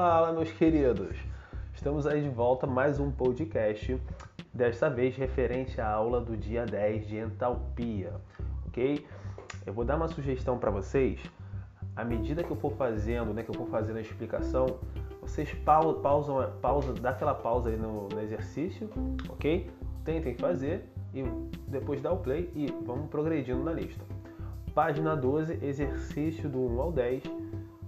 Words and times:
Fala, 0.00 0.32
meus 0.32 0.52
queridos! 0.52 1.16
Estamos 1.74 2.06
aí 2.06 2.22
de 2.22 2.28
volta 2.28 2.68
mais 2.68 3.00
um 3.00 3.10
podcast, 3.10 4.00
desta 4.54 4.88
vez 4.88 5.16
referente 5.16 5.80
à 5.80 5.90
aula 5.90 6.20
do 6.20 6.36
dia 6.36 6.64
10 6.64 7.08
de 7.08 7.16
entalpia, 7.16 8.12
ok? 8.68 9.04
Eu 9.66 9.72
vou 9.72 9.84
dar 9.84 9.96
uma 9.96 10.06
sugestão 10.06 10.56
para 10.56 10.70
vocês. 10.70 11.20
À 11.96 12.04
medida 12.04 12.44
que 12.44 12.50
eu 12.52 12.56
for 12.56 12.70
fazendo, 12.74 13.34
né, 13.34 13.42
que 13.42 13.50
eu 13.50 13.56
for 13.56 13.66
fazendo 13.66 13.96
a 13.96 14.00
explicação, 14.00 14.78
vocês 15.20 15.52
pausam, 15.64 16.00
pausam, 16.00 16.52
pausam 16.62 16.94
dá 16.94 17.10
aquela 17.10 17.34
pausa 17.34 17.70
aí 17.70 17.76
no, 17.76 18.06
no 18.06 18.20
exercício, 18.20 18.88
ok? 19.28 19.68
Tentem 20.04 20.36
fazer 20.36 20.88
e 21.12 21.24
depois 21.66 22.00
dá 22.00 22.12
o 22.12 22.18
play 22.18 22.52
e 22.54 22.72
vamos 22.86 23.10
progredindo 23.10 23.64
na 23.64 23.72
lista. 23.72 24.04
Página 24.72 25.16
12, 25.16 25.58
exercício 25.60 26.48
do 26.48 26.60
1 26.60 26.80
ao 26.80 26.92
10. 26.92 27.24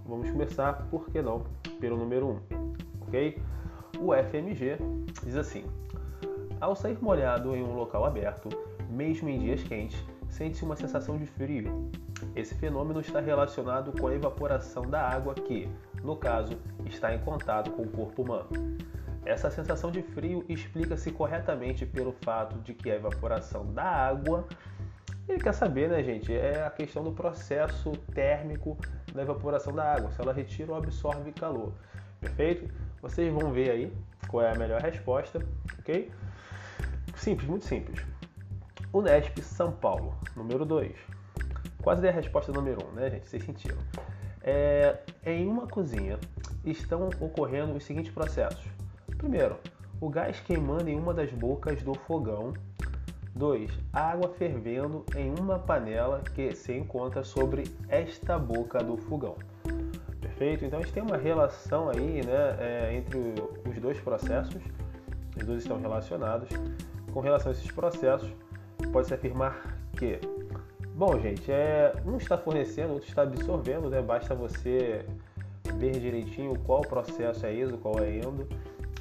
Vamos 0.05 0.29
começar, 0.29 0.89
por 0.91 1.09
que 1.09 1.23
não, 1.23 1.45
pelo 1.80 1.97
número 1.97 2.29
1, 2.29 2.41
ok? 3.01 3.43
O 3.98 4.15
FMG 4.15 4.77
diz 5.25 5.37
assim: 5.37 5.65
Ao 6.61 6.77
sair 6.77 6.98
molhado 7.01 7.57
em 7.57 7.62
um 7.62 7.75
local 7.75 8.05
aberto, 8.05 8.48
mesmo 8.88 9.29
em 9.29 9.38
dias 9.38 9.62
quentes, 9.62 10.05
sente-se 10.29 10.65
uma 10.65 10.77
sensação 10.77 11.16
de 11.16 11.27
frio. 11.27 11.91
Esse 12.37 12.55
fenômeno 12.55 13.01
está 13.01 13.21
relacionado 13.21 13.98
com 13.98 14.07
a 14.07 14.15
evaporação 14.15 14.83
da 14.83 15.01
água 15.01 15.35
que, 15.35 15.69
no 16.02 16.16
caso, 16.16 16.57
está 16.85 17.15
em 17.15 17.19
contato 17.19 17.71
com 17.71 17.83
o 17.83 17.91
corpo 17.91 18.23
humano. 18.23 18.49
Essa 19.24 19.51
sensação 19.51 19.91
de 19.91 20.02
frio 20.02 20.45
explica-se 20.49 21.10
corretamente 21.10 21.85
pelo 21.85 22.12
fato 22.12 22.59
de 22.60 22.73
que 22.74 22.91
a 22.91 22.97
evaporação 22.97 23.66
da 23.73 23.85
água 23.85 24.47
ele 25.30 25.43
quer 25.43 25.52
saber, 25.52 25.89
né, 25.89 26.02
gente? 26.02 26.33
É 26.34 26.65
a 26.65 26.70
questão 26.70 27.02
do 27.02 27.12
processo 27.12 27.93
térmico 28.15 28.77
da 29.15 29.23
evaporação 29.23 29.73
da 29.73 29.93
água, 29.95 30.10
se 30.10 30.21
ela 30.21 30.32
retira 30.32 30.73
ou 30.73 30.79
absorve 30.79 31.32
calor. 31.32 31.73
Perfeito? 32.21 32.73
Vocês 33.01 33.32
vão 33.32 33.51
ver 33.52 33.71
aí 33.71 33.93
qual 34.29 34.45
é 34.45 34.52
a 34.52 34.59
melhor 34.59 34.80
resposta, 34.80 35.40
ok? 35.79 36.10
Simples, 37.16 37.49
muito 37.49 37.65
simples. 37.65 38.05
Unesp 38.93 39.38
São 39.38 39.73
Paulo, 39.73 40.15
número 40.37 40.65
2. 40.65 40.95
Quase 41.83 42.02
dei 42.02 42.10
a 42.10 42.15
resposta 42.15 42.52
número 42.52 42.85
1, 42.87 42.88
um, 42.88 42.93
né, 42.93 43.10
gente? 43.10 43.29
Vocês 43.29 43.45
sentiram. 43.45 43.79
É, 44.43 44.99
em 45.24 45.46
uma 45.46 45.66
cozinha 45.66 46.18
estão 46.65 47.09
ocorrendo 47.21 47.74
os 47.74 47.85
seguintes 47.85 48.12
processos. 48.12 48.65
Primeiro, 49.16 49.59
o 50.01 50.09
gás 50.09 50.40
queimando 50.40 50.88
em 50.88 50.99
uma 50.99 51.12
das 51.12 51.30
bocas 51.30 51.83
do 51.83 51.95
fogão 51.95 52.52
2. 53.35 53.71
Água 53.93 54.29
fervendo 54.31 55.05
em 55.17 55.33
uma 55.39 55.59
panela 55.59 56.23
que 56.35 56.55
se 56.55 56.73
encontra 56.73 57.23
sobre 57.23 57.65
esta 57.89 58.39
boca 58.39 58.83
do 58.83 58.97
fogão. 58.97 59.37
Perfeito? 60.21 60.65
Então 60.65 60.79
a 60.79 60.83
gente 60.83 60.93
tem 60.93 61.03
uma 61.03 61.17
relação 61.17 61.91
aí 61.91 62.25
né, 62.25 62.57
é, 62.59 62.95
entre 62.95 63.35
os 63.69 63.79
dois 63.79 64.01
processos, 64.01 64.62
os 65.37 65.45
dois 65.45 65.62
estão 65.62 65.81
relacionados. 65.81 66.49
Com 67.12 67.21
relação 67.21 67.51
a 67.51 67.55
esses 67.55 67.71
processos, 67.71 68.31
pode-se 68.93 69.15
afirmar 69.15 69.77
que, 69.97 70.21
bom, 70.95 71.19
gente, 71.21 71.51
é, 71.51 71.93
um 72.06 72.17
está 72.17 72.39
fornecendo, 72.39 72.95
outro 72.95 73.09
está 73.09 73.23
absorvendo, 73.23 73.91
né? 73.91 74.01
basta 74.01 74.34
você 74.34 75.05
ver 75.77 75.99
direitinho 75.99 76.59
qual 76.61 76.83
processo 76.83 77.45
é 77.47 77.55
exo, 77.55 77.78
qual 77.78 77.99
é 77.99 78.17
endo, 78.17 78.47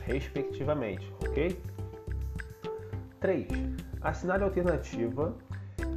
respectivamente, 0.06 1.12
ok? 1.24 1.60
3. 3.20 3.48
Assinale 4.02 4.44
a 4.44 4.46
alternativa 4.46 5.36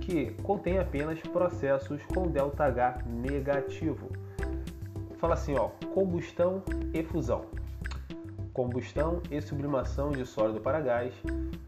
que 0.01 0.33
contém 0.43 0.79
apenas 0.79 1.21
processos 1.21 2.03
com 2.07 2.25
ΔH 2.25 3.05
negativo. 3.07 4.11
Fala 5.19 5.35
assim, 5.35 5.55
ó, 5.57 5.69
combustão 5.95 6.63
e 6.93 7.03
fusão. 7.05 7.45
Combustão 8.53 9.23
e 9.31 9.41
sublimação 9.41 10.11
de 10.11 10.27
sólido 10.27 10.61
para 10.61 10.81
gás, 10.81 11.15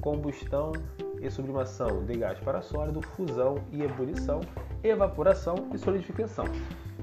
combustão 0.01 0.73
e 1.21 1.31
sublimação 1.31 2.05
de 2.05 2.15
gás 2.19 2.39
para 2.41 2.61
sólido, 2.61 3.01
fusão 3.01 3.59
e 3.73 3.83
ebulição, 3.83 4.41
evaporação 4.83 5.69
e 5.73 5.79
solidificação. 5.79 6.45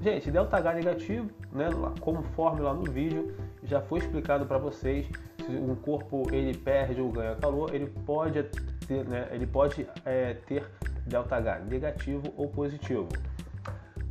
Gente, 0.01 0.29
ΔH 0.29 0.73
negativo, 0.75 1.29
né, 1.51 1.69
conforme 1.99 2.61
lá 2.61 2.73
no 2.73 2.83
vídeo, 2.83 3.33
já 3.63 3.81
foi 3.81 3.99
explicado 3.99 4.45
para 4.45 4.57
vocês, 4.57 5.07
se 5.45 5.51
um 5.51 5.75
corpo 5.75 6.23
ele 6.31 6.55
perde 6.57 6.99
ou 6.99 7.09
ganha 7.09 7.35
calor, 7.35 7.73
ele 7.73 7.87
pode 8.05 8.43
ter, 8.91 9.05
né, 9.07 9.29
ele 9.31 9.47
pode 9.47 9.87
é, 10.05 10.33
ter 10.33 10.69
ΔH 11.07 11.65
negativo 11.69 12.33
ou 12.35 12.49
positivo. 12.49 13.07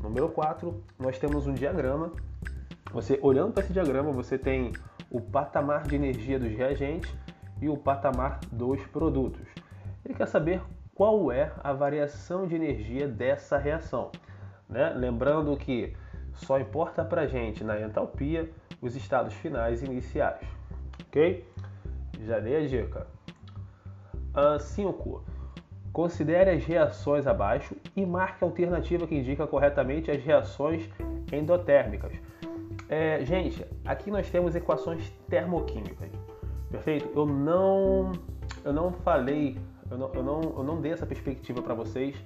Número 0.03 0.31
4, 0.31 0.83
nós 0.99 1.19
temos 1.19 1.47
um 1.47 1.53
diagrama. 1.53 2.11
Você 2.91 3.19
olhando 3.23 3.53
para 3.53 3.63
esse 3.63 3.73
diagrama, 3.73 4.11
você 4.11 4.39
tem 4.39 4.73
o 5.11 5.21
patamar 5.21 5.83
de 5.83 5.95
energia 5.95 6.39
dos 6.39 6.51
reagentes 6.51 7.15
e 7.61 7.69
o 7.69 7.77
patamar 7.77 8.41
dos 8.51 8.81
produtos. 8.87 9.47
Ele 10.03 10.15
quer 10.15 10.27
saber 10.27 10.63
qual 10.95 11.31
é 11.31 11.53
a 11.63 11.75
variação 11.75 12.47
de 12.47 12.55
energia 12.55 13.07
dessa 13.07 13.59
reação. 13.59 14.11
Né? 14.67 14.95
Lembrando 14.97 15.55
que 15.59 15.95
só 16.33 16.59
importa 16.59 17.05
para 17.05 17.23
a 17.23 17.27
gente 17.27 17.63
na 17.63 17.79
entalpia 17.81 18.51
os 18.81 18.97
estados 18.97 19.35
finais 19.35 19.83
e 19.83 19.87
iniciais. 19.87 20.47
Ok? 21.07 21.47
Já 22.25 22.41
dei 22.41 22.57
a 22.57 22.67
dica. 22.67 23.07
5. 24.59 25.09
Uh, 25.09 25.41
Considere 25.93 26.51
as 26.51 26.65
reações 26.65 27.27
abaixo 27.27 27.75
e 27.97 28.07
marque 28.07 28.45
a 28.45 28.47
alternativa 28.47 29.07
que 29.07 29.17
indica 29.17 29.45
corretamente 29.45 30.09
as 30.11 30.23
reações 30.23 30.89
endotérmicas. 31.33 32.13
É, 32.89 33.25
gente, 33.25 33.67
aqui 33.85 34.11
nós 34.11 34.31
temos 34.31 34.55
equações 34.55 35.11
termoquímicas, 35.29 36.09
perfeito? 36.71 37.11
Eu 37.15 37.27
não, 37.27 38.13
eu 38.65 38.73
não 38.73 38.93
falei, 38.93 39.59
eu 39.91 39.99
não, 39.99 40.11
eu 40.15 40.23
não, 40.23 40.41
eu 40.59 40.63
não 40.63 40.81
dei 40.81 40.93
essa 40.93 41.07
perspectiva 41.07 41.61
para 41.61 41.75
vocês 41.75 42.17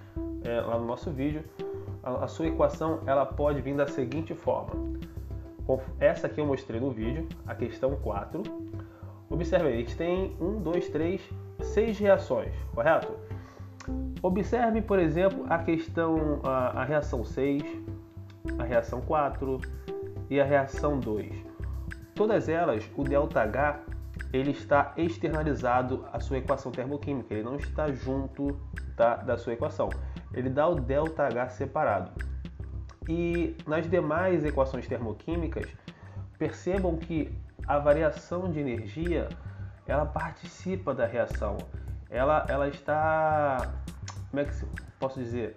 é, 0.44 0.60
lá 0.60 0.78
no 0.78 0.86
nosso 0.86 1.10
vídeo. 1.10 1.42
A, 2.02 2.24
a 2.24 2.28
sua 2.28 2.46
equação 2.46 3.00
ela 3.06 3.24
pode 3.24 3.62
vir 3.62 3.74
da 3.74 3.86
seguinte 3.86 4.34
forma: 4.34 4.74
essa 5.98 6.26
aqui 6.26 6.38
eu 6.38 6.46
mostrei 6.46 6.78
no 6.78 6.90
vídeo, 6.90 7.26
a 7.46 7.54
questão 7.54 7.96
4. 7.96 8.42
Observe 9.30 9.68
aí, 9.68 9.74
a 9.74 9.78
gente 9.78 9.96
tem 9.96 10.36
1, 10.38 10.60
2, 10.60 10.88
3, 10.90 11.30
6 11.60 11.98
reações, 11.98 12.52
correto? 12.74 13.14
Observe, 14.22 14.80
por 14.80 14.98
exemplo, 14.98 15.44
a 15.48 15.58
questão, 15.58 16.40
a, 16.42 16.80
a 16.80 16.84
reação 16.84 17.24
6, 17.24 17.62
a 18.58 18.64
reação 18.64 19.00
4 19.02 19.60
e 20.30 20.40
a 20.40 20.44
reação 20.44 20.98
2. 20.98 21.44
Todas 22.14 22.48
elas, 22.48 22.88
o 22.96 23.02
ΔH, 23.02 23.80
ele 24.32 24.52
está 24.52 24.92
externalizado 24.96 26.06
à 26.12 26.20
sua 26.20 26.38
equação 26.38 26.72
termoquímica, 26.72 27.34
ele 27.34 27.42
não 27.42 27.56
está 27.56 27.92
junto 27.92 28.58
tá, 28.96 29.16
da 29.16 29.36
sua 29.36 29.52
equação. 29.52 29.90
Ele 30.32 30.48
dá 30.48 30.68
o 30.68 30.76
ΔH 30.76 31.50
separado. 31.50 32.12
E 33.08 33.56
nas 33.66 33.88
demais 33.88 34.44
equações 34.44 34.86
termoquímicas, 34.88 35.66
percebam 36.38 36.96
que 36.96 37.30
a 37.66 37.78
variação 37.78 38.50
de 38.50 38.60
energia 38.60 39.28
ela 39.86 40.06
participa 40.06 40.94
da 40.94 41.06
reação. 41.06 41.58
Ela, 42.10 42.44
ela 42.48 42.68
está. 42.68 43.72
Como 44.30 44.40
é 44.40 44.44
que 44.44 44.54
posso 44.98 45.18
dizer? 45.18 45.56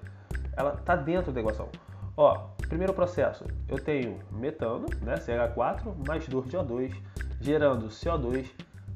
Ela 0.55 0.73
está 0.73 0.95
dentro 0.95 1.31
da 1.31 1.39
equação. 1.39 1.69
Ó, 2.15 2.47
primeiro 2.67 2.93
processo, 2.93 3.45
eu 3.67 3.77
tenho 3.77 4.19
metano, 4.31 4.87
né, 5.01 5.15
CH4, 5.15 6.07
mais 6.07 6.27
2 6.27 6.49
de 6.49 6.57
O2, 6.57 6.95
gerando 7.39 7.87
CO2, 7.87 8.49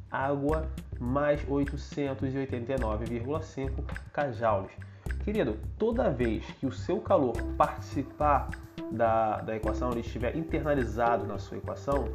água, 0.09 0.67
mais 0.99 1.43
889,5 1.45 3.71
kJ. 4.11 4.67
Querido, 5.23 5.59
toda 5.77 6.09
vez 6.09 6.43
que 6.59 6.65
o 6.65 6.71
seu 6.71 6.99
calor 6.99 7.33
participar 7.57 8.49
da, 8.91 9.37
da 9.41 9.55
equação, 9.55 9.91
ele 9.91 10.01
estiver 10.01 10.35
internalizado 10.35 11.27
na 11.27 11.37
sua 11.37 11.57
equação, 11.57 12.05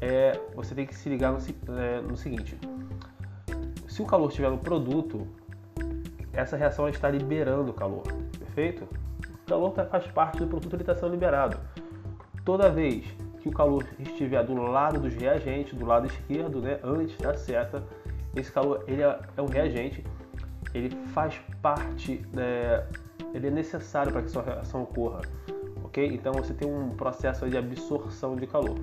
é, 0.00 0.38
você 0.54 0.74
tem 0.74 0.86
que 0.86 0.94
se 0.94 1.08
ligar 1.08 1.32
no, 1.32 1.38
é, 1.78 2.00
no 2.00 2.16
seguinte: 2.16 2.56
se 3.88 4.02
o 4.02 4.06
calor 4.06 4.28
estiver 4.28 4.50
no 4.50 4.58
produto, 4.58 5.26
essa 6.32 6.56
reação 6.56 6.88
está 6.88 7.10
liberando 7.10 7.72
calor, 7.72 8.02
perfeito? 8.38 8.88
O 9.42 9.46
calor 9.46 9.72
tá, 9.72 9.84
faz 9.86 10.06
parte 10.06 10.38
do 10.38 10.46
produto, 10.46 10.74
ele 10.74 10.82
está 10.82 10.94
sendo 10.94 11.12
liberado. 11.12 11.58
Toda 12.44 12.70
vez 12.70 13.04
que 13.40 13.48
o 13.48 13.52
calor 13.52 13.84
estiver 13.98 14.44
do 14.44 14.54
lado 14.54 15.00
dos 15.00 15.14
reagentes, 15.14 15.78
do 15.78 15.84
lado 15.84 16.06
esquerdo, 16.06 16.60
né, 16.60 16.78
antes 16.82 17.16
da 17.18 17.34
seta, 17.34 17.82
esse 18.34 18.50
calor 18.50 18.84
ele 18.86 19.02
é, 19.02 19.18
é 19.36 19.42
um 19.42 19.46
reagente 19.46 20.04
ele 20.74 20.90
faz 21.08 21.40
parte, 21.60 22.24
é, 22.36 22.84
ele 23.34 23.48
é 23.48 23.50
necessário 23.50 24.12
para 24.12 24.22
que 24.22 24.30
sua 24.30 24.42
reação 24.42 24.82
ocorra, 24.82 25.20
ok? 25.84 26.06
Então 26.06 26.32
você 26.32 26.54
tem 26.54 26.72
um 26.72 26.90
processo 26.90 27.48
de 27.48 27.56
absorção 27.56 28.36
de 28.36 28.46
calor. 28.46 28.76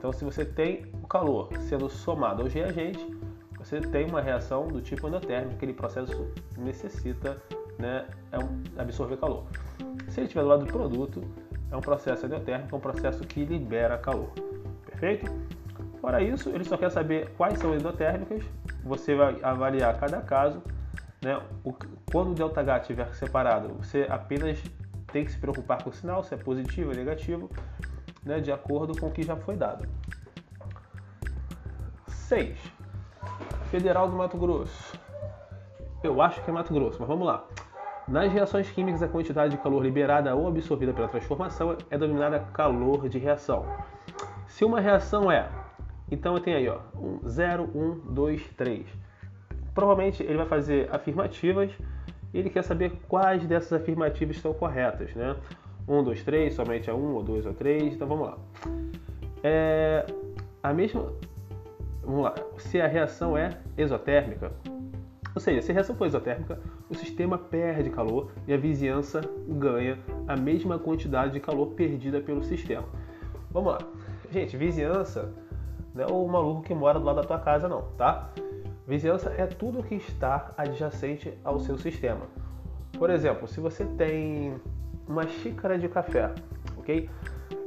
Então 0.00 0.14
se 0.14 0.24
você 0.24 0.46
tem 0.46 0.86
o 1.02 1.06
calor 1.06 1.50
sendo 1.68 1.90
somado 1.90 2.40
aos 2.40 2.54
reagentes, 2.54 3.06
você 3.58 3.82
tem 3.82 4.06
uma 4.06 4.22
reação 4.22 4.66
do 4.66 4.80
tipo 4.80 5.06
endotérmico, 5.06 5.56
aquele 5.56 5.74
processo 5.74 6.32
necessita 6.56 7.36
né, 7.78 8.06
é 8.32 8.80
absorver 8.80 9.18
calor. 9.18 9.44
Se 10.08 10.20
ele 10.20 10.26
estiver 10.26 10.40
do 10.40 10.48
lado 10.48 10.64
do 10.64 10.72
produto, 10.72 11.22
é 11.70 11.76
um 11.76 11.82
processo 11.82 12.24
endotérmico, 12.24 12.74
é 12.74 12.78
um 12.78 12.80
processo 12.80 13.22
que 13.24 13.44
libera 13.44 13.98
calor. 13.98 14.30
Perfeito? 14.86 15.30
Fora 16.00 16.22
isso, 16.22 16.48
ele 16.48 16.64
só 16.64 16.78
quer 16.78 16.90
saber 16.90 17.28
quais 17.36 17.58
são 17.58 17.74
endotérmicas. 17.74 18.42
Você 18.82 19.14
vai 19.14 19.38
avaliar 19.42 20.00
cada 20.00 20.22
caso. 20.22 20.62
Né? 21.22 21.38
O, 21.62 21.74
quando 22.10 22.30
o 22.30 22.48
ΔH 22.48 22.80
estiver 22.80 23.14
separado, 23.14 23.74
você 23.74 24.06
apenas 24.08 24.62
tem 25.12 25.26
que 25.26 25.32
se 25.32 25.38
preocupar 25.38 25.84
com 25.84 25.90
o 25.90 25.92
sinal, 25.92 26.24
se 26.24 26.32
é 26.32 26.38
positivo 26.38 26.88
ou 26.88 26.96
negativo, 26.96 27.50
né? 28.24 28.40
de 28.40 28.52
acordo 28.52 28.98
com 28.98 29.06
o 29.06 29.10
que 29.10 29.22
já 29.22 29.36
foi 29.36 29.56
dado. 29.56 29.88
6. 32.06 32.58
Federal 33.70 34.08
do 34.08 34.16
Mato 34.16 34.36
Grosso. 34.36 34.98
Eu 36.02 36.20
acho 36.22 36.42
que 36.42 36.50
é 36.50 36.52
Mato 36.52 36.72
Grosso, 36.72 36.96
mas 36.98 37.08
vamos 37.08 37.26
lá. 37.26 37.44
Nas 38.08 38.32
reações 38.32 38.70
químicas, 38.70 39.02
a 39.02 39.08
quantidade 39.08 39.56
de 39.56 39.62
calor 39.62 39.82
liberada 39.82 40.34
ou 40.34 40.48
absorvida 40.48 40.92
pela 40.92 41.08
transformação 41.08 41.76
é 41.90 41.98
denominada 41.98 42.40
calor 42.52 43.08
de 43.08 43.18
reação. 43.18 43.64
Se 44.46 44.64
uma 44.64 44.80
reação 44.80 45.30
é 45.30 45.48
então 46.10 46.34
eu 46.34 46.40
tenho 46.40 46.56
aí, 46.56 46.68
ó, 46.68 46.80
0, 47.26 47.70
1, 47.74 48.12
2, 48.12 48.48
3. 48.56 48.86
Provavelmente 49.74 50.22
ele 50.22 50.36
vai 50.36 50.46
fazer 50.46 50.88
afirmativas 50.92 51.70
e 52.34 52.38
ele 52.38 52.50
quer 52.50 52.62
saber 52.62 52.92
quais 53.08 53.46
dessas 53.46 53.72
afirmativas 53.72 54.36
estão 54.36 54.52
corretas, 54.52 55.14
né? 55.14 55.36
1, 55.88 56.04
2, 56.04 56.22
3, 56.22 56.54
somente 56.54 56.90
a 56.90 56.94
1, 56.94 57.14
ou 57.14 57.22
2 57.22 57.46
ou 57.46 57.54
3, 57.54 57.94
então 57.94 58.06
vamos 58.06 58.28
lá. 58.28 58.38
É, 59.42 60.06
a 60.62 60.72
mesma. 60.72 61.12
Vamos 62.02 62.24
lá. 62.24 62.34
Se 62.58 62.80
a 62.80 62.86
reação 62.86 63.36
é 63.36 63.58
exotérmica, 63.76 64.52
ou 65.34 65.40
seja, 65.40 65.62
se 65.62 65.70
a 65.70 65.74
reação 65.74 65.94
for 65.94 66.06
exotérmica, 66.06 66.58
o 66.88 66.94
sistema 66.94 67.38
perde 67.38 67.90
calor 67.90 68.30
e 68.46 68.52
a 68.52 68.56
vizinhança 68.56 69.20
ganha 69.48 69.98
a 70.26 70.36
mesma 70.36 70.78
quantidade 70.78 71.32
de 71.32 71.40
calor 71.40 71.68
perdida 71.68 72.20
pelo 72.20 72.42
sistema. 72.42 72.86
Vamos 73.50 73.72
lá. 73.72 73.78
Gente, 74.30 74.56
vizinhança 74.56 75.32
não 75.94 76.04
é 76.04 76.06
o 76.06 76.26
maluco 76.26 76.62
que 76.62 76.74
mora 76.74 76.98
do 76.98 77.04
lado 77.04 77.16
da 77.16 77.24
tua 77.24 77.38
casa, 77.38 77.68
não, 77.68 77.82
tá? 77.96 78.30
Vizinhança 78.86 79.32
é 79.36 79.46
tudo 79.46 79.82
que 79.82 79.94
está 79.94 80.52
adjacente 80.56 81.32
ao 81.44 81.60
seu 81.60 81.78
sistema. 81.78 82.26
Por 82.98 83.08
exemplo, 83.08 83.46
se 83.46 83.60
você 83.60 83.84
tem 83.84 84.54
uma 85.10 85.26
xícara 85.26 85.76
de 85.76 85.88
café, 85.88 86.30
ok? 86.78 87.10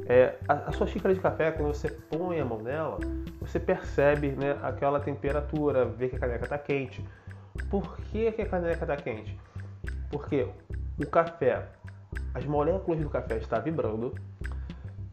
É, 0.05 0.35
a, 0.47 0.53
a, 0.69 0.71
sua 0.71 0.87
xícara 0.87 1.13
de 1.13 1.19
café, 1.19 1.51
quando 1.51 1.73
você 1.73 1.89
põe 1.89 2.39
a 2.39 2.45
mão 2.45 2.61
nela, 2.61 2.97
você 3.39 3.59
percebe 3.59 4.29
né, 4.31 4.57
aquela 4.61 4.99
temperatura, 4.99 5.85
vê 5.85 6.07
que 6.07 6.15
a 6.15 6.19
caneca 6.19 6.45
está 6.45 6.57
quente. 6.57 7.05
Por 7.69 7.97
que, 7.97 8.31
que 8.31 8.41
a 8.41 8.45
caneca 8.45 8.83
está 8.83 8.95
quente? 8.95 9.37
Porque 10.09 10.47
o 10.97 11.05
café, 11.05 11.67
as 12.33 12.45
moléculas 12.45 13.01
do 13.01 13.09
café 13.09 13.37
estão 13.37 13.61
vibrando 13.61 14.13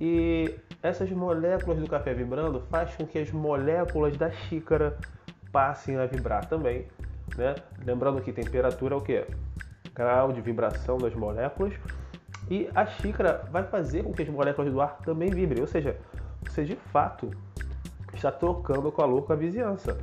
e 0.00 0.54
essas 0.82 1.10
moléculas 1.10 1.78
do 1.78 1.88
café 1.88 2.14
vibrando 2.14 2.60
faz 2.70 2.94
com 2.96 3.06
que 3.06 3.18
as 3.18 3.30
moléculas 3.30 4.16
da 4.16 4.30
xícara 4.30 4.96
passem 5.52 5.96
a 5.98 6.06
vibrar 6.06 6.46
também, 6.46 6.86
né? 7.36 7.54
Lembrando 7.84 8.20
que 8.22 8.32
temperatura 8.32 8.94
é 8.94 8.98
o 8.98 9.00
que? 9.00 9.26
Grau 9.94 10.32
de 10.32 10.40
vibração 10.40 10.96
das 10.96 11.14
moléculas 11.14 11.74
e 12.50 12.68
a 12.74 12.84
xícara 12.84 13.48
vai 13.50 13.62
fazer 13.62 14.02
com 14.02 14.12
que 14.12 14.22
as 14.22 14.28
moléculas 14.28 14.72
do 14.72 14.80
ar 14.80 14.98
também 14.98 15.30
vibrem, 15.30 15.60
ou 15.60 15.66
seja, 15.66 15.96
você 16.42 16.64
de 16.64 16.76
fato 16.76 17.30
está 18.12 18.32
trocando 18.32 18.90
calor 18.90 19.22
com 19.22 19.32
a 19.32 19.36
vizinhança. 19.36 19.96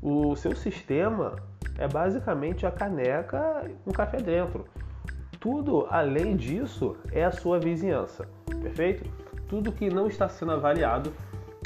O 0.00 0.36
seu 0.36 0.54
sistema 0.54 1.36
é 1.76 1.88
basicamente 1.88 2.64
a 2.64 2.70
caneca 2.70 3.68
com 3.84 3.90
café 3.90 4.18
dentro. 4.18 4.64
Tudo 5.40 5.86
além 5.90 6.36
disso 6.36 6.96
é 7.10 7.24
a 7.24 7.32
sua 7.32 7.58
vizinhança, 7.58 8.28
perfeito? 8.60 9.28
tudo 9.48 9.72
que 9.72 9.88
não 9.88 10.06
está 10.06 10.28
sendo 10.28 10.52
avaliado, 10.52 11.12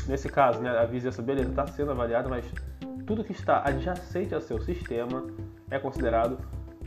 nesse 0.06 0.28
caso, 0.28 0.60
né, 0.60 0.70
a 0.70 0.84
vizinhança, 0.86 1.20
beleza, 1.20 1.50
está 1.50 1.66
sendo 1.66 1.90
avaliado, 1.90 2.30
mas 2.30 2.46
tudo 3.06 3.24
que 3.24 3.32
está 3.32 3.62
adjacente 3.66 4.34
ao 4.34 4.40
seu 4.40 4.60
sistema 4.60 5.26
é 5.70 5.78
considerado 5.78 6.38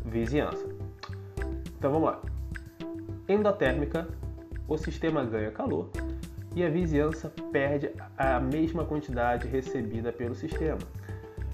vizinhança. 0.06 0.66
Então 1.78 1.92
vamos 1.92 2.10
lá. 2.10 2.35
Endotérmica, 3.28 4.08
o 4.68 4.78
sistema 4.78 5.24
ganha 5.24 5.52
calor 5.52 5.90
e 6.56 6.64
a 6.64 6.70
vizinhança 6.70 7.32
perde 7.52 7.92
a 8.18 8.40
mesma 8.40 8.86
quantidade 8.86 9.48
recebida 9.48 10.12
pelo 10.12 10.36
sistema. 10.36 10.80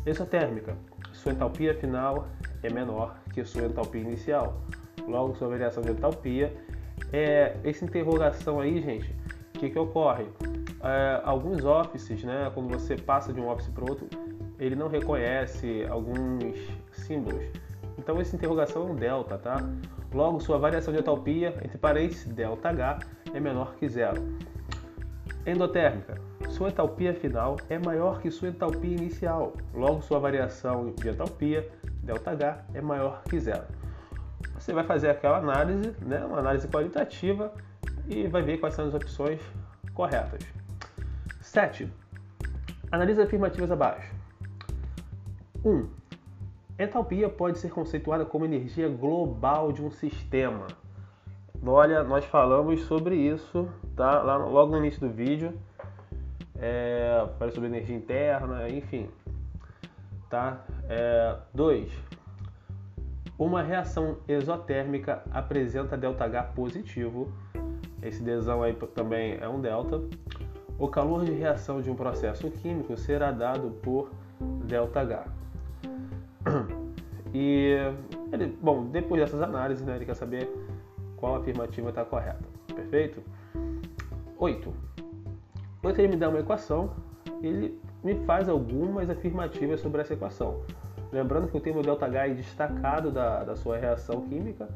Exotérmica, 0.06 0.76
sua 1.14 1.32
entalpia 1.32 1.74
final 1.74 2.28
é 2.62 2.70
menor 2.70 3.18
que 3.34 3.44
sua 3.44 3.64
entalpia 3.64 4.02
inicial. 4.02 4.62
Logo, 5.08 5.36
sua 5.36 5.48
variação 5.48 5.82
de 5.82 5.92
entalpia 5.92 6.54
é 7.12 7.58
essa 7.64 7.84
interrogação 7.84 8.60
aí, 8.60 8.82
gente, 8.82 9.16
que, 9.62 9.70
que 9.70 9.78
ocorre? 9.78 10.26
É, 10.84 11.22
alguns 11.24 11.64
offices, 11.64 12.24
né, 12.24 12.50
quando 12.54 12.70
você 12.70 12.96
passa 12.96 13.32
de 13.32 13.40
um 13.40 13.48
office 13.48 13.68
para 13.68 13.84
outro, 13.84 14.08
ele 14.60 14.76
não 14.76 14.88
reconhece 14.88 15.86
alguns 15.88 16.56
símbolos. 16.92 17.44
Então 17.98 18.20
essa 18.20 18.36
interrogação 18.36 18.88
é 18.88 18.92
um 18.92 18.96
delta, 18.96 19.38
tá? 19.38 19.58
Logo, 20.14 20.42
sua 20.42 20.58
variação 20.58 20.94
de 20.94 21.00
entalpia, 21.00 21.56
entre 21.64 21.78
parênteses, 21.78 22.26
ΔH, 22.26 23.06
é 23.34 23.40
menor 23.40 23.76
que 23.76 23.88
zero. 23.88 24.22
Endotérmica. 25.46 26.20
Sua 26.50 26.70
entalpia 26.70 27.14
final 27.14 27.56
é 27.70 27.80
maior 27.80 28.20
que 28.20 28.30
sua 28.30 28.50
entalpia 28.50 28.92
inicial. 28.92 29.54
Logo, 29.74 30.02
sua 30.02 30.20
variação 30.20 30.92
de 30.92 31.10
entalpia, 31.10 31.68
ΔH, 32.04 32.66
é 32.74 32.82
maior 32.82 33.24
que 33.24 33.40
zero. 33.40 33.64
Você 34.56 34.74
vai 34.74 34.84
fazer 34.84 35.10
aquela 35.10 35.38
análise, 35.38 35.96
né, 36.02 36.24
uma 36.26 36.40
análise 36.40 36.68
qualitativa, 36.68 37.54
e 38.08 38.28
vai 38.28 38.42
ver 38.42 38.58
quais 38.58 38.76
são 38.76 38.88
as 38.88 38.94
opções 38.94 39.40
corretas. 39.94 40.44
7. 41.42 41.92
Analise 42.92 43.22
afirmativas 43.22 43.72
abaixo. 43.72 44.14
1. 45.64 45.70
Um, 45.70 46.01
entalpia 46.84 47.30
pode 47.30 47.58
ser 47.60 47.70
conceituada 47.70 48.26
como 48.26 48.46
energia 48.46 48.88
global 48.90 49.72
de 49.72 49.84
um 49.84 49.92
sistema. 49.92 50.68
Olha, 51.66 52.04
nós 52.04 52.26
falamos 52.26 52.82
sobre 52.84 53.16
isso, 53.16 53.70
tá? 53.96 54.22
Lá, 54.22 54.38
logo 54.38 54.72
no 54.72 54.78
início 54.78 55.00
do 55.00 55.10
vídeo. 55.10 55.54
É, 56.58 57.28
falei 57.38 57.54
sobre 57.54 57.70
energia 57.70 57.96
interna, 57.96 58.70
enfim. 58.70 59.10
Tá? 60.30 60.64
2. 61.54 61.92
É, 61.92 61.96
uma 63.38 63.62
reação 63.62 64.18
exotérmica 64.28 65.24
apresenta 65.32 65.98
ΔH 65.98 66.54
positivo 66.56 67.32
esse 68.02 68.24
Dzão 68.24 68.64
aí 68.64 68.74
também 68.96 69.38
é 69.40 69.48
um 69.48 69.62
delta. 69.62 70.02
O 70.80 70.88
calor 70.88 71.24
de 71.24 71.32
reação 71.32 71.82
de 71.82 71.92
um 71.92 71.96
processo 71.96 72.50
químico 72.50 72.98
será 72.98 73.32
dado 73.32 73.70
por 73.84 74.10
ΔH. 74.40 75.28
E 77.34 77.78
ele, 78.32 78.58
bom, 78.62 78.86
depois 78.86 79.22
dessas 79.22 79.42
análises, 79.42 79.86
né, 79.86 79.96
ele 79.96 80.06
quer 80.06 80.16
saber 80.16 80.50
qual 81.16 81.36
afirmativa 81.36 81.90
está 81.90 82.04
correta. 82.04 82.44
Perfeito? 82.76 83.24
8. 84.38 84.74
Quando 85.82 86.00
ele 86.00 86.10
me 86.10 86.18
dá 86.18 86.30
uma 86.30 86.40
equação, 86.40 86.92
ele 87.42 87.80
me 88.04 88.16
faz 88.26 88.50
algumas 88.50 89.10
afirmativas 89.10 89.80
sobre 89.80 90.02
essa 90.02 90.14
equação. 90.14 90.62
Lembrando 91.12 91.48
que 91.48 91.58
o 91.58 91.60
termo 91.60 91.82
ΔH 91.82 92.16
é 92.16 92.34
destacado 92.34 93.12
da, 93.12 93.44
da 93.44 93.56
sua 93.56 93.78
reação 93.78 94.22
química, 94.22 94.70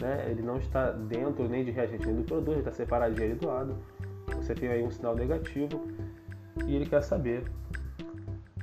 né? 0.00 0.26
ele 0.30 0.42
não 0.42 0.56
está 0.56 0.90
dentro 0.90 1.48
nem 1.48 1.64
de 1.64 1.70
reagente 1.70 2.06
nem 2.06 2.16
do 2.16 2.22
produto, 2.22 2.52
ele 2.52 2.60
está 2.60 2.72
separadinho 2.72 3.24
ali 3.24 3.34
do 3.34 3.46
lado. 3.46 3.76
Você 4.36 4.54
tem 4.54 4.68
aí 4.68 4.82
um 4.82 4.90
sinal 4.90 5.14
negativo 5.14 5.84
e 6.66 6.74
ele 6.74 6.86
quer 6.86 7.02
saber. 7.02 7.44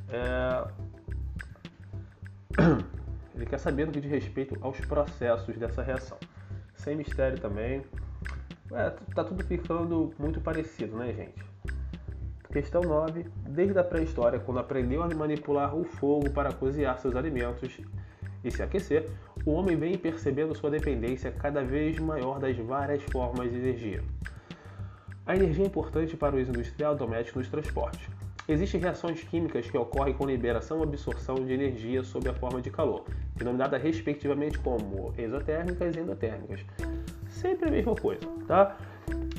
É... 0.10 0.68
Ele 3.36 3.46
quer 3.46 3.58
saber 3.58 3.86
no 3.86 3.92
que 3.92 4.02
diz 4.02 4.12
respeito 4.12 4.58
aos 4.62 4.80
processos 4.82 5.58
dessa 5.58 5.82
reação. 5.82 6.18
Sem 6.76 6.96
mistério 6.96 7.40
também. 7.40 7.84
É, 8.72 8.90
tá 9.14 9.24
tudo 9.24 9.44
ficando 9.44 10.14
muito 10.18 10.40
parecido, 10.42 10.98
né, 10.98 11.14
gente? 11.14 11.44
Questão 12.52 12.82
9. 12.82 13.26
Desde 13.48 13.80
a 13.80 13.84
pré-história, 13.84 14.40
quando 14.40 14.60
aprendeu 14.60 15.02
a 15.02 15.10
manipular 15.14 15.76
o 15.76 15.84
fogo 15.84 16.30
para 16.32 16.52
cozinhar 16.52 16.98
seus 17.00 17.16
alimentos 17.16 17.80
e 18.44 18.52
se 18.52 18.62
aquecer, 18.62 19.10
o 19.46 19.52
homem 19.52 19.78
vem 19.78 19.98
percebendo 19.98 20.56
sua 20.56 20.70
dependência 20.70 21.32
cada 21.32 21.64
vez 21.64 21.98
maior 22.00 22.40
das 22.40 22.58
várias 22.58 23.02
formas 23.04 23.50
de 23.52 23.58
energia. 23.58 24.04
A 25.26 25.36
energia 25.36 25.64
é 25.64 25.68
importante 25.68 26.18
para 26.18 26.36
o 26.36 26.40
uso 26.40 26.50
industrial, 26.50 26.96
doméstico 26.96 27.38
e 27.38 27.42
nos 27.42 27.50
transportes. 27.50 28.21
Existem 28.52 28.82
reações 28.82 29.24
químicas 29.24 29.70
que 29.70 29.78
ocorrem 29.78 30.14
com 30.14 30.26
liberação 30.26 30.80
ou 30.80 30.84
absorção 30.84 31.36
de 31.36 31.54
energia 31.54 32.04
sob 32.04 32.28
a 32.28 32.34
forma 32.34 32.62
de 32.62 32.70
calor, 32.70 33.06
denominadas 33.34 33.82
respectivamente 33.82 34.60
como 34.60 35.14
exotérmicas 35.18 35.96
e 35.96 36.00
endotérmicas. 36.02 36.60
Sempre 37.30 37.70
a 37.70 37.72
mesma 37.72 37.96
coisa, 37.96 38.28
tá? 38.46 38.76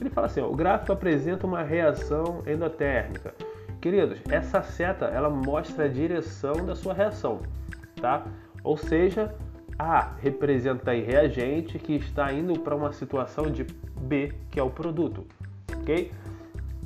Ele 0.00 0.08
fala 0.08 0.28
assim, 0.28 0.40
ó, 0.40 0.48
o 0.48 0.56
gráfico 0.56 0.92
apresenta 0.92 1.46
uma 1.46 1.62
reação 1.62 2.42
endotérmica. 2.46 3.34
Queridos, 3.82 4.18
essa 4.30 4.62
seta 4.62 5.04
ela 5.04 5.28
mostra 5.28 5.84
a 5.84 5.88
direção 5.88 6.64
da 6.64 6.74
sua 6.74 6.94
reação, 6.94 7.42
tá? 8.00 8.24
Ou 8.64 8.78
seja, 8.78 9.34
A 9.78 10.14
representa 10.20 10.92
aí 10.92 11.02
reagente 11.02 11.78
que 11.78 11.96
está 11.96 12.32
indo 12.32 12.58
para 12.60 12.74
uma 12.74 12.92
situação 12.92 13.50
de 13.50 13.64
B, 14.00 14.32
que 14.50 14.58
é 14.58 14.62
o 14.62 14.70
produto, 14.70 15.26
ok? 15.76 16.10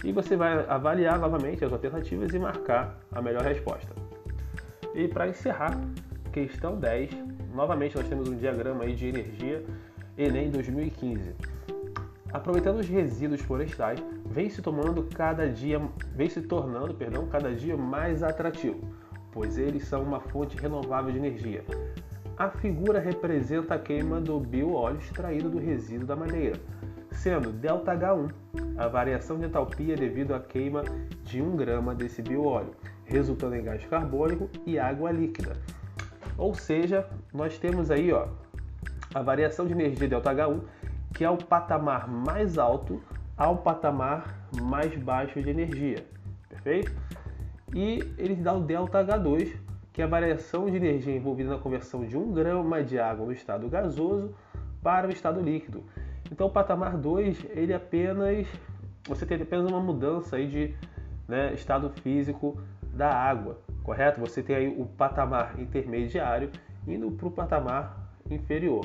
E 0.05 0.13
você 0.13 0.37
vai 0.37 0.65
avaliar 0.69 1.19
novamente 1.19 1.65
as 1.65 1.73
alternativas 1.73 2.33
e 2.33 2.39
marcar 2.39 2.99
a 3.11 3.23
melhor 3.23 3.43
resposta. 3.43 3.95
E 4.95 5.09
para 5.09 5.29
encerrar, 5.29 5.79
questão 6.33 6.79
10, 6.79 7.11
novamente 7.55 7.97
nós 7.97 8.09
temos 8.09 8.29
um 8.29 8.37
diagrama 8.37 8.85
aí 8.85 8.95
de 8.95 9.07
energia 9.07 9.65
Enem 10.17 10.51
2015. 10.51 11.35
Aproveitando 12.33 12.81
os 12.81 12.89
resíduos 12.89 13.41
florestais, 13.41 14.03
vem 14.27 14.51
se 14.51 14.61
tomando 14.61 15.03
cada 15.15 15.49
dia, 15.49 15.81
vem 16.15 16.29
se 16.29 16.43
tornando, 16.43 16.95
perdão, 16.95 17.27
cada 17.27 17.55
dia 17.55 17.77
mais 17.77 18.23
atrativo, 18.23 18.81
pois 19.33 19.57
eles 19.57 19.85
são 19.85 20.03
uma 20.03 20.21
fonte 20.21 20.57
renovável 20.57 21.13
de 21.13 21.19
energia. 21.19 21.65
A 22.37 22.51
figura 22.51 22.99
representa 22.99 23.75
a 23.75 23.79
queima 23.79 24.21
do 24.21 24.39
bioóleo 24.39 24.99
extraído 24.99 25.49
do 25.49 25.59
resíduo 25.59 26.07
da 26.07 26.15
madeira 26.15 26.61
sendo 27.16 27.54
ΔH1 27.54 28.32
a 28.78 28.88
variação 28.88 29.38
de 29.38 29.46
entalpia 29.46 29.96
devido 29.96 30.34
à 30.34 30.40
queima 30.40 30.84
de 31.24 31.42
1 31.42 31.56
grama 31.56 31.94
desse 31.94 32.22
bioóleo, 32.22 32.76
resultando 33.06 33.56
em 33.56 33.64
gás 33.64 33.86
carbônico 33.86 34.50
e 34.66 34.80
água 34.80 35.12
líquida. 35.12 35.54
Ou 36.38 36.56
seja, 36.56 37.08
nós 37.34 37.58
temos 37.58 37.92
aí 37.92 38.12
ó, 38.12 38.28
a 39.14 39.22
variação 39.22 39.68
de 39.68 39.74
energia 39.74 40.10
ΔH1, 40.10 40.62
que 41.14 41.24
é 41.24 41.30
o 41.30 41.38
patamar 41.38 42.08
mais 42.08 42.58
alto 42.58 43.02
ao 43.38 43.58
patamar 43.58 44.48
mais 44.62 44.96
baixo 44.96 45.42
de 45.42 45.50
energia, 45.50 46.06
perfeito? 46.50 46.92
E 47.74 48.00
ele 48.18 48.36
dá 48.36 48.54
o 48.54 48.64
ΔH2, 48.66 49.56
que 49.94 50.02
é 50.02 50.06
a 50.06 50.08
variação 50.08 50.70
de 50.70 50.78
energia 50.78 51.16
envolvida 51.16 51.50
na 51.50 51.58
conversão 51.58 52.06
de 52.06 52.18
1 52.18 52.32
grama 52.34 52.84
de 52.84 52.98
água 53.00 53.26
no 53.26 53.32
estado 53.32 53.68
gasoso 53.70 54.34
para 54.82 55.08
o 55.08 55.12
estado 55.12 55.42
líquido, 55.42 55.84
então 56.31 56.47
o 56.47 56.51
patamar 56.51 56.97
2, 56.97 57.47
ele 57.51 57.73
apenas 57.73 58.47
você 59.09 59.25
tem 59.25 59.41
apenas 59.41 59.71
uma 59.71 59.81
mudança 59.81 60.37
aí 60.37 60.49
de 60.49 60.75
né, 61.29 61.53
estado 61.55 61.89
físico 61.91 62.59
da 62.93 63.09
água, 63.09 63.59
correto? 63.83 64.21
Você 64.21 64.43
tem 64.43 64.57
aí 64.57 64.69
o 64.69 64.85
patamar 64.85 65.59
intermediário 65.61 66.51
indo 66.87 67.11
para 67.13 67.29
o 67.29 67.31
patamar 67.31 68.11
inferior. 68.29 68.85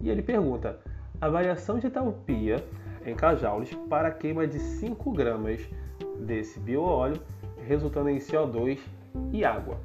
E 0.00 0.10
ele 0.10 0.22
pergunta: 0.22 0.78
a 1.20 1.28
variação 1.28 1.78
de 1.78 1.86
entalpia 1.86 2.64
em 3.04 3.14
kJoules 3.14 3.74
para 3.88 4.08
a 4.08 4.10
queima 4.10 4.46
de 4.46 4.58
5 4.58 5.12
gramas 5.12 5.60
desse 6.18 6.58
bioóleo, 6.58 7.20
resultando 7.66 8.08
em 8.08 8.18
CO2 8.18 8.80
e 9.32 9.44
água. 9.44 9.78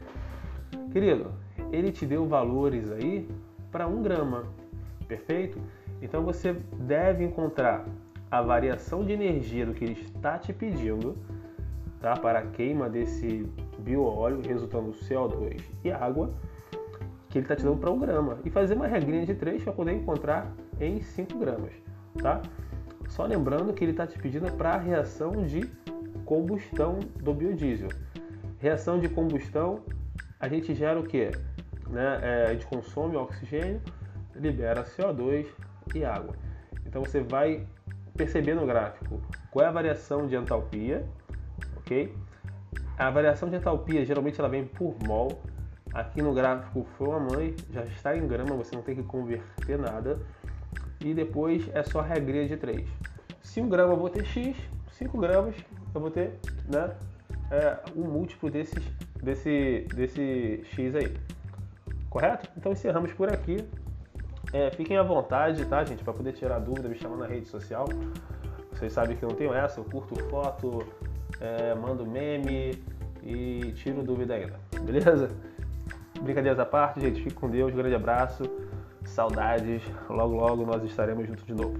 Querido, 0.91 1.31
ele 1.71 1.91
te 1.91 2.05
deu 2.05 2.27
valores 2.27 2.91
aí 2.91 3.29
para 3.71 3.87
1 3.87 4.01
grama, 4.01 4.45
perfeito? 5.07 5.59
Então 6.03 6.21
você 6.21 6.51
deve 6.79 7.23
encontrar 7.23 7.85
a 8.29 8.41
variação 8.41 9.05
de 9.05 9.13
energia 9.13 9.65
do 9.65 9.73
que 9.73 9.85
ele 9.85 9.93
está 9.93 10.37
te 10.37 10.51
pedindo 10.51 11.17
tá? 12.01 12.13
para 12.13 12.39
a 12.39 12.41
queima 12.45 12.89
desse 12.89 13.49
bioóleo, 13.79 14.41
resultando 14.45 14.91
CO2 14.91 15.61
e 15.81 15.89
água, 15.89 16.33
que 17.29 17.37
ele 17.37 17.45
está 17.45 17.55
te 17.55 17.63
dando 17.63 17.77
para 17.77 17.89
um 17.89 17.97
grama. 17.97 18.37
E 18.43 18.49
fazer 18.49 18.75
uma 18.75 18.85
regrinha 18.85 19.25
de 19.25 19.33
3 19.33 19.63
para 19.63 19.71
poder 19.71 19.93
encontrar 19.93 20.51
em 20.77 21.01
5 21.01 21.37
gramas. 21.37 21.71
Tá? 22.21 22.41
Só 23.07 23.25
lembrando 23.25 23.71
que 23.73 23.85
ele 23.85 23.91
está 23.91 24.05
te 24.05 24.19
pedindo 24.19 24.51
para 24.51 24.71
a 24.71 24.77
reação 24.77 25.45
de 25.45 25.61
combustão 26.25 26.99
do 27.21 27.33
biodiesel. 27.33 27.89
Reação 28.59 28.99
de 28.99 29.07
combustão, 29.07 29.79
a 30.37 30.49
gente 30.49 30.75
gera 30.75 30.99
o 30.99 31.03
que? 31.03 31.31
Né? 31.87 32.19
É, 32.21 32.45
a 32.47 32.53
gente 32.53 32.67
consome 32.67 33.15
oxigênio, 33.15 33.81
libera 34.35 34.83
CO2, 34.83 35.47
e 35.93 36.03
água. 36.03 36.35
Então 36.85 37.03
você 37.03 37.21
vai 37.21 37.65
perceber 38.15 38.53
no 38.53 38.65
gráfico 38.65 39.21
qual 39.51 39.65
é 39.65 39.69
a 39.69 39.71
variação 39.71 40.27
de 40.27 40.35
entalpia, 40.35 41.05
ok? 41.77 42.15
A 42.97 43.09
variação 43.09 43.49
de 43.49 43.55
entalpia 43.55 44.05
geralmente 44.05 44.39
ela 44.39 44.49
vem 44.49 44.65
por 44.65 44.95
mol. 45.05 45.41
Aqui 45.93 46.21
no 46.21 46.33
gráfico 46.33 46.85
foi 46.97 47.07
uma 47.07 47.19
mãe, 47.19 47.55
já 47.71 47.83
está 47.83 48.15
em 48.15 48.27
grama, 48.27 48.55
você 48.55 48.75
não 48.75 48.81
tem 48.81 48.95
que 48.95 49.03
converter 49.03 49.77
nada. 49.77 50.19
E 50.99 51.13
depois 51.13 51.67
é 51.73 51.83
só 51.83 51.99
a 51.99 52.03
regrinha 52.03 52.47
de 52.47 52.57
3. 52.57 52.87
Se 53.41 53.61
1 53.61 53.69
grama 53.69 53.93
eu 53.93 53.97
vou 53.97 54.09
ter 54.09 54.25
x, 54.25 54.55
5 54.93 55.17
gramas 55.19 55.55
eu 55.93 56.01
vou 56.01 56.09
ter 56.09 56.39
né, 56.67 56.95
é, 57.51 57.77
um 57.95 58.03
múltiplo 58.03 58.49
desses, 58.49 58.83
desse, 59.21 59.85
desse 59.93 60.63
x 60.71 60.95
aí. 60.95 61.15
Correto? 62.09 62.49
Então 62.57 62.71
encerramos 62.71 63.11
por 63.13 63.31
aqui. 63.31 63.57
É, 64.53 64.69
fiquem 64.69 64.95
à 64.95 65.01
vontade, 65.01 65.65
tá, 65.65 65.83
gente? 65.83 66.03
Para 66.03 66.13
poder 66.13 66.33
tirar 66.33 66.59
dúvida, 66.59 66.87
me 66.87 66.95
chamar 66.95 67.17
na 67.17 67.25
rede 67.25 67.47
social. 67.47 67.89
Vocês 68.71 68.93
sabem 68.93 69.17
que 69.17 69.23
eu 69.23 69.29
não 69.29 69.35
tenho 69.35 69.51
essa, 69.51 69.79
eu 69.79 69.83
curto 69.83 70.15
foto, 70.29 70.85
é, 71.41 71.73
mando 71.73 72.05
meme 72.05 72.79
e 73.23 73.73
tiro 73.75 74.03
dúvida 74.03 74.35
ainda. 74.35 74.59
Beleza? 74.81 75.31
Brincadeiras 76.21 76.59
à 76.59 76.65
parte, 76.65 77.01
gente. 77.01 77.23
Fique 77.23 77.33
com 77.33 77.49
Deus, 77.49 77.73
grande 77.73 77.95
abraço, 77.95 78.43
saudades. 79.05 79.81
Logo, 80.07 80.35
logo 80.35 80.65
nós 80.67 80.83
estaremos 80.83 81.27
juntos 81.27 81.45
de 81.45 81.53
novo. 81.55 81.73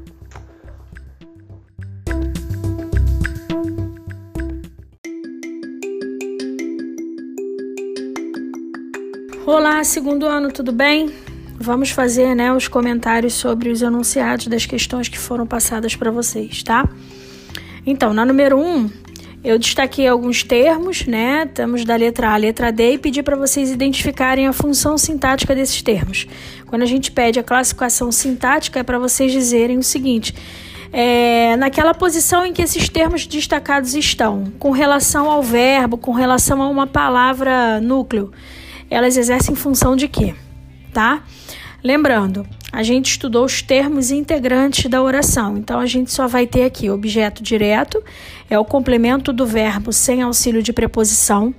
Olá, 9.46 9.84
segundo 9.84 10.26
ano, 10.26 10.52
tudo 10.52 10.72
bem? 10.72 11.33
Vamos 11.60 11.92
fazer 11.92 12.36
né, 12.36 12.54
os 12.54 12.68
comentários 12.68 13.34
sobre 13.34 13.70
os 13.70 13.82
enunciados 13.82 14.48
das 14.48 14.66
questões 14.66 15.08
que 15.08 15.18
foram 15.18 15.46
passadas 15.46 15.96
para 15.96 16.12
vocês, 16.12 16.64
tá? 16.64 16.88
Então, 17.86 18.14
na 18.14 18.26
número 18.26 18.58
1, 18.58 18.62
um, 18.62 18.90
eu 19.44 19.60
destaquei 19.60 20.08
alguns 20.08 20.42
termos, 20.42 21.06
né? 21.06 21.44
Estamos 21.44 21.84
da 21.84 21.96
letra 21.98 22.30
A 22.30 22.34
à 22.34 22.38
letra 22.38 22.72
D 22.72 22.94
e 22.94 22.98
pedi 22.98 23.22
para 23.22 23.36
vocês 23.36 23.70
identificarem 23.70 24.48
a 24.48 24.54
função 24.54 24.98
sintática 24.98 25.54
desses 25.54 25.82
termos. 25.82 26.26
Quando 26.66 26.84
a 26.84 26.86
gente 26.86 27.12
pede 27.12 27.40
a 27.40 27.44
classificação 27.44 28.10
sintática, 28.10 28.80
é 28.80 28.84
para 28.84 28.98
vocês 28.98 29.34
dizerem 29.34 29.78
o 29.78 29.84
seguinte: 29.84 30.34
é, 30.94 31.58
naquela 31.58 31.94
posição 31.94 32.46
em 32.46 32.54
que 32.54 32.62
esses 32.62 32.88
termos 32.88 33.28
destacados 33.28 33.94
estão, 33.96 34.46
com 34.60 34.72
relação 34.72 35.30
ao 35.30 35.44
verbo, 35.44 35.98
com 35.98 36.14
relação 36.14 36.62
a 36.62 36.70
uma 36.70 36.88
palavra 36.88 37.82
núcleo, 37.82 38.32
elas 38.90 39.18
exercem 39.18 39.56
função 39.56 39.96
de 39.96 40.08
quê? 40.08 40.36
Tá? 40.94 41.22
Lembrando, 41.84 42.48
a 42.72 42.82
gente 42.82 43.12
estudou 43.12 43.44
os 43.44 43.62
termos 43.62 44.10
integrantes 44.10 44.90
da 44.90 45.04
oração, 45.04 45.58
então 45.58 45.82
a 45.82 45.86
gente 45.86 46.14
só 46.14 46.28
vai 46.28 46.48
ter 46.48 46.64
aqui 46.64 46.90
objeto 46.90 47.44
direto, 47.44 48.02
é 48.50 48.58
o 48.58 48.64
complemento 48.64 49.34
do 49.34 49.46
verbo 49.46 49.92
sem 49.92 50.22
auxílio 50.22 50.64
de 50.64 50.72
preposição. 50.72 51.54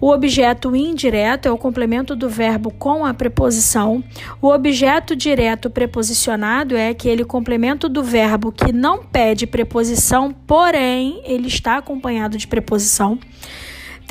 O 0.00 0.10
objeto 0.10 0.74
indireto 0.74 1.46
é 1.46 1.52
o 1.52 1.56
complemento 1.56 2.16
do 2.16 2.28
verbo 2.28 2.72
com 2.72 3.06
a 3.06 3.14
preposição. 3.14 4.02
O 4.40 4.48
objeto 4.48 5.14
direto 5.14 5.70
preposicionado 5.70 6.76
é 6.76 6.88
aquele 6.88 7.24
complemento 7.24 7.88
do 7.88 8.02
verbo 8.02 8.50
que 8.50 8.72
não 8.72 9.04
pede 9.04 9.46
preposição, 9.46 10.34
porém 10.44 11.22
ele 11.24 11.46
está 11.46 11.76
acompanhado 11.76 12.36
de 12.36 12.48
preposição. 12.48 13.16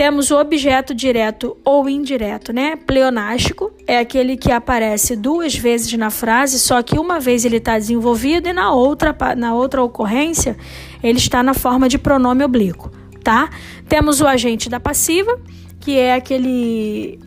Temos 0.02 0.32
o 0.32 0.40
objeto 0.40 0.96
direto 0.96 1.56
ou 1.64 1.88
indireto, 1.88 2.52
né? 2.52 2.76
Pleonástico 2.76 3.72
é 3.86 4.00
aquele 4.00 4.36
que 4.36 4.52
aparece 4.52 5.16
duas 5.16 5.56
vezes 5.56 5.94
na 5.94 6.10
frase, 6.10 6.58
só 6.58 6.82
que 6.82 6.98
uma 6.98 7.20
vez 7.20 7.46
ele 7.46 7.58
está 7.58 7.78
desenvolvido 7.78 8.50
e 8.50 8.52
na 8.52 8.74
outra, 8.74 9.16
na 9.38 9.54
outra 9.54 9.84
ocorrência 9.84 10.58
ele 11.04 11.20
está 11.20 11.44
na 11.44 11.54
forma 11.54 11.88
de 11.88 12.00
pronome 12.00 12.44
oblíquo, 12.44 12.92
tá? 13.24 13.52
Temos 13.88 14.22
o 14.22 14.26
agente 14.26 14.72
da 14.72 14.80
passiva, 14.80 15.40
que 15.80 16.00
é 16.00 16.16
aquele 16.16 17.20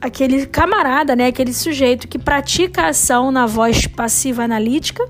aquele 0.00 0.46
camarada, 0.46 1.14
né? 1.14 1.26
Aquele 1.26 1.52
sujeito 1.52 2.08
que 2.08 2.18
pratica 2.18 2.84
a 2.84 2.88
ação 2.88 3.30
na 3.30 3.44
voz 3.44 3.86
passiva 3.86 4.44
analítica. 4.44 5.06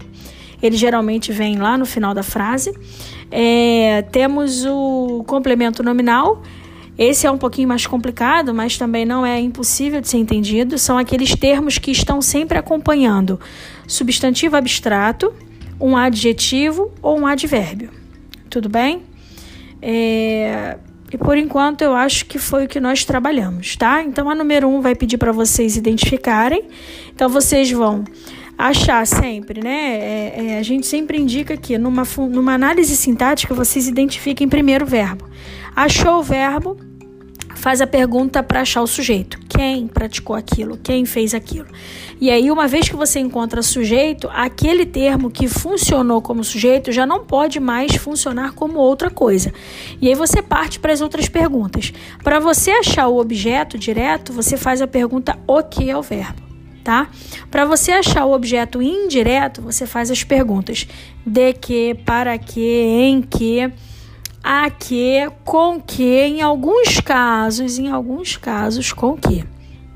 Ele 0.61 0.77
geralmente 0.77 1.31
vem 1.31 1.59
lá 1.59 1.79
no 1.79 1.87
final 1.87 2.13
da 2.13 2.25
frase. 2.25 2.77
É, 3.31 4.03
temos 4.11 4.67
o 4.67 5.23
complemento 5.29 5.81
nominal, 5.81 6.43
esse 6.97 7.27
é 7.27 7.31
um 7.31 7.39
pouquinho 7.39 7.69
mais 7.69 7.87
complicado, 7.87 8.55
mas 8.55 8.79
também 8.79 9.05
não 9.05 9.27
é 9.27 9.41
impossível 9.41 10.01
de 10.01 10.09
ser 10.09 10.19
entendido. 10.19 10.79
São 10.79 10.97
aqueles 10.97 11.35
termos 11.35 11.77
que 11.77 11.91
estão 11.91 12.23
sempre 12.23 12.57
acompanhando 12.57 13.41
substantivo 13.87 14.57
abstrato, 14.57 15.33
um 15.81 15.97
adjetivo 15.97 16.93
ou 17.03 17.19
um 17.19 17.27
advérbio. 17.27 17.91
Tudo 18.49 18.69
bem? 18.69 19.03
É... 19.83 20.79
E 21.13 21.19
por 21.19 21.37
enquanto 21.37 21.83
eu 21.83 21.95
acho 21.95 22.27
que 22.27 22.39
foi 22.39 22.65
o 22.65 22.69
que 22.69 22.81
nós 22.81 23.05
trabalhamos, 23.05 23.77
tá? 23.77 24.03
Então 24.03 24.29
a 24.29 24.35
número 24.35 24.69
um 24.69 24.81
vai 24.81 24.97
pedir 24.97 25.17
para 25.17 25.31
vocês 25.31 25.77
identificarem. 25.77 26.65
Então 27.15 27.29
vocês 27.29 27.71
vão 27.71 28.05
achar 28.57 29.07
sempre, 29.07 29.63
né? 29.63 29.99
É, 29.99 30.47
é, 30.47 30.59
a 30.59 30.63
gente 30.63 30.87
sempre 30.87 31.19
indica 31.19 31.57
que 31.57 31.77
numa, 31.77 32.05
numa 32.31 32.55
análise 32.55 32.97
sintática 32.97 33.55
vocês 33.55 33.89
identifiquem 33.89 34.49
primeiro 34.49 34.85
o 34.85 34.89
verbo. 34.89 35.29
Achou 35.75 36.21
o 36.21 36.23
verbo, 36.23 36.77
faz 37.55 37.81
a 37.81 37.87
pergunta 37.87 38.43
para 38.43 38.61
achar 38.61 38.83
o 38.83 38.87
sujeito. 38.87 39.39
Quem 39.49 39.89
praticou 39.89 40.37
aquilo? 40.37 40.77
Quem 40.77 41.05
fez 41.05 41.35
aquilo? 41.35 41.67
E 42.21 42.31
aí, 42.31 42.51
uma 42.51 42.69
vez 42.69 42.89
que 42.89 42.95
você 42.95 43.19
encontra 43.19 43.63
sujeito, 43.63 44.29
aquele 44.33 44.87
termo 44.87 45.31
que 45.31 45.49
funcionou 45.49 46.23
como 46.23 46.45
sujeito 46.45 46.93
já 46.93 47.07
não 47.07 47.25
pode 47.25 47.59
mais 47.59 47.97
funcionar 47.97 48.53
como 48.53 48.79
outra 48.79 49.11
coisa. 49.11 49.53
E 50.01 50.09
aí 50.09 50.15
você 50.15 50.43
parte 50.43 50.79
para 50.79 50.93
as 50.93 51.01
outras 51.01 51.29
perguntas. 51.29 51.93
Para 52.23 52.39
você 52.39 52.71
achar 52.71 53.09
o 53.09 53.19
objeto 53.19 53.79
direto, 53.79 54.33
você 54.33 54.57
faz 54.57 54.81
a 54.81 54.87
pergunta 54.87 55.39
o 55.47 55.63
que 55.63 55.91
é 55.91 55.97
o 55.97 56.03
verbo 56.03 56.44
tá? 56.85 57.09
Para 57.51 57.65
você 57.65 57.93
achar 57.93 58.27
o 58.27 58.33
objeto 58.33 58.83
indireto, 58.83 59.63
você 59.63 59.87
faz 59.87 60.11
as 60.11 60.23
perguntas 60.23 60.87
de 61.25 61.55
que, 61.55 61.95
para 62.05 62.37
que, 62.37 62.61
em 62.61 63.23
que, 63.23 63.73
a 64.43 64.69
que, 64.69 65.31
com 65.43 65.81
que, 65.81 66.05
em 66.05 66.43
alguns 66.43 67.01
casos, 67.01 67.79
em 67.79 67.89
alguns 67.89 68.37
casos, 68.37 68.93
com 68.93 69.17
que. 69.17 69.43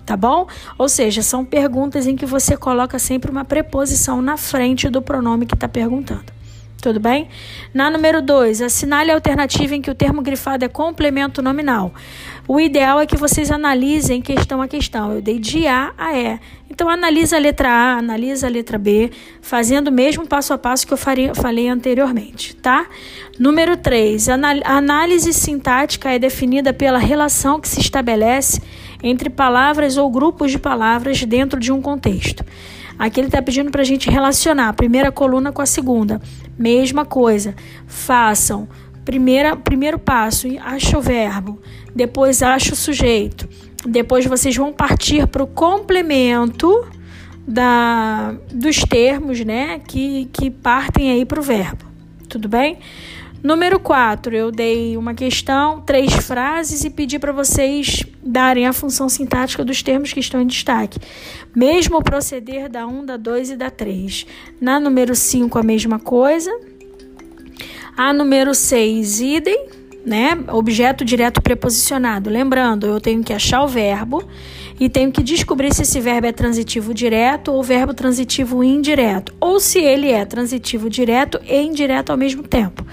Tá 0.06 0.16
bom? 0.16 0.46
Ou 0.78 0.88
seja, 0.88 1.20
são 1.20 1.44
perguntas 1.44 2.06
em 2.06 2.16
que 2.16 2.24
você 2.24 2.56
coloca 2.56 2.98
sempre 2.98 3.30
uma 3.30 3.44
preposição 3.44 4.22
na 4.22 4.38
frente 4.38 4.88
do 4.88 5.02
pronome 5.02 5.44
que 5.44 5.54
está 5.54 5.68
perguntando. 5.68 6.37
Tudo 6.80 7.00
bem? 7.00 7.28
Na 7.74 7.90
número 7.90 8.22
2, 8.22 8.62
assinale 8.62 9.10
a 9.10 9.14
alternativa 9.14 9.74
em 9.74 9.82
que 9.82 9.90
o 9.90 9.94
termo 9.94 10.22
grifado 10.22 10.64
é 10.64 10.68
complemento 10.68 11.42
nominal. 11.42 11.92
O 12.46 12.60
ideal 12.60 13.00
é 13.00 13.06
que 13.06 13.16
vocês 13.16 13.50
analisem 13.50 14.22
questão 14.22 14.62
a 14.62 14.68
questão. 14.68 15.12
Eu 15.12 15.20
dei 15.20 15.40
de 15.40 15.66
A 15.66 15.92
a 15.98 16.16
E. 16.16 16.38
Então, 16.70 16.88
analisa 16.88 17.36
a 17.36 17.40
letra 17.40 17.68
A, 17.68 17.98
analisa 17.98 18.46
a 18.46 18.50
letra 18.50 18.78
B, 18.78 19.10
fazendo 19.42 19.88
o 19.88 19.92
mesmo 19.92 20.24
passo 20.24 20.52
a 20.52 20.58
passo 20.58 20.86
que 20.86 20.92
eu 20.92 20.96
faria, 20.96 21.34
falei 21.34 21.68
anteriormente, 21.68 22.54
tá? 22.54 22.86
Número 23.40 23.76
3, 23.76 24.28
a 24.28 24.34
análise 24.64 25.32
sintática 25.32 26.10
é 26.12 26.18
definida 26.18 26.72
pela 26.72 26.98
relação 26.98 27.58
que 27.58 27.68
se 27.68 27.80
estabelece 27.80 28.62
entre 29.02 29.28
palavras 29.28 29.96
ou 29.96 30.08
grupos 30.08 30.52
de 30.52 30.58
palavras 30.60 31.24
dentro 31.24 31.58
de 31.58 31.72
um 31.72 31.82
contexto. 31.82 32.44
Aqui 32.98 33.20
ele 33.20 33.28
está 33.28 33.40
pedindo 33.40 33.70
para 33.70 33.82
a 33.82 33.84
gente 33.84 34.10
relacionar 34.10 34.68
a 34.68 34.72
primeira 34.72 35.12
coluna 35.12 35.52
com 35.52 35.62
a 35.62 35.66
segunda. 35.66 36.20
Mesma 36.58 37.04
coisa. 37.04 37.54
Façam. 37.86 38.68
Primeira, 39.04 39.56
primeiro 39.56 39.98
passo, 39.98 40.48
acha 40.60 40.98
o 40.98 41.00
verbo. 41.00 41.60
Depois 41.94 42.42
acha 42.42 42.74
o 42.74 42.76
sujeito. 42.76 43.48
Depois 43.86 44.26
vocês 44.26 44.54
vão 44.56 44.72
partir 44.72 45.26
para 45.26 45.42
o 45.42 45.46
complemento 45.46 46.86
da, 47.46 48.34
dos 48.52 48.80
termos 48.80 49.42
né, 49.44 49.80
que, 49.86 50.28
que 50.32 50.50
partem 50.50 51.10
aí 51.10 51.24
para 51.24 51.40
o 51.40 51.42
verbo. 51.42 51.86
Tudo 52.28 52.48
bem? 52.48 52.78
Número 53.42 53.78
4, 53.78 54.34
eu 54.34 54.50
dei 54.50 54.96
uma 54.96 55.14
questão, 55.14 55.80
três 55.80 56.12
frases 56.12 56.82
e 56.82 56.90
pedi 56.90 57.20
para 57.20 57.30
vocês 57.30 58.04
darem 58.20 58.66
a 58.66 58.72
função 58.72 59.08
sintática 59.08 59.64
dos 59.64 59.80
termos 59.80 60.12
que 60.12 60.18
estão 60.18 60.42
em 60.42 60.46
destaque. 60.46 60.98
Mesmo 61.54 62.02
proceder 62.02 62.68
da 62.68 62.84
1, 62.84 63.06
da 63.06 63.16
2 63.16 63.50
e 63.50 63.56
da 63.56 63.70
3. 63.70 64.26
Na 64.60 64.80
número 64.80 65.14
5, 65.14 65.56
a 65.56 65.62
mesma 65.62 66.00
coisa. 66.00 66.50
A 67.96 68.12
número 68.12 68.52
6, 68.56 69.20
idem, 69.20 69.66
né? 70.04 70.36
Objeto 70.48 71.04
direto 71.04 71.40
preposicionado. 71.40 72.28
Lembrando, 72.28 72.88
eu 72.88 73.00
tenho 73.00 73.22
que 73.22 73.32
achar 73.32 73.62
o 73.62 73.68
verbo 73.68 74.20
e 74.80 74.88
tenho 74.88 75.12
que 75.12 75.22
descobrir 75.22 75.72
se 75.72 75.82
esse 75.82 76.00
verbo 76.00 76.26
é 76.26 76.32
transitivo 76.32 76.92
direto 76.92 77.52
ou 77.52 77.62
verbo 77.62 77.94
transitivo 77.94 78.64
indireto, 78.64 79.32
ou 79.40 79.60
se 79.60 79.78
ele 79.78 80.10
é 80.10 80.24
transitivo 80.24 80.90
direto 80.90 81.40
e 81.46 81.60
indireto 81.62 82.10
ao 82.10 82.16
mesmo 82.16 82.42
tempo. 82.42 82.84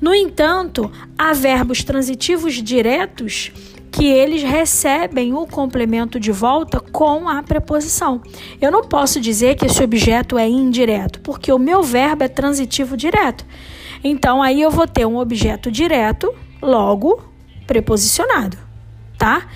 No 0.00 0.14
entanto, 0.14 0.90
há 1.16 1.32
verbos 1.32 1.82
transitivos 1.82 2.54
diretos 2.54 3.52
que 3.90 4.06
eles 4.06 4.42
recebem 4.42 5.34
o 5.34 5.46
complemento 5.46 6.20
de 6.20 6.30
volta 6.30 6.78
com 6.78 7.28
a 7.28 7.42
preposição. 7.42 8.22
Eu 8.60 8.70
não 8.70 8.84
posso 8.84 9.20
dizer 9.20 9.56
que 9.56 9.66
esse 9.66 9.82
objeto 9.82 10.38
é 10.38 10.48
indireto, 10.48 11.20
porque 11.20 11.52
o 11.52 11.58
meu 11.58 11.82
verbo 11.82 12.22
é 12.22 12.28
transitivo 12.28 12.96
direto. 12.96 13.44
Então 14.04 14.42
aí 14.42 14.62
eu 14.62 14.70
vou 14.70 14.86
ter 14.86 15.06
um 15.06 15.16
objeto 15.16 15.70
direto, 15.70 16.32
logo 16.62 17.20
preposicionado, 17.66 18.56
tá? 19.18 19.46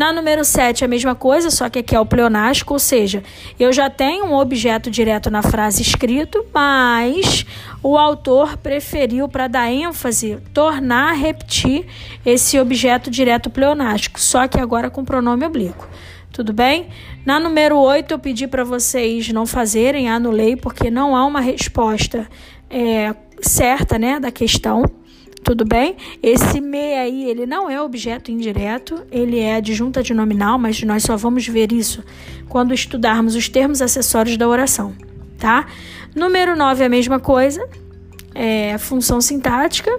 Na 0.00 0.14
número 0.14 0.42
7, 0.42 0.82
a 0.82 0.88
mesma 0.88 1.14
coisa, 1.14 1.50
só 1.50 1.68
que 1.68 1.80
aqui 1.80 1.94
é 1.94 2.00
o 2.00 2.06
pleonástico, 2.06 2.72
ou 2.72 2.78
seja, 2.78 3.22
eu 3.58 3.70
já 3.70 3.90
tenho 3.90 4.24
um 4.24 4.34
objeto 4.34 4.90
direto 4.90 5.30
na 5.30 5.42
frase 5.42 5.82
escrito, 5.82 6.42
mas 6.54 7.44
o 7.82 7.98
autor 7.98 8.56
preferiu, 8.56 9.28
para 9.28 9.46
dar 9.46 9.70
ênfase, 9.70 10.38
tornar 10.54 11.10
a 11.10 11.12
repetir 11.12 11.84
esse 12.24 12.58
objeto 12.58 13.10
direto 13.10 13.50
pleonástico, 13.50 14.18
só 14.18 14.48
que 14.48 14.58
agora 14.58 14.88
com 14.88 15.04
pronome 15.04 15.44
oblíquo. 15.44 15.86
Tudo 16.32 16.54
bem? 16.54 16.88
Na 17.26 17.38
número 17.38 17.76
8, 17.76 18.10
eu 18.10 18.18
pedi 18.18 18.46
para 18.46 18.64
vocês 18.64 19.28
não 19.28 19.44
fazerem, 19.44 20.08
anulei, 20.08 20.56
porque 20.56 20.90
não 20.90 21.14
há 21.14 21.26
uma 21.26 21.42
resposta 21.42 22.26
é, 22.70 23.14
certa 23.42 23.98
né, 23.98 24.18
da 24.18 24.30
questão. 24.30 24.82
Tudo 25.42 25.64
bem? 25.64 25.96
Esse 26.22 26.60
me 26.60 26.94
aí, 26.94 27.24
ele 27.24 27.46
não 27.46 27.68
é 27.68 27.80
objeto 27.80 28.30
indireto, 28.30 29.04
ele 29.10 29.38
é 29.38 29.56
adjunta 29.56 30.02
de 30.02 30.12
nominal, 30.12 30.58
mas 30.58 30.82
nós 30.82 31.02
só 31.02 31.16
vamos 31.16 31.46
ver 31.46 31.72
isso 31.72 32.04
quando 32.48 32.74
estudarmos 32.74 33.34
os 33.34 33.48
termos 33.48 33.80
acessórios 33.80 34.36
da 34.36 34.46
oração, 34.46 34.94
tá? 35.38 35.66
Número 36.14 36.54
9 36.56 36.82
é 36.82 36.86
a 36.86 36.88
mesma 36.88 37.18
coisa, 37.18 37.66
é 38.34 38.76
função 38.78 39.20
sintática, 39.20 39.98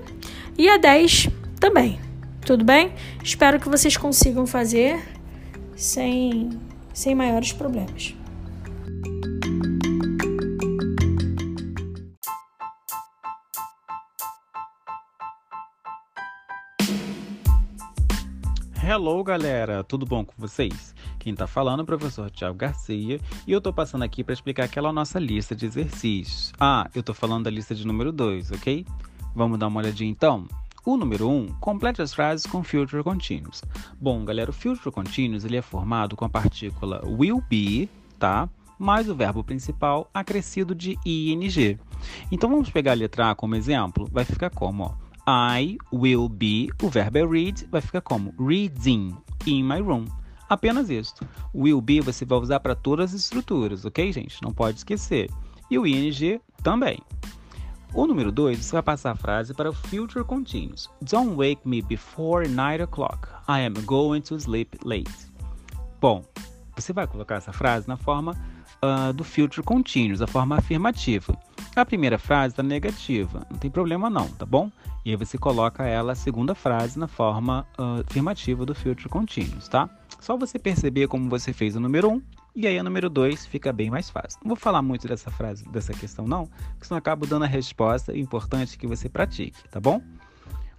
e 0.58 0.69
a 0.69 0.77
10 0.77 1.30
também. 1.60 1.99
Tudo 2.45 2.63
bem? 2.63 2.91
Espero 3.23 3.60
que 3.60 3.69
vocês 3.69 3.97
consigam 3.97 4.45
fazer 4.45 4.99
sem, 5.75 6.49
sem 6.93 7.15
maiores 7.15 7.51
problemas. 7.51 8.15
Hello, 18.93 19.23
galera! 19.23 19.86
Tudo 19.86 20.06
bom 20.06 20.25
com 20.25 20.34
vocês? 20.38 20.93
Quem 21.17 21.34
tá 21.34 21.47
falando 21.47 21.80
é 21.80 21.84
o 21.84 21.86
professor 21.86 22.30
Tiago 22.30 22.58
Garcia 22.58 23.21
e 23.47 23.51
eu 23.54 23.62
tô 23.62 23.71
passando 23.71 24.04
aqui 24.04 24.21
para 24.21 24.34
explicar 24.34 24.65
aquela 24.65 24.91
nossa 24.91 25.17
lista 25.17 25.56
de 25.56 25.65
exercícios. 25.65 26.51
Ah, 26.60 26.89
eu 26.93 27.01
tô 27.01 27.13
falando 27.13 27.45
da 27.45 27.49
lista 27.49 27.73
de 27.73 27.88
número 27.88 28.12
2, 28.12 28.51
ok? 28.51 28.86
Vamos 29.34 29.58
dar 29.58 29.67
uma 29.67 29.80
olhadinha 29.80 30.12
então? 30.12 30.45
O 30.86 30.97
número 30.97 31.30
1, 31.30 31.32
um, 31.34 31.47
complete 31.62 32.01
as 32.01 32.13
frases 32.13 32.45
com 32.45 32.65
future 32.65 33.01
continuous. 33.01 33.63
Bom, 33.97 34.25
galera, 34.25 34.49
o 34.49 34.54
future 34.54 34.91
continuous 34.91 35.45
ele 35.45 35.56
é 35.56 35.62
formado 35.62 36.17
com 36.17 36.25
a 36.25 36.30
partícula 36.30 37.01
will 37.06 37.41
be, 37.49 37.88
tá? 38.19 38.49
Mais 38.77 39.08
o 39.08 39.15
verbo 39.15 39.41
principal 39.41 40.10
acrescido 40.13 40.75
de 40.75 40.99
ing. 41.06 41.80
Então 42.30 42.49
vamos 42.49 42.69
pegar 42.69 42.91
a 42.91 42.95
letra 42.95 43.32
A 43.32 43.36
como 43.36 43.56
exemplo. 43.56 44.06
Vai 44.12 44.25
ficar 44.25 44.49
como, 44.49 44.84
ó. 44.84 45.11
I 45.34 45.78
will 45.94 46.28
be, 46.28 46.70
o 46.84 46.89
verbo 46.89 47.17
é 47.17 47.26
read, 47.26 47.65
vai 47.72 47.80
ficar 47.80 48.02
como 48.02 48.36
reading 48.38 49.15
in 49.46 49.63
my 49.63 49.80
room. 49.80 50.04
Apenas 50.50 50.89
isso. 50.89 51.15
Will 51.56 51.80
be 51.80 52.02
você 52.02 52.26
vai 52.26 52.38
usar 52.38 52.60
para 52.60 52.76
todas 52.76 53.13
as 53.13 53.22
estruturas, 53.22 53.86
ok, 53.86 54.12
gente? 54.12 54.41
Não 54.44 54.52
pode 54.52 54.80
esquecer. 54.80 55.30
E 55.70 55.80
o 55.80 55.88
ing 55.88 56.41
também. 56.62 57.00
O 57.94 58.06
número 58.06 58.30
2, 58.30 58.58
você 58.58 58.74
vai 58.74 58.84
passar 58.84 59.12
a 59.12 59.15
frase 59.15 59.54
para 59.54 59.70
o 59.70 59.74
future 59.74 60.26
continuous. 60.26 60.89
Don't 61.02 61.38
wake 61.38 61.62
me 61.65 61.82
before 61.82 62.46
9 62.46 62.84
o'clock. 62.84 63.30
I 63.48 63.62
am 63.62 63.76
going 63.86 64.20
to 64.24 64.36
sleep 64.38 64.78
late. 64.84 65.32
Bom, 66.02 66.26
você 66.76 66.91
vai 66.91 67.08
colocar 67.08 67.36
essa 67.36 67.54
frase 67.54 67.88
na 67.88 67.96
forma 67.96 68.36
uh, 68.84 69.13
do 69.13 69.24
future 69.24 69.63
continuous, 69.63 70.22
a 70.22 70.28
forma 70.28 70.58
afirmativa. 70.58 71.38
A 71.74 71.86
primeira 71.86 72.17
frase 72.17 72.52
está 72.52 72.63
negativa, 72.63 73.48
não 73.50 73.58
tem 73.58 73.72
problema 73.72 74.10
não, 74.10 74.28
tá 74.28 74.46
bom? 74.46 74.70
E 75.03 75.09
aí 75.11 75.15
você 75.15 75.37
coloca 75.37 75.83
ela, 75.83 76.11
a 76.11 76.15
segunda 76.15 76.53
frase, 76.53 76.99
na 76.99 77.07
forma 77.07 77.67
uh, 77.77 78.01
afirmativa 78.07 78.65
do 78.65 78.75
future 78.75 79.09
continuous, 79.09 79.67
tá? 79.67 79.89
Só 80.19 80.37
você 80.37 80.59
perceber 80.59 81.07
como 81.07 81.29
você 81.29 81.51
fez 81.51 81.75
o 81.75 81.79
número 81.79 82.09
1 82.09 82.13
um, 82.13 82.21
e 82.55 82.67
aí 82.67 82.79
o 82.79 82.83
número 82.83 83.09
2 83.09 83.45
fica 83.47 83.73
bem 83.73 83.89
mais 83.89 84.09
fácil. 84.09 84.39
Não 84.43 84.49
vou 84.49 84.57
falar 84.57 84.81
muito 84.81 85.07
dessa 85.07 85.31
frase, 85.31 85.67
dessa 85.69 85.93
questão 85.93 86.27
não, 86.27 86.45
porque 86.45 86.85
senão 86.85 86.99
acabo 86.99 87.25
dando 87.25 87.45
a 87.45 87.47
resposta 87.47 88.15
importante 88.15 88.77
que 88.77 88.85
você 88.85 89.09
pratique, 89.09 89.57
tá 89.69 89.79
bom? 89.79 90.01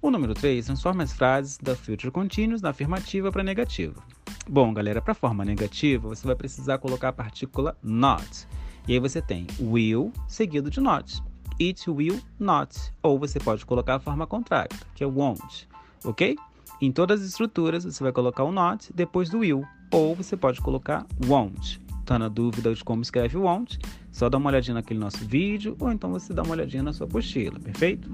O 0.01 0.11
número 0.11 0.35
3 0.35 0.67
transforma 0.67 1.03
as 1.03 1.13
frases 1.13 1.59
da 1.59 1.75
future 1.75 2.11
continuous 2.11 2.63
na 2.63 2.71
afirmativa 2.71 3.33
para 3.33 3.43
negativa. 3.43 4.03
Bom, 4.49 4.73
galera, 4.73 5.01
para 5.01 5.13
a 5.13 5.15
forma 5.15 5.45
negativa, 5.45 6.09
você 6.09 6.27
vai 6.27 6.37
precisar 6.37 6.79
colocar 6.79 7.09
a 7.09 7.13
partícula 7.13 7.77
not. 7.83 8.47
E 8.87 8.93
aí 8.93 8.99
você 8.99 9.23
tem 9.23 9.47
will 9.61 10.13
seguido 10.27 10.71
de 10.71 10.81
not. 10.81 11.23
It 11.61 11.91
will 11.91 12.21
not. 12.39 12.77
Ou 13.03 13.19
você 13.19 13.39
pode 13.39 13.65
colocar 13.67 13.97
a 13.97 14.01
forma 14.01 14.27
contrária, 14.27 14.77
que 14.95 15.05
é 15.05 15.07
won't. 15.07 15.69
Ok? 16.05 16.37
Em 16.81 16.91
todas 16.91 17.21
as 17.21 17.29
estruturas, 17.29 17.85
você 17.85 18.03
vai 18.03 18.13
colocar 18.13 18.45
o 18.45 18.53
not 18.53 18.93
depois 18.93 19.31
do 19.31 19.39
will. 19.39 19.65
Ou 19.91 20.15
você 20.15 20.37
pode 20.37 20.61
colocar 20.61 21.07
won't. 21.27 21.81
Está 22.01 22.19
na 22.19 22.29
dúvida 22.29 22.75
de 22.75 22.83
como 22.83 23.03
escreve 23.03 23.37
won't? 23.37 23.79
Só 24.11 24.29
dá 24.29 24.37
uma 24.37 24.51
olhadinha 24.51 24.75
naquele 24.75 24.99
nosso 24.99 25.25
vídeo 25.25 25.77
ou 25.81 25.91
então 25.93 26.11
você 26.11 26.35
dá 26.35 26.43
uma 26.43 26.53
olhadinha 26.53 26.83
na 26.83 26.93
sua 26.93 27.07
apostila, 27.07 27.59
perfeito? 27.61 28.11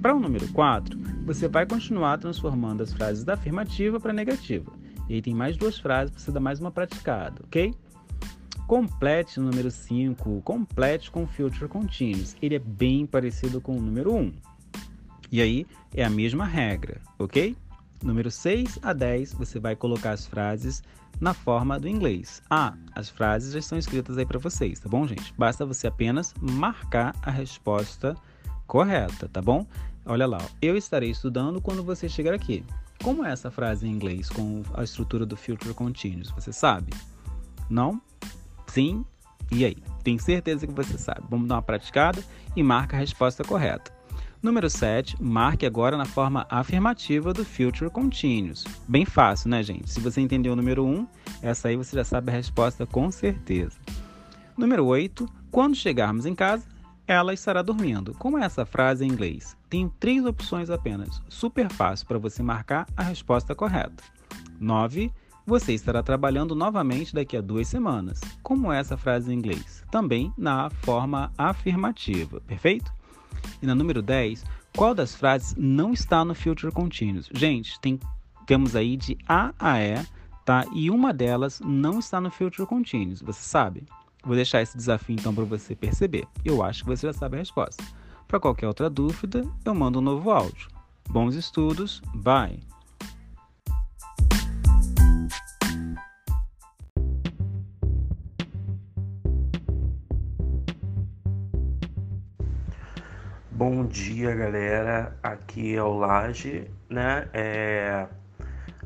Para 0.00 0.14
o 0.14 0.18
número 0.18 0.48
4, 0.52 0.98
você 1.24 1.46
vai 1.46 1.66
continuar 1.66 2.18
transformando 2.18 2.82
as 2.82 2.92
frases 2.92 3.24
da 3.24 3.34
afirmativa 3.34 4.00
para 4.00 4.12
negativa. 4.12 4.72
E 5.08 5.14
aí 5.14 5.22
tem 5.22 5.34
mais 5.34 5.56
duas 5.56 5.78
frases 5.78 6.10
para 6.10 6.20
você 6.20 6.32
dar 6.32 6.40
mais 6.40 6.58
uma 6.58 6.70
praticada, 6.70 7.42
ok? 7.44 7.74
Complete 8.66 9.38
o 9.38 9.44
número 9.44 9.70
5, 9.70 10.42
complete 10.42 11.08
com 11.10 11.24
future 11.24 11.68
continuous. 11.68 12.36
Ele 12.42 12.56
é 12.56 12.58
bem 12.58 13.06
parecido 13.06 13.60
com 13.60 13.76
o 13.76 13.80
número 13.80 14.12
1. 14.12 14.18
Um. 14.18 14.32
E 15.30 15.40
aí 15.40 15.66
é 15.94 16.04
a 16.04 16.10
mesma 16.10 16.44
regra, 16.44 17.00
ok? 17.16 17.56
Número 18.02 18.28
6 18.28 18.80
a 18.82 18.92
10, 18.92 19.34
você 19.34 19.60
vai 19.60 19.76
colocar 19.76 20.10
as 20.10 20.26
frases 20.26 20.82
na 21.20 21.32
forma 21.32 21.78
do 21.78 21.88
inglês. 21.88 22.42
Ah, 22.50 22.74
as 22.92 23.08
frases 23.08 23.52
já 23.52 23.60
estão 23.60 23.78
escritas 23.78 24.18
aí 24.18 24.26
para 24.26 24.38
vocês, 24.38 24.80
tá 24.80 24.88
bom, 24.88 25.06
gente? 25.06 25.32
Basta 25.38 25.64
você 25.64 25.86
apenas 25.86 26.34
marcar 26.40 27.14
a 27.22 27.30
resposta 27.30 28.16
correta, 28.66 29.28
tá 29.28 29.40
bom? 29.40 29.64
Olha 30.04 30.26
lá, 30.26 30.40
eu 30.60 30.76
estarei 30.76 31.10
estudando 31.10 31.60
quando 31.60 31.84
você 31.84 32.08
chegar 32.08 32.34
aqui. 32.34 32.64
Como 33.02 33.24
é 33.24 33.30
essa 33.30 33.50
frase 33.50 33.86
em 33.86 33.90
inglês 33.90 34.28
com 34.28 34.62
a 34.74 34.82
estrutura 34.82 35.24
do 35.24 35.36
future 35.36 35.72
continuous? 35.72 36.30
Você 36.30 36.52
sabe? 36.52 36.92
Não? 37.70 38.00
Sim? 38.76 39.06
E 39.50 39.64
aí? 39.64 39.78
Tenho 40.04 40.20
certeza 40.20 40.66
que 40.66 40.74
você 40.74 40.98
sabe. 40.98 41.22
Vamos 41.30 41.48
dar 41.48 41.54
uma 41.54 41.62
praticada 41.62 42.22
e 42.54 42.62
marca 42.62 42.94
a 42.94 43.00
resposta 43.00 43.42
correta. 43.42 43.90
Número 44.42 44.68
7, 44.68 45.16
marque 45.18 45.64
agora 45.64 45.96
na 45.96 46.04
forma 46.04 46.46
afirmativa 46.50 47.32
do 47.32 47.42
future 47.42 47.90
continuous. 47.90 48.66
Bem 48.86 49.06
fácil, 49.06 49.48
né, 49.48 49.62
gente? 49.62 49.90
Se 49.90 49.98
você 49.98 50.20
entendeu 50.20 50.52
o 50.52 50.56
número 50.56 50.84
1, 50.84 51.06
essa 51.40 51.68
aí 51.68 51.76
você 51.76 51.96
já 51.96 52.04
sabe 52.04 52.30
a 52.30 52.34
resposta 52.34 52.84
com 52.84 53.10
certeza. 53.10 53.78
Número 54.58 54.84
8, 54.84 55.26
quando 55.50 55.74
chegarmos 55.74 56.26
em 56.26 56.34
casa, 56.34 56.66
ela 57.06 57.32
estará 57.32 57.62
dormindo. 57.62 58.12
Como 58.18 58.36
é 58.36 58.44
essa 58.44 58.66
frase 58.66 59.06
em 59.06 59.08
inglês? 59.08 59.56
Tem 59.70 59.88
três 59.98 60.26
opções 60.26 60.68
apenas. 60.68 61.22
Super 61.30 61.72
fácil 61.72 62.06
para 62.06 62.18
você 62.18 62.42
marcar 62.42 62.86
a 62.94 63.04
resposta 63.04 63.54
correta. 63.54 64.04
9. 64.60 65.10
Você 65.46 65.74
estará 65.74 66.02
trabalhando 66.02 66.56
novamente 66.56 67.14
daqui 67.14 67.36
a 67.36 67.40
duas 67.40 67.68
semanas. 67.68 68.20
Como 68.42 68.72
essa 68.72 68.96
frase 68.96 69.32
em 69.32 69.36
inglês? 69.36 69.84
Também 69.92 70.32
na 70.36 70.68
forma 70.70 71.32
afirmativa, 71.38 72.40
perfeito? 72.40 72.92
E 73.62 73.66
na 73.66 73.72
número 73.72 74.02
10, 74.02 74.44
qual 74.76 74.92
das 74.92 75.14
frases 75.14 75.54
não 75.56 75.92
está 75.92 76.24
no 76.24 76.34
future 76.34 76.72
continuous? 76.72 77.28
Gente, 77.32 77.78
tem, 77.78 78.00
temos 78.44 78.74
aí 78.74 78.96
de 78.96 79.16
A 79.28 79.54
a 79.56 79.80
E, 79.80 80.04
tá? 80.44 80.64
E 80.74 80.90
uma 80.90 81.14
delas 81.14 81.60
não 81.60 82.00
está 82.00 82.20
no 82.20 82.30
future 82.30 82.66
continuous, 82.66 83.22
você 83.22 83.40
sabe? 83.40 83.84
Vou 84.24 84.34
deixar 84.34 84.62
esse 84.62 84.76
desafio 84.76 85.14
então 85.14 85.32
para 85.32 85.44
você 85.44 85.76
perceber. 85.76 86.26
Eu 86.44 86.60
acho 86.60 86.82
que 86.82 86.90
você 86.90 87.06
já 87.06 87.12
sabe 87.12 87.36
a 87.36 87.38
resposta. 87.38 87.84
Para 88.26 88.40
qualquer 88.40 88.66
outra 88.66 88.90
dúvida, 88.90 89.44
eu 89.64 89.74
mando 89.76 90.00
um 90.00 90.02
novo 90.02 90.28
áudio. 90.28 90.68
Bons 91.08 91.36
estudos, 91.36 92.02
bye! 92.12 92.58
Bom 103.56 103.86
dia, 103.86 104.34
galera. 104.34 105.16
Aqui 105.22 105.74
é 105.74 105.82
o 105.82 105.94
Laje, 105.96 106.70
né? 106.90 107.26
É... 107.32 108.06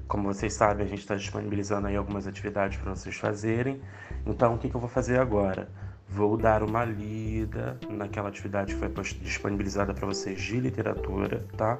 Como 0.06 0.32
vocês 0.32 0.52
sabem, 0.54 0.86
a 0.86 0.88
gente 0.88 1.00
está 1.00 1.16
disponibilizando 1.16 1.88
aí 1.88 1.96
algumas 1.96 2.24
atividades 2.24 2.78
para 2.78 2.94
vocês 2.94 3.16
fazerem. 3.16 3.82
Então, 4.24 4.54
o 4.54 4.58
que, 4.58 4.70
que 4.70 4.76
eu 4.76 4.80
vou 4.80 4.88
fazer 4.88 5.18
agora? 5.18 5.68
Vou 6.12 6.36
dar 6.36 6.62
uma 6.64 6.84
lida 6.84 7.78
naquela 7.88 8.28
atividade 8.28 8.74
que 8.74 8.80
foi 8.80 8.88
disponibilizada 9.20 9.94
para 9.94 10.06
vocês 10.06 10.40
de 10.42 10.58
literatura, 10.58 11.46
tá? 11.56 11.78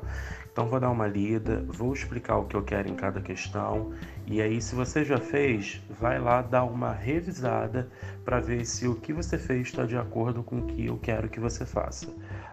Então, 0.53 0.69
vou 0.69 0.79
dar 0.79 0.91
uma 0.91 1.07
lida, 1.07 1.65
vou 1.67 1.93
explicar 1.93 2.37
o 2.37 2.45
que 2.45 2.55
eu 2.55 2.63
quero 2.63 2.89
em 2.89 2.95
cada 2.95 3.21
questão. 3.21 3.93
E 4.27 4.41
aí, 4.41 4.63
se 4.63 4.75
você 4.75 5.05
já 5.05 5.19
fez, 5.19 5.83
vai 5.99 6.21
lá 6.21 6.43
dar 6.43 6.63
uma 6.63 6.93
revisada 6.93 7.91
para 8.25 8.39
ver 8.39 8.65
se 8.65 8.87
o 8.87 8.95
que 8.95 9.13
você 9.13 9.37
fez 9.37 9.69
está 9.69 9.85
de 9.85 9.97
acordo 9.97 10.45
com 10.45 10.59
o 10.59 10.67
que 10.67 10.87
eu 10.87 10.97
quero 10.97 11.29
que 11.29 11.41
você 11.41 11.67
faça. 11.67 12.07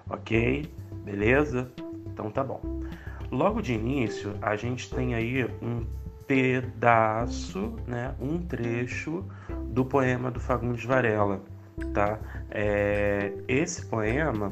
Ok? 0.10 0.72
Beleza? 1.06 1.72
Então 2.08 2.32
tá 2.32 2.44
bom. 2.44 2.82
Logo 3.32 3.62
de 3.62 3.74
início, 3.74 4.36
a 4.42 4.56
gente 4.56 4.90
tem 4.90 5.14
aí 5.14 5.44
um 5.62 5.86
pedaço, 6.26 7.74
né, 7.86 8.16
um 8.20 8.40
trecho 8.40 9.24
do 9.70 9.86
poema 9.86 10.30
do 10.30 10.40
Fagundes 10.40 10.84
Varela, 10.84 11.42
tá? 11.94 12.20
É, 12.52 13.34
esse 13.48 13.86
poema 13.86 14.52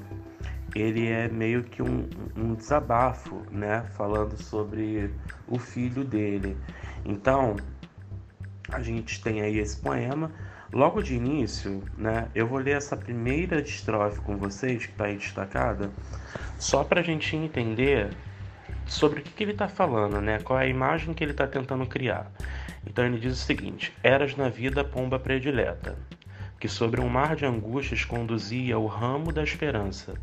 ele 0.75 1.07
é 1.07 1.29
meio 1.29 1.63
que 1.63 1.81
um, 1.81 2.09
um 2.35 2.53
desabafo, 2.53 3.41
né, 3.49 3.85
falando 3.93 4.35
sobre 4.35 5.09
o 5.47 5.57
filho 5.57 6.03
dele. 6.03 6.57
Então, 7.05 7.55
a 8.69 8.81
gente 8.81 9.21
tem 9.23 9.41
aí 9.41 9.57
esse 9.57 9.77
poema 9.77 10.31
Logo 10.75 11.01
de 11.01 11.15
início, 11.15 11.81
né, 11.97 12.27
eu 12.35 12.45
vou 12.45 12.57
ler 12.57 12.75
essa 12.75 12.97
primeira 12.97 13.61
estrofe 13.61 14.19
com 14.19 14.35
vocês, 14.35 14.85
que 14.85 14.91
está 14.91 15.05
aí 15.05 15.15
destacada, 15.15 15.89
só 16.59 16.83
para 16.83 16.99
a 16.99 17.03
gente 17.03 17.33
entender 17.33 18.09
sobre 18.85 19.21
o 19.21 19.23
que, 19.23 19.31
que 19.31 19.43
ele 19.43 19.53
está 19.53 19.69
falando, 19.69 20.19
né? 20.19 20.39
qual 20.39 20.59
é 20.59 20.63
a 20.63 20.67
imagem 20.67 21.13
que 21.13 21.23
ele 21.23 21.31
está 21.31 21.47
tentando 21.47 21.85
criar. 21.85 22.29
Então 22.85 23.05
ele 23.05 23.17
diz 23.17 23.33
o 23.33 23.45
seguinte: 23.45 23.93
Eras 24.03 24.35
na 24.35 24.49
vida 24.49 24.83
pomba 24.83 25.17
predileta, 25.17 25.97
que 26.59 26.67
sobre 26.67 27.01
um 27.01 27.09
mar 27.09 27.35
de 27.35 27.45
angústias 27.45 28.05
conduzia 28.05 28.77
o 28.77 28.87
ramo 28.87 29.31
da 29.31 29.43
esperança. 29.43 30.15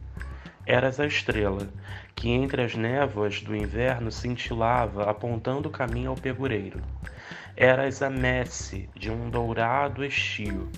Eras 0.64 1.00
a 1.00 1.06
estrela, 1.06 1.68
que 2.14 2.30
entre 2.30 2.62
as 2.62 2.74
névoas 2.74 3.40
do 3.40 3.54
inverno 3.54 4.10
cintilava, 4.10 5.10
apontando 5.10 5.68
o 5.68 5.72
caminho 5.72 6.10
ao 6.10 6.16
pegureiro. 6.16 6.80
Eras 7.56 8.02
a 8.02 8.08
messe 8.08 8.88
de 8.94 9.10
um 9.10 9.28
dourado 9.28 10.04
estio, 10.04 10.68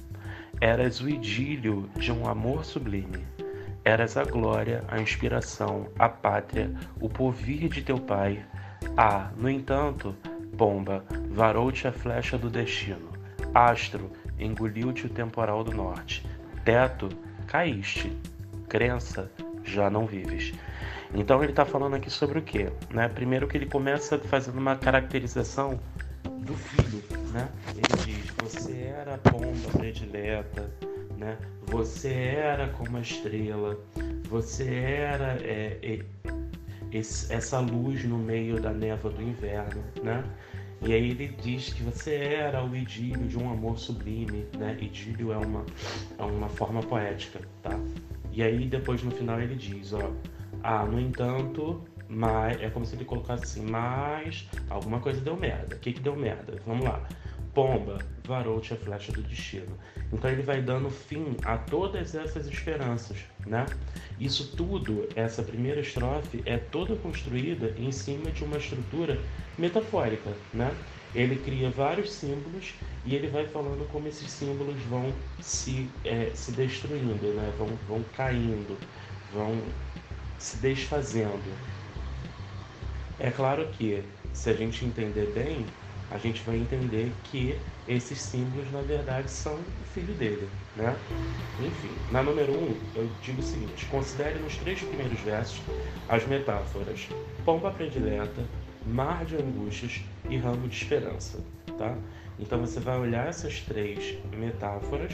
eras 0.61 1.01
o 1.01 1.09
idílio 1.09 1.91
de 1.97 2.11
um 2.13 2.27
amor 2.27 2.65
sublime. 2.65 3.25
Eras 3.85 4.17
a 4.17 4.25
glória, 4.25 4.83
a 4.89 4.99
inspiração, 4.99 5.89
a 5.99 6.09
pátria, 6.09 6.73
o 7.01 7.09
porvir 7.09 7.69
de 7.69 7.83
teu 7.83 7.99
pai. 7.99 8.43
Ah, 8.97 9.31
no 9.37 9.51
entanto, 9.51 10.17
pomba, 10.57 11.05
varou-te 11.29 11.87
a 11.87 11.93
flecha 11.93 12.39
do 12.39 12.49
destino. 12.49 13.13
Astro, 13.53 14.11
engoliu-te 14.39 15.07
o 15.07 15.09
temporal 15.09 15.63
do 15.65 15.73
norte. 15.73 16.27
Teto, 16.65 17.09
caíste. 17.47 18.17
Crença, 18.69 19.31
já 19.63 19.89
não 19.89 20.07
vives. 20.07 20.53
Então 21.15 21.43
ele 21.43 21.53
está 21.53 21.65
falando 21.65 21.95
aqui 21.95 22.11
sobre 22.11 22.39
o 22.39 22.43
quê? 22.43 22.71
Né? 22.91 23.09
Primeiro 23.09 23.47
que 23.47 23.57
ele 23.57 23.67
começa 23.67 24.19
fazendo 24.19 24.59
uma 24.59 24.77
caracterização 24.77 25.79
do 26.45 26.55
filho, 26.55 27.03
né? 27.33 27.49
Ele 27.71 28.05
diz: 28.05 28.31
você 28.43 28.93
era 28.97 29.15
a 29.15 29.19
pomba 29.19 29.71
predileta, 29.79 30.71
né? 31.17 31.39
Você 31.67 32.13
era 32.13 32.69
como 32.69 32.97
a 32.97 33.01
estrela, 33.01 33.79
você 34.29 34.69
era 34.75 35.39
é, 35.43 35.79
é, 35.83 35.99
esse, 36.93 37.33
essa 37.33 37.59
luz 37.61 38.05
no 38.05 38.19
meio 38.19 38.61
da 38.61 38.71
névoa 38.71 39.11
do 39.11 39.23
inverno, 39.23 39.83
né? 40.03 40.25
E 40.87 40.93
aí 40.93 41.11
ele 41.11 41.29
diz 41.43 41.73
que 41.73 41.83
você 41.83 42.15
era 42.15 42.63
o 42.63 42.77
idílio 42.77 43.27
de 43.27 43.39
um 43.39 43.51
amor 43.51 43.79
sublime, 43.79 44.47
né? 44.59 44.77
Idílio 44.79 45.33
é 45.33 45.39
uma, 45.39 45.65
é 46.19 46.23
uma 46.23 46.49
forma 46.49 46.83
poética, 46.83 47.41
tá? 47.63 47.79
E 48.31 48.43
aí 48.43 48.67
depois 48.67 49.03
no 49.03 49.11
final 49.11 49.41
ele 49.41 49.55
diz, 49.55 49.95
ó, 49.95 50.13
ah, 50.63 50.85
no 50.85 51.01
entanto, 51.01 51.83
mas 52.07 52.61
é 52.61 52.69
como 52.69 52.85
se 52.85 52.97
ele 52.97 53.05
colocasse 53.07 53.45
assim, 53.45 53.71
mas 53.71 54.47
alguma 54.69 55.01
coisa 55.01 55.21
deu 55.23 55.37
merda. 55.37 55.77
O 55.77 55.79
que, 55.79 55.95
que 55.95 56.01
deu 56.01 56.15
merda? 56.15 56.61
Vamos 56.67 56.85
lá. 56.85 57.03
Pomba, 57.55 57.99
varou-te 58.27 58.75
a 58.75 58.77
flecha 58.77 59.13
do 59.13 59.23
destino. 59.23 59.79
Então 60.13 60.29
ele 60.29 60.43
vai 60.43 60.61
dando 60.61 60.91
fim 60.91 61.37
a 61.45 61.57
todas 61.57 62.15
essas 62.15 62.49
esperanças, 62.49 63.17
né? 63.47 63.65
Isso 64.19 64.57
tudo, 64.57 65.09
essa 65.15 65.43
primeira 65.43 65.81
estrofe, 65.81 66.43
é 66.45 66.59
toda 66.59 66.97
construída 66.97 67.73
em 67.79 67.93
cima 67.93 68.31
de 68.33 68.43
uma 68.45 68.57
estrutura 68.57 69.19
metafórica, 69.57 70.33
né? 70.53 70.75
Ele 71.15 71.37
cria 71.37 71.71
vários 71.71 72.13
símbolos 72.13 72.75
e 73.07 73.15
ele 73.15 73.29
vai 73.29 73.47
falando 73.47 73.89
como 73.93 74.09
esses 74.09 74.31
símbolos 74.31 74.81
vão 74.91 75.13
se, 75.41 75.89
é, 76.05 76.31
se 76.35 76.51
destruindo, 76.53 77.29
né? 77.35 77.53
Vão, 77.57 77.69
vão 77.87 78.05
caindo, 78.17 78.77
vão 79.33 79.63
se 80.39 80.57
desfazendo. 80.57 81.57
É 83.19 83.31
claro 83.31 83.69
que, 83.69 84.03
se 84.33 84.51
a 84.51 84.55
gente 84.55 84.85
entender 84.85 85.31
bem, 85.33 85.65
a 86.11 86.19
gente 86.19 86.43
vai 86.43 86.57
entender 86.57 87.13
que 87.25 87.59
esses 87.89 88.21
símbolos, 88.21 88.71
na 88.73 88.81
verdade, 88.83 89.31
são 89.31 89.55
o 89.55 89.85
filho 89.93 90.15
dele, 90.15 90.49
né? 90.77 90.97
Enfim, 91.61 91.91
na 92.11 92.23
número 92.23 92.53
1, 92.53 92.57
um, 92.57 92.77
eu 92.95 93.11
digo 93.23 93.41
o 93.41 93.45
seguinte: 93.45 93.87
considere 93.87 94.39
nos 94.39 94.57
três 94.57 94.81
primeiros 94.81 95.21
versos 95.21 95.61
as 96.09 96.27
metáforas 96.27 97.09
pomba 97.45 97.71
predileta, 97.71 98.45
mar 98.87 99.25
de 99.25 99.37
angústias 99.37 100.03
e 100.29 100.37
ramo 100.37 100.69
de 100.69 100.77
esperança, 100.77 101.39
tá? 101.79 101.97
Então 102.39 102.61
você 102.61 102.81
vai 102.81 102.99
olhar 102.99 103.29
essas 103.29 103.61
três 103.61 104.17
metáforas 104.37 105.13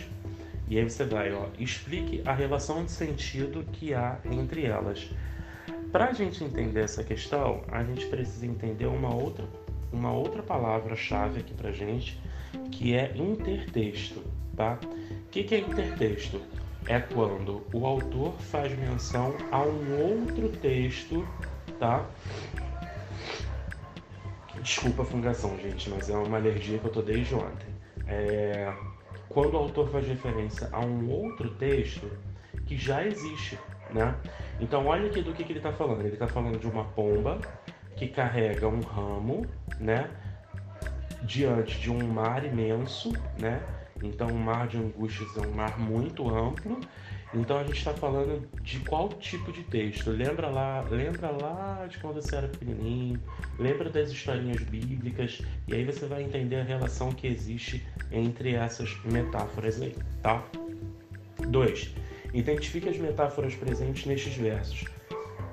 e 0.68 0.79
aí 0.79 0.88
você 0.88 1.05
vai, 1.05 1.33
ó, 1.33 1.46
explique 1.59 2.22
a 2.24 2.33
relação 2.33 2.85
de 2.85 2.92
sentido 2.92 3.64
que 3.72 3.92
há 3.92 4.18
entre 4.24 4.64
elas. 4.64 5.11
Para 5.90 6.07
a 6.07 6.12
gente 6.12 6.44
entender 6.44 6.83
essa 6.83 7.03
questão, 7.03 7.62
a 7.72 7.83
gente 7.83 8.07
precisa 8.07 8.46
entender 8.46 8.87
uma 8.87 9.12
outra, 9.12 9.44
uma 9.92 10.12
outra 10.12 10.42
palavra-chave 10.42 11.40
aqui 11.40 11.55
para 11.55 11.72
gente, 11.72 12.20
que 12.70 12.94
é 12.94 13.12
intertexto, 13.16 14.22
tá? 14.57 14.79
O 14.83 15.31
que, 15.31 15.44
que 15.44 15.55
é 15.55 15.61
intertexto? 15.61 16.40
É 16.87 16.98
quando 16.98 17.64
o 17.72 17.87
autor 17.87 18.33
faz 18.38 18.76
menção 18.79 19.35
a 19.50 19.61
um 19.62 20.00
outro 20.00 20.48
texto, 20.48 21.26
tá? 21.79 22.05
Desculpa 24.62 25.03
a 25.03 25.05
fungação, 25.05 25.57
gente, 25.59 25.88
mas 25.90 26.11
é 26.11 26.16
uma 26.16 26.37
alergia 26.37 26.79
que 26.79 26.85
eu 26.85 26.92
tô 26.92 27.03
desde 27.03 27.35
ontem. 27.35 27.68
É... 28.07 28.72
Quando 29.29 29.55
o 29.55 29.59
autor 29.59 29.88
faz 29.90 30.07
referência 30.07 30.68
a 30.72 30.81
um 30.81 31.09
outro 31.09 31.50
texto 31.55 32.11
que 32.66 32.76
já 32.76 33.07
existe, 33.07 33.59
né? 33.92 34.14
Então, 34.61 34.87
olha 34.87 35.07
aqui 35.07 35.22
do 35.22 35.33
que, 35.33 35.44
que 35.44 35.53
ele 35.53 35.61
está 35.61 35.72
falando. 35.72 36.00
Ele 36.00 36.14
está 36.14 36.26
falando 36.26 36.59
de 36.59 36.66
uma 36.66 36.85
pomba 36.85 37.40
que 38.01 38.09
carrega 38.09 38.67
um 38.67 38.81
ramo, 38.81 39.47
né? 39.79 40.09
Diante 41.23 41.79
de 41.79 41.91
um 41.91 42.09
mar 42.09 42.43
imenso, 42.47 43.13
né? 43.39 43.63
Então, 44.03 44.31
mar 44.31 44.67
de 44.67 44.79
angústias 44.79 45.37
é 45.37 45.47
um 45.47 45.51
mar 45.51 45.79
muito 45.79 46.27
amplo. 46.35 46.81
Então, 47.35 47.59
a 47.59 47.63
gente 47.63 47.77
está 47.77 47.93
falando 47.93 48.49
de 48.63 48.81
qual 48.81 49.11
tipo 49.11 49.53
de 49.53 49.63
texto? 49.65 50.11
Lembra 50.11 50.49
lá, 50.49 50.81
lembra 50.91 51.31
lá 51.31 51.87
de 51.91 51.99
quando 51.99 52.23
você 52.23 52.37
era 52.37 52.49
pequenininho? 52.49 53.21
Lembra 53.59 53.91
das 53.91 54.11
historinhas 54.11 54.63
bíblicas? 54.63 55.43
E 55.69 55.75
aí 55.75 55.85
você 55.85 56.07
vai 56.07 56.23
entender 56.23 56.57
a 56.57 56.65
relação 56.65 57.13
que 57.13 57.27
existe 57.27 57.87
entre 58.11 58.55
essas 58.55 58.99
metáforas 59.05 59.83
aí, 59.83 59.95
tá? 60.23 60.43
2. 61.47 61.95
Identifique 62.33 62.89
as 62.89 62.97
metáforas 62.97 63.55
presentes 63.55 64.07
nestes 64.07 64.35
versos. 64.37 64.87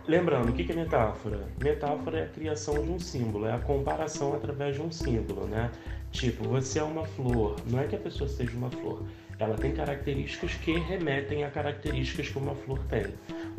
Lembrando, 0.08 0.52
o 0.52 0.54
que 0.54 0.72
é 0.72 0.74
metáfora? 0.74 1.50
Metáfora 1.62 2.20
é 2.20 2.24
a 2.24 2.28
criação 2.28 2.82
de 2.82 2.90
um 2.90 2.98
símbolo, 2.98 3.46
é 3.46 3.52
a 3.52 3.60
comparação 3.60 4.34
através 4.34 4.76
de 4.76 4.82
um 4.82 4.90
símbolo, 4.90 5.46
né? 5.48 5.70
Tipo, 6.12 6.48
você 6.48 6.80
é 6.80 6.84
uma 6.84 7.06
flor. 7.06 7.58
Não 7.70 7.82
é 7.82 7.88
que 7.88 7.96
a 7.98 8.00
pessoa 8.00 8.30
seja 8.30 8.56
uma 8.56 8.72
flor. 8.72 9.04
Ela 9.38 9.56
tem 9.56 9.74
características 9.74 10.54
que 10.54 10.80
remetem 10.80 11.44
a 11.44 11.52
características 11.52 12.30
que 12.30 12.38
uma 12.38 12.56
flor 12.56 12.80
tem. 12.86 13.06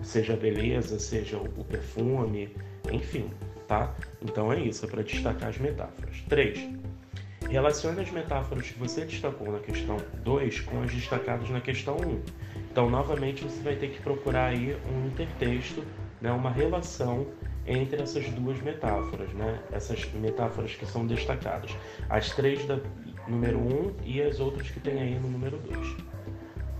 Seja 0.02 0.32
a 0.32 0.37
beleza, 0.37 0.98
seja 0.98 1.37
o 1.37 1.64
perfume, 1.64 2.48
enfim, 2.90 3.30
tá? 3.66 3.94
Então 4.22 4.50
é 4.50 4.58
isso, 4.58 4.87
é 4.87 4.88
para 4.88 5.02
destacar 5.02 5.50
as 5.50 5.58
metáforas. 5.58 6.16
3. 6.30 6.66
Relacione 7.50 8.00
as 8.00 8.11
metáforas 8.11 8.70
que 8.70 8.78
você 8.78 9.04
destacou 9.04 9.52
na 9.52 9.58
questão 9.58 9.98
2 10.24 10.61
com 10.61 10.80
as 10.82 10.92
destacadas 10.94 11.50
na 11.50 11.61
questão 11.61 11.96
1. 11.96 12.08
Um. 12.08 12.22
Então, 12.70 12.88
novamente, 12.88 13.44
você 13.44 13.61
vai 13.61 13.76
ter 13.76 13.90
que 13.90 14.00
procurar 14.00 14.46
aí 14.46 14.76
um 14.90 15.08
intertexto, 15.08 15.84
né, 16.20 16.31
uma 16.33 16.50
relação 16.50 17.26
entre 17.66 18.02
essas 18.02 18.26
duas 18.31 18.61
metáforas, 18.62 19.31
né? 19.35 19.61
Essas 19.70 20.11
metáforas 20.14 20.74
que 20.74 20.87
são 20.87 21.07
destacadas. 21.07 21.76
As 22.09 22.31
três 22.31 22.64
da 22.64 22.81
número 23.28 23.59
1 23.59 23.62
um, 23.62 23.94
e 24.02 24.22
as 24.22 24.40
outras 24.40 24.70
que 24.70 24.81
tem 24.81 25.00
aí 25.00 25.14
no 25.18 25.28
número 25.28 25.59
2. 25.59 25.96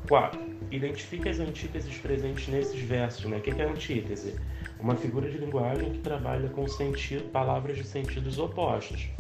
4. 0.09 0.41
Identifique 0.71 1.29
as 1.29 1.39
antíteses 1.39 1.97
presentes 1.99 2.49
nesses 2.49 2.81
versos. 2.81 3.27
Né? 3.27 3.37
O 3.37 3.41
que 3.41 3.51
é 3.51 3.65
antítese? 3.65 4.41
Uma 4.81 4.97
figura 4.97 5.31
de 5.31 5.37
linguagem 5.37 5.93
que 5.93 5.99
trabalha 5.99 6.49
com 6.49 6.67
sentido, 6.67 7.31
palavras 7.31 7.77
de 7.77 7.85
sentidos 7.85 8.39
opostos. 8.39 9.11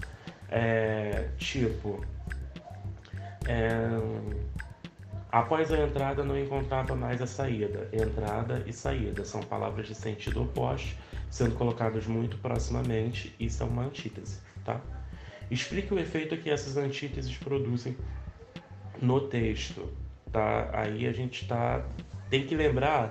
É, 0.50 1.28
tipo, 1.36 2.02
é, 3.46 3.78
após 5.30 5.72
a 5.72 5.78
entrada 5.78 6.24
não 6.24 6.38
encontrava 6.38 6.94
mais 6.94 7.20
a 7.20 7.26
saída. 7.26 7.88
Entrada 7.92 8.62
e 8.66 8.72
saída 8.72 9.24
são 9.24 9.40
palavras 9.42 9.86
de 9.86 9.94
sentido 9.94 10.42
oposto 10.42 10.96
sendo 11.30 11.54
colocadas 11.54 12.06
muito 12.06 12.38
proximamente, 12.38 13.34
isso 13.38 13.62
é 13.62 13.66
uma 13.66 13.84
antítese, 13.84 14.40
tá? 14.64 14.80
Explique 15.50 15.92
o 15.92 15.98
efeito 15.98 16.36
que 16.36 16.50
essas 16.50 16.76
antíteses 16.76 17.36
produzem 17.36 17.96
no 19.00 19.20
texto, 19.20 19.92
tá? 20.32 20.70
Aí 20.72 21.06
a 21.06 21.12
gente 21.12 21.46
tá 21.46 21.84
tem 22.30 22.46
que 22.46 22.54
lembrar 22.54 23.10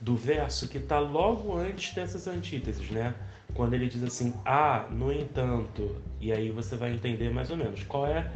do 0.00 0.16
verso 0.16 0.68
que 0.68 0.78
está 0.78 0.98
logo 0.98 1.56
antes 1.56 1.94
dessas 1.94 2.26
antíteses, 2.26 2.90
né? 2.90 3.14
Quando 3.54 3.74
ele 3.74 3.88
diz 3.88 4.02
assim, 4.02 4.34
ah, 4.44 4.86
no 4.90 5.12
entanto, 5.12 5.96
e 6.20 6.32
aí 6.32 6.50
você 6.50 6.76
vai 6.76 6.92
entender 6.92 7.30
mais 7.30 7.50
ou 7.50 7.56
menos 7.56 7.82
qual 7.84 8.06
é 8.06 8.30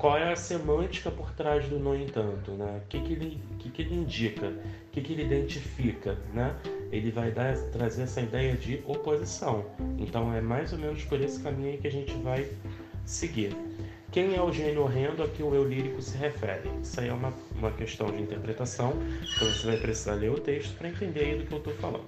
qual 0.00 0.16
é 0.16 0.32
a 0.32 0.36
semântica 0.36 1.10
por 1.10 1.30
trás 1.32 1.68
do 1.68 1.78
no 1.78 1.94
entanto, 1.94 2.52
né? 2.52 2.80
O 2.82 2.88
que, 2.88 2.98
que, 3.02 3.12
ele, 3.12 3.42
que, 3.58 3.70
que 3.70 3.82
ele 3.82 3.94
indica, 3.94 4.46
o 4.46 4.90
que, 4.90 5.02
que 5.02 5.12
ele 5.12 5.24
identifica, 5.24 6.16
né? 6.32 6.56
Ele 6.90 7.10
vai 7.10 7.30
dar, 7.30 7.54
trazer 7.70 8.04
essa 8.04 8.22
ideia 8.22 8.56
de 8.56 8.82
oposição. 8.86 9.66
Então 9.98 10.32
é 10.32 10.40
mais 10.40 10.72
ou 10.72 10.78
menos 10.78 11.04
por 11.04 11.20
esse 11.20 11.38
caminho 11.40 11.76
que 11.76 11.86
a 11.86 11.92
gente 11.92 12.14
vai 12.14 12.48
seguir. 13.04 13.54
Quem 14.10 14.34
é 14.34 14.40
o 14.42 14.50
gênio 14.50 14.84
horrendo 14.84 15.22
a 15.22 15.28
que 15.28 15.42
o 15.42 15.54
eu 15.54 15.68
lírico 15.68 16.00
se 16.00 16.16
refere? 16.16 16.70
Isso 16.82 16.98
aí 16.98 17.08
é 17.08 17.12
uma, 17.12 17.34
uma 17.54 17.70
questão 17.70 18.06
de 18.10 18.22
interpretação, 18.22 18.94
então 19.20 19.48
você 19.48 19.66
vai 19.66 19.76
precisar 19.76 20.14
ler 20.14 20.30
o 20.30 20.40
texto 20.40 20.78
para 20.78 20.88
entender 20.88 21.20
aí 21.20 21.38
do 21.38 21.44
que 21.44 21.52
eu 21.52 21.58
estou 21.58 21.74
falando. 21.74 22.06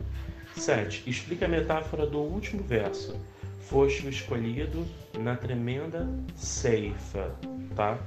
7. 0.56 1.08
Explica 1.08 1.44
a 1.44 1.48
metáfora 1.48 2.06
do 2.06 2.20
último 2.20 2.62
verso 2.62 3.20
foste 3.72 4.06
o 4.06 4.10
escolhido 4.10 4.86
na 5.18 5.34
tremenda 5.34 6.06
ceifa, 6.36 7.34
tá? 7.74 7.98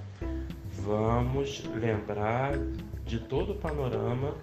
Vamos 0.77 1.63
lembrar 1.73 2.53
de 3.03 3.17
todo 3.17 3.53
o 3.53 3.55
panorama 3.55 4.35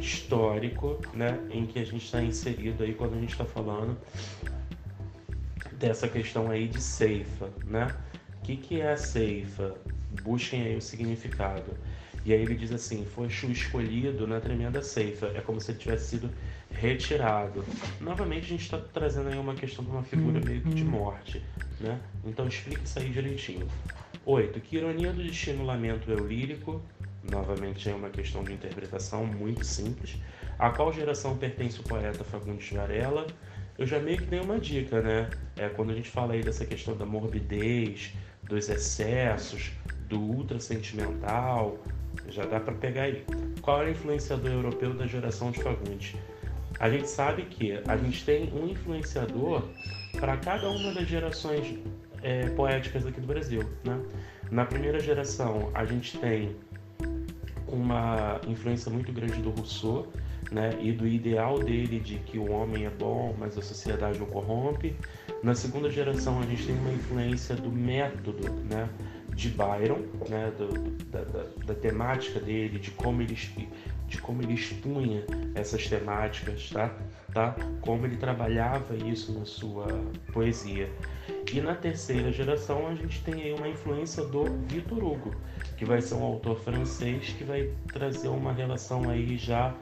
histórico, 0.00 0.98
né, 1.12 1.38
em 1.50 1.66
que 1.66 1.78
a 1.78 1.84
gente 1.84 2.06
está 2.06 2.22
inserido 2.22 2.84
aí 2.84 2.94
quando 2.94 3.12
a 3.12 3.20
gente 3.20 3.32
está 3.32 3.44
falando 3.44 3.98
dessa 5.72 6.08
questão 6.08 6.50
aí 6.50 6.66
de 6.66 6.80
ceifa, 6.80 7.50
né? 7.66 7.94
O 8.38 8.42
que, 8.42 8.56
que 8.56 8.80
é 8.80 8.92
a 8.92 8.96
ceifa? 8.96 9.74
Busquem 10.22 10.62
aí 10.62 10.76
o 10.76 10.80
significado. 10.80 11.76
E 12.24 12.32
aí 12.32 12.40
ele 12.40 12.54
diz 12.54 12.72
assim: 12.72 13.04
foste 13.04 13.46
o 13.46 13.52
escolhido 13.52 14.26
na 14.26 14.40
tremenda 14.40 14.80
ceifa. 14.80 15.26
É 15.34 15.40
como 15.40 15.60
se 15.60 15.72
ele 15.72 15.78
tivesse 15.78 16.10
sido 16.10 16.30
retirado. 16.72 17.64
Novamente, 18.00 18.44
a 18.44 18.48
gente 18.48 18.62
está 18.62 18.78
trazendo 18.78 19.28
aí 19.28 19.38
uma 19.38 19.54
questão 19.54 19.84
de 19.84 19.90
uma 19.90 20.02
figura 20.02 20.40
meio 20.40 20.60
que 20.60 20.70
de 20.70 20.84
morte, 20.84 21.42
né? 21.80 22.00
Então 22.24 22.46
explica 22.46 22.82
isso 22.82 22.98
aí 22.98 23.10
direitinho. 23.10 23.66
8. 24.24 24.60
Que 24.60 24.76
ironia 24.76 25.12
do 25.12 25.22
destino 25.22 25.64
lamento 25.64 26.10
eu 26.10 26.26
lírico? 26.26 26.80
Novamente 27.30 27.88
é 27.88 27.94
uma 27.94 28.10
questão 28.10 28.42
de 28.42 28.52
interpretação 28.52 29.24
muito 29.24 29.64
simples. 29.64 30.16
A 30.58 30.70
qual 30.70 30.92
geração 30.92 31.36
pertence 31.36 31.80
o 31.80 31.82
poeta 31.82 32.24
Fagundes 32.24 32.70
Varela? 32.70 33.26
Eu 33.78 33.86
já 33.86 33.98
meio 33.98 34.18
que 34.18 34.26
dei 34.26 34.40
uma 34.40 34.58
dica, 34.58 35.00
né? 35.00 35.30
É, 35.56 35.68
quando 35.68 35.90
a 35.90 35.94
gente 35.94 36.10
fala 36.10 36.34
aí 36.34 36.42
dessa 36.42 36.64
questão 36.64 36.96
da 36.96 37.06
morbidez, 37.06 38.12
dos 38.42 38.68
excessos, 38.68 39.72
do 40.08 40.20
ultra 40.20 40.60
sentimental, 40.60 41.78
já 42.28 42.44
dá 42.44 42.60
para 42.60 42.74
pegar 42.74 43.02
aí. 43.02 43.24
Qual 43.60 43.82
é 43.82 43.86
o 43.86 43.90
influenciador 43.90 44.50
europeu 44.50 44.92
da 44.94 45.06
geração 45.06 45.50
de 45.50 45.62
Fagundes? 45.62 46.14
A 46.82 46.90
gente 46.90 47.08
sabe 47.08 47.42
que 47.42 47.80
a 47.86 47.96
gente 47.96 48.24
tem 48.24 48.52
um 48.52 48.66
influenciador 48.66 49.62
para 50.18 50.36
cada 50.36 50.68
uma 50.68 50.92
das 50.92 51.06
gerações 51.06 51.78
é, 52.24 52.48
poéticas 52.50 53.06
aqui 53.06 53.20
do 53.20 53.26
Brasil. 53.28 53.62
Né? 53.84 54.02
Na 54.50 54.64
primeira 54.64 54.98
geração, 54.98 55.70
a 55.74 55.84
gente 55.84 56.18
tem 56.18 56.56
uma 57.68 58.40
influência 58.48 58.90
muito 58.90 59.12
grande 59.12 59.40
do 59.40 59.50
Rousseau 59.50 60.08
né? 60.50 60.76
e 60.80 60.90
do 60.90 61.06
ideal 61.06 61.60
dele 61.60 62.00
de 62.00 62.16
que 62.16 62.36
o 62.36 62.50
homem 62.50 62.84
é 62.84 62.90
bom, 62.90 63.32
mas 63.38 63.56
a 63.56 63.62
sociedade 63.62 64.20
o 64.20 64.26
corrompe. 64.26 64.96
Na 65.40 65.54
segunda 65.54 65.88
geração, 65.88 66.40
a 66.40 66.46
gente 66.46 66.66
tem 66.66 66.74
uma 66.74 66.92
influência 66.92 67.54
do 67.54 67.70
método, 67.70 68.50
né? 68.68 68.88
de 69.34 69.48
Byron, 69.48 70.00
né, 70.28 70.52
do, 70.58 70.68
da, 71.06 71.24
da, 71.24 71.44
da, 71.64 71.74
temática 71.74 72.38
dele, 72.38 72.78
de 72.78 72.90
como 72.90 73.22
ele, 73.22 73.36
de 74.12 74.20
como 74.20 74.42
ele 74.42 74.52
expunha 74.52 75.24
essas 75.54 75.88
temáticas, 75.88 76.68
tá? 76.70 76.94
tá? 77.32 77.56
Como 77.80 78.04
ele 78.04 78.16
trabalhava 78.16 78.94
isso 78.94 79.32
na 79.32 79.46
sua 79.46 79.86
poesia. 80.32 80.90
E 81.50 81.60
na 81.60 81.74
terceira 81.74 82.30
geração 82.30 82.86
a 82.86 82.94
gente 82.94 83.22
tem 83.24 83.42
aí 83.42 83.52
uma 83.54 83.68
influência 83.68 84.24
do 84.26 84.44
Victor 84.68 85.02
Hugo, 85.02 85.34
que 85.78 85.84
vai 85.86 86.02
ser 86.02 86.14
um 86.14 86.22
autor 86.22 86.60
francês 86.60 87.30
que 87.30 87.42
vai 87.42 87.70
trazer 87.90 88.28
uma 88.28 88.52
relação 88.52 89.08
aí 89.08 89.38
já 89.38 89.74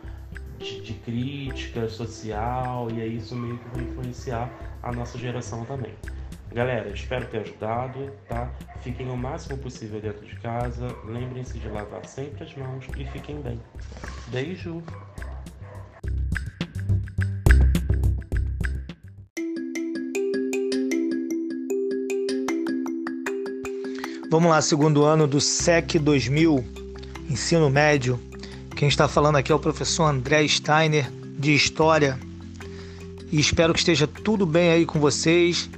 de, 0.58 0.80
de 0.80 0.94
crítica 0.94 1.88
social 1.88 2.88
e 2.92 3.00
aí 3.00 3.16
isso 3.16 3.34
meio 3.34 3.58
que 3.58 3.68
vai 3.70 3.84
influenciar 3.84 4.48
a 4.80 4.92
nossa 4.92 5.18
geração 5.18 5.64
também. 5.64 5.92
Galera, 6.52 6.90
espero 6.90 7.26
ter 7.26 7.42
ajudado, 7.42 8.10
tá? 8.28 8.50
Fiquem 8.82 9.08
o 9.08 9.16
máximo 9.16 9.56
possível 9.58 10.00
dentro 10.00 10.26
de 10.26 10.34
casa, 10.40 10.88
lembrem-se 11.04 11.56
de 11.60 11.68
lavar 11.68 12.04
sempre 12.06 12.42
as 12.42 12.52
mãos 12.56 12.84
e 12.98 13.04
fiquem 13.04 13.40
bem. 13.40 13.60
Beijo! 14.28 14.82
Vamos 24.28 24.50
lá, 24.50 24.60
segundo 24.60 25.04
ano 25.04 25.28
do 25.28 25.40
SEC 25.40 26.00
2000, 26.00 26.64
ensino 27.28 27.70
médio. 27.70 28.18
Quem 28.76 28.88
está 28.88 29.06
falando 29.06 29.36
aqui 29.36 29.52
é 29.52 29.54
o 29.54 29.58
professor 29.60 30.04
André 30.04 30.48
Steiner, 30.48 31.08
de 31.38 31.54
História. 31.54 32.18
e 33.30 33.38
espero 33.38 33.72
que 33.72 33.78
esteja 33.78 34.08
tudo 34.08 34.44
bem 34.44 34.70
aí 34.70 34.84
com 34.84 34.98
vocês 34.98 35.70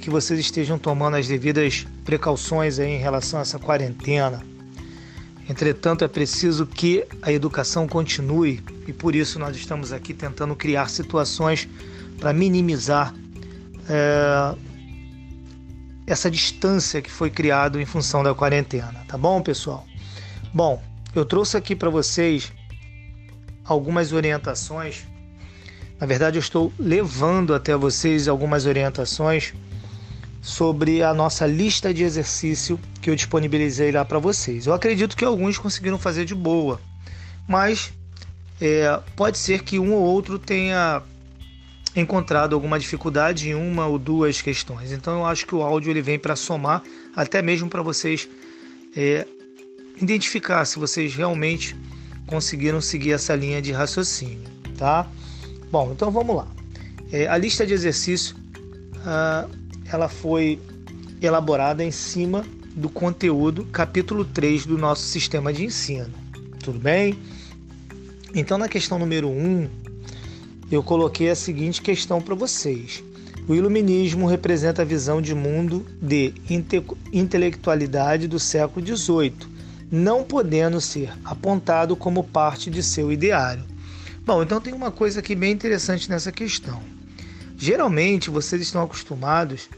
que 0.00 0.10
vocês 0.10 0.40
estejam 0.40 0.78
tomando 0.78 1.16
as 1.16 1.28
devidas 1.28 1.86
precauções 2.04 2.78
em 2.78 2.96
relação 2.96 3.38
a 3.38 3.42
essa 3.42 3.58
quarentena. 3.58 4.42
Entretanto, 5.48 6.04
é 6.04 6.08
preciso 6.08 6.64
que 6.64 7.04
a 7.20 7.30
educação 7.32 7.86
continue 7.86 8.62
e 8.86 8.92
por 8.92 9.14
isso 9.14 9.38
nós 9.38 9.56
estamos 9.56 9.92
aqui 9.92 10.14
tentando 10.14 10.56
criar 10.56 10.88
situações 10.88 11.68
para 12.18 12.32
minimizar 12.32 13.14
é, 13.88 14.56
essa 16.06 16.30
distância 16.30 17.02
que 17.02 17.10
foi 17.10 17.30
criada 17.30 17.80
em 17.80 17.84
função 17.84 18.22
da 18.22 18.34
quarentena, 18.34 19.04
tá 19.06 19.18
bom, 19.18 19.42
pessoal? 19.42 19.86
Bom, 20.54 20.82
eu 21.14 21.24
trouxe 21.24 21.56
aqui 21.56 21.74
para 21.74 21.90
vocês 21.90 22.52
algumas 23.64 24.12
orientações. 24.12 25.06
Na 25.98 26.06
verdade, 26.06 26.38
eu 26.38 26.40
estou 26.40 26.72
levando 26.78 27.54
até 27.54 27.76
vocês 27.76 28.28
algumas 28.28 28.66
orientações 28.66 29.52
sobre 30.40 31.02
a 31.02 31.12
nossa 31.12 31.46
lista 31.46 31.92
de 31.92 32.02
exercício 32.02 32.80
que 33.00 33.10
eu 33.10 33.14
disponibilizei 33.14 33.92
lá 33.92 34.04
para 34.04 34.18
vocês. 34.18 34.66
Eu 34.66 34.72
acredito 34.72 35.16
que 35.16 35.24
alguns 35.24 35.58
conseguiram 35.58 35.98
fazer 35.98 36.24
de 36.24 36.34
boa, 36.34 36.80
mas 37.46 37.92
é, 38.60 39.00
pode 39.14 39.38
ser 39.38 39.62
que 39.62 39.78
um 39.78 39.92
ou 39.92 40.02
outro 40.02 40.38
tenha 40.38 41.02
encontrado 41.94 42.54
alguma 42.54 42.78
dificuldade 42.78 43.48
em 43.48 43.54
uma 43.54 43.86
ou 43.86 43.98
duas 43.98 44.40
questões. 44.40 44.92
Então 44.92 45.18
eu 45.18 45.26
acho 45.26 45.46
que 45.46 45.54
o 45.54 45.62
áudio 45.62 45.90
ele 45.90 46.02
vem 46.02 46.18
para 46.18 46.36
somar, 46.36 46.82
até 47.14 47.42
mesmo 47.42 47.68
para 47.68 47.82
vocês 47.82 48.28
é, 48.96 49.26
identificar 50.00 50.64
se 50.64 50.78
vocês 50.78 51.14
realmente 51.14 51.76
conseguiram 52.26 52.80
seguir 52.80 53.12
essa 53.12 53.34
linha 53.34 53.60
de 53.60 53.72
raciocínio, 53.72 54.48
tá? 54.78 55.06
Bom, 55.70 55.92
então 55.92 56.10
vamos 56.10 56.36
lá. 56.36 56.46
É, 57.12 57.26
a 57.26 57.36
lista 57.36 57.66
de 57.66 57.74
exercício 57.74 58.36
ah, 59.04 59.48
ela 59.92 60.08
foi 60.08 60.58
elaborada 61.20 61.84
em 61.84 61.90
cima 61.90 62.44
do 62.74 62.88
conteúdo 62.88 63.64
capítulo 63.66 64.24
3 64.24 64.66
do 64.66 64.78
nosso 64.78 65.02
sistema 65.02 65.52
de 65.52 65.64
ensino. 65.64 66.10
Tudo 66.62 66.78
bem? 66.78 67.18
Então, 68.34 68.56
na 68.56 68.68
questão 68.68 68.98
número 68.98 69.28
1, 69.28 69.68
eu 70.70 70.82
coloquei 70.82 71.30
a 71.30 71.34
seguinte 71.34 71.82
questão 71.82 72.20
para 72.20 72.34
vocês. 72.34 73.02
O 73.48 73.54
iluminismo 73.54 74.26
representa 74.26 74.82
a 74.82 74.84
visão 74.84 75.20
de 75.20 75.34
mundo 75.34 75.84
de 76.00 76.32
inte 76.48 76.82
intelectualidade 77.12 78.28
do 78.28 78.38
século 78.38 78.86
XVIII, 78.86 79.34
não 79.90 80.22
podendo 80.22 80.80
ser 80.80 81.12
apontado 81.24 81.96
como 81.96 82.22
parte 82.22 82.70
de 82.70 82.82
seu 82.82 83.10
ideário. 83.10 83.64
Bom, 84.24 84.42
então 84.42 84.60
tem 84.60 84.72
uma 84.72 84.92
coisa 84.92 85.18
aqui 85.18 85.34
bem 85.34 85.50
interessante 85.52 86.08
nessa 86.08 86.30
questão. 86.30 86.80
Geralmente 87.58 88.30
vocês 88.30 88.62
estão 88.62 88.82
acostumados 88.82 89.68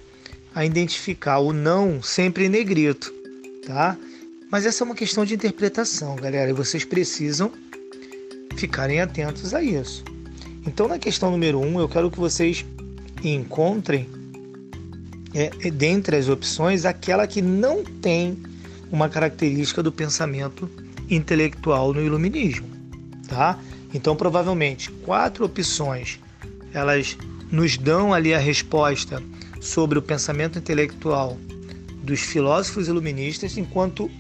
a 0.55 0.65
identificar 0.65 1.39
o 1.39 1.53
não 1.53 2.03
sempre 2.03 2.47
em 2.47 2.49
negrito, 2.49 3.13
tá? 3.67 3.97
Mas 4.51 4.67
essa 4.67 4.83
é 4.83 4.85
uma 4.85 4.95
questão 4.95 5.25
de 5.25 5.35
interpretação, 5.35 6.17
galera, 6.17 6.51
e 6.51 6.53
vocês 6.53 6.85
precisam 6.85 7.51
ficarem 8.57 9.01
atentos 9.01 9.55
a 9.55 9.63
isso. 9.63 10.05
Então, 10.67 10.87
na 10.87 10.99
questão 10.99 11.31
número 11.31 11.59
um, 11.59 11.81
eu 11.81 11.89
quero 11.89 12.11
que 12.11 12.19
vocês 12.19 12.65
encontrem, 13.25 14.09
é, 15.35 15.49
dentre 15.71 16.17
as 16.17 16.29
opções, 16.29 16.85
aquela 16.85 17.27
que 17.27 17.41
não 17.41 17.83
tem 17.83 18.37
uma 18.91 19.09
característica 19.09 19.83
do 19.83 19.91
pensamento 19.91 20.71
intelectual 21.09 21.95
no 21.95 22.03
iluminismo, 22.03 22.69
tá? 23.27 23.59
Então, 23.95 24.15
provavelmente, 24.15 24.91
quatro 25.05 25.45
opções, 25.45 26.21
elas 26.73 27.17
nos 27.51 27.77
dão 27.77 28.13
ali 28.13 28.35
a 28.35 28.39
resposta 28.39 29.23
sobre 29.63 29.97
o 29.97 30.03
pensamento 30.03 30.59
intelectual 30.59 31.39
dos 32.03 32.21
filósofos 32.21 32.89
iluministas, 32.89 33.57
enquanto 33.57 34.11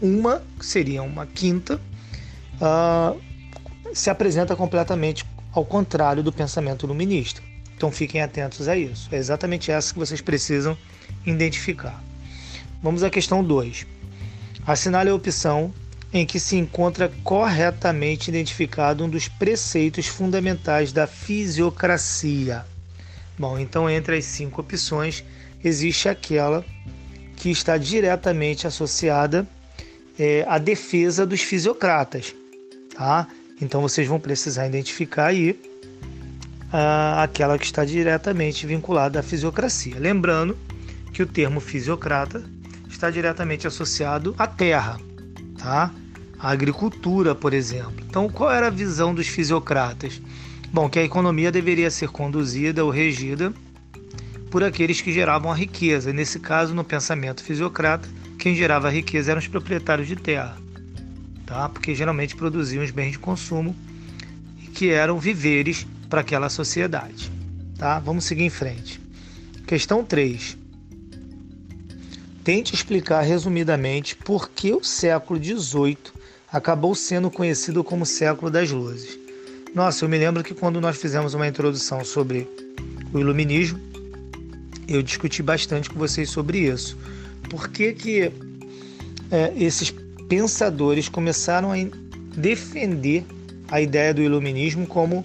uma, 0.00 0.42
que 0.58 0.64
seria 0.64 1.02
uma 1.02 1.26
quinta, 1.26 1.78
uh, 2.56 3.20
se 3.92 4.08
apresenta 4.08 4.56
completamente 4.56 5.24
ao 5.52 5.64
contrário 5.64 6.22
do 6.22 6.32
pensamento 6.32 6.86
iluminista. 6.86 7.42
Então 7.76 7.92
fiquem 7.92 8.22
atentos 8.22 8.68
a 8.68 8.76
isso. 8.76 9.08
É 9.12 9.18
exatamente 9.18 9.70
essa 9.70 9.92
que 9.92 9.98
vocês 9.98 10.22
precisam 10.22 10.76
identificar. 11.26 12.02
Vamos 12.82 13.02
à 13.02 13.10
questão 13.10 13.44
2. 13.44 13.86
Assinale 14.66 15.10
a 15.10 15.14
opção 15.14 15.72
em 16.12 16.24
que 16.24 16.40
se 16.40 16.56
encontra 16.56 17.12
corretamente 17.22 18.30
identificado 18.30 19.04
um 19.04 19.08
dos 19.08 19.28
preceitos 19.28 20.06
fundamentais 20.06 20.92
da 20.92 21.06
fisiocracia. 21.06 22.64
Bom, 23.40 23.58
então 23.58 23.88
entre 23.88 24.18
as 24.18 24.26
cinco 24.26 24.60
opções 24.60 25.24
existe 25.64 26.10
aquela 26.10 26.62
que 27.36 27.50
está 27.50 27.78
diretamente 27.78 28.66
associada 28.66 29.48
é, 30.18 30.44
à 30.46 30.58
defesa 30.58 31.24
dos 31.24 31.40
fisiocratas, 31.40 32.34
tá? 32.94 33.26
Então 33.58 33.80
vocês 33.80 34.06
vão 34.06 34.20
precisar 34.20 34.66
identificar 34.66 35.28
aí 35.28 35.58
ah, 36.70 37.22
aquela 37.22 37.58
que 37.58 37.64
está 37.64 37.82
diretamente 37.82 38.66
vinculada 38.66 39.20
à 39.20 39.22
fisiocracia. 39.22 39.98
Lembrando 39.98 40.54
que 41.10 41.22
o 41.22 41.26
termo 41.26 41.60
fisiocrata 41.60 42.44
está 42.90 43.10
diretamente 43.10 43.66
associado 43.66 44.34
à 44.36 44.46
terra, 44.46 45.00
tá? 45.56 45.90
A 46.38 46.50
agricultura, 46.50 47.34
por 47.34 47.54
exemplo. 47.54 48.04
Então, 48.06 48.28
qual 48.28 48.52
era 48.52 48.66
a 48.66 48.70
visão 48.70 49.14
dos 49.14 49.28
fisiocratas? 49.28 50.20
Bom, 50.72 50.88
que 50.88 51.00
a 51.00 51.04
economia 51.04 51.50
deveria 51.50 51.90
ser 51.90 52.10
conduzida 52.10 52.84
ou 52.84 52.90
regida 52.90 53.52
por 54.52 54.62
aqueles 54.62 55.00
que 55.00 55.12
geravam 55.12 55.50
a 55.50 55.54
riqueza. 55.54 56.12
nesse 56.12 56.38
caso, 56.38 56.74
no 56.74 56.84
pensamento 56.84 57.42
fisiocrata, 57.42 58.08
quem 58.38 58.54
gerava 58.54 58.86
a 58.86 58.90
riqueza 58.90 59.32
eram 59.32 59.40
os 59.40 59.48
proprietários 59.48 60.06
de 60.06 60.14
terra, 60.14 60.56
tá? 61.44 61.68
porque 61.68 61.94
geralmente 61.94 62.36
produziam 62.36 62.84
os 62.84 62.90
bens 62.92 63.12
de 63.12 63.18
consumo 63.18 63.74
que 64.72 64.90
eram 64.90 65.18
viveres 65.18 65.86
para 66.08 66.20
aquela 66.20 66.48
sociedade. 66.48 67.30
Tá? 67.76 67.98
Vamos 67.98 68.24
seguir 68.24 68.44
em 68.44 68.50
frente. 68.50 69.00
Questão 69.66 70.04
3. 70.04 70.56
Tente 72.44 72.74
explicar 72.74 73.22
resumidamente 73.22 74.14
por 74.14 74.48
que 74.48 74.72
o 74.72 74.84
século 74.84 75.42
XVIII 75.42 75.98
acabou 76.50 76.94
sendo 76.94 77.28
conhecido 77.28 77.82
como 77.82 78.06
século 78.06 78.50
das 78.50 78.70
luzes. 78.70 79.18
Nossa, 79.74 80.04
eu 80.04 80.08
me 80.08 80.18
lembro 80.18 80.42
que 80.42 80.52
quando 80.52 80.80
nós 80.80 80.96
fizemos 80.96 81.32
uma 81.32 81.46
introdução 81.46 82.04
sobre 82.04 82.48
o 83.12 83.20
iluminismo, 83.20 83.78
eu 84.88 85.00
discuti 85.00 85.44
bastante 85.44 85.88
com 85.88 85.96
vocês 85.96 86.28
sobre 86.28 86.58
isso. 86.58 86.98
Por 87.48 87.68
que, 87.68 87.92
que 87.92 88.32
é, 89.30 89.52
esses 89.56 89.94
pensadores 90.28 91.08
começaram 91.08 91.70
a 91.70 91.76
defender 92.36 93.24
a 93.68 93.80
ideia 93.80 94.12
do 94.12 94.20
iluminismo 94.20 94.88
como 94.88 95.22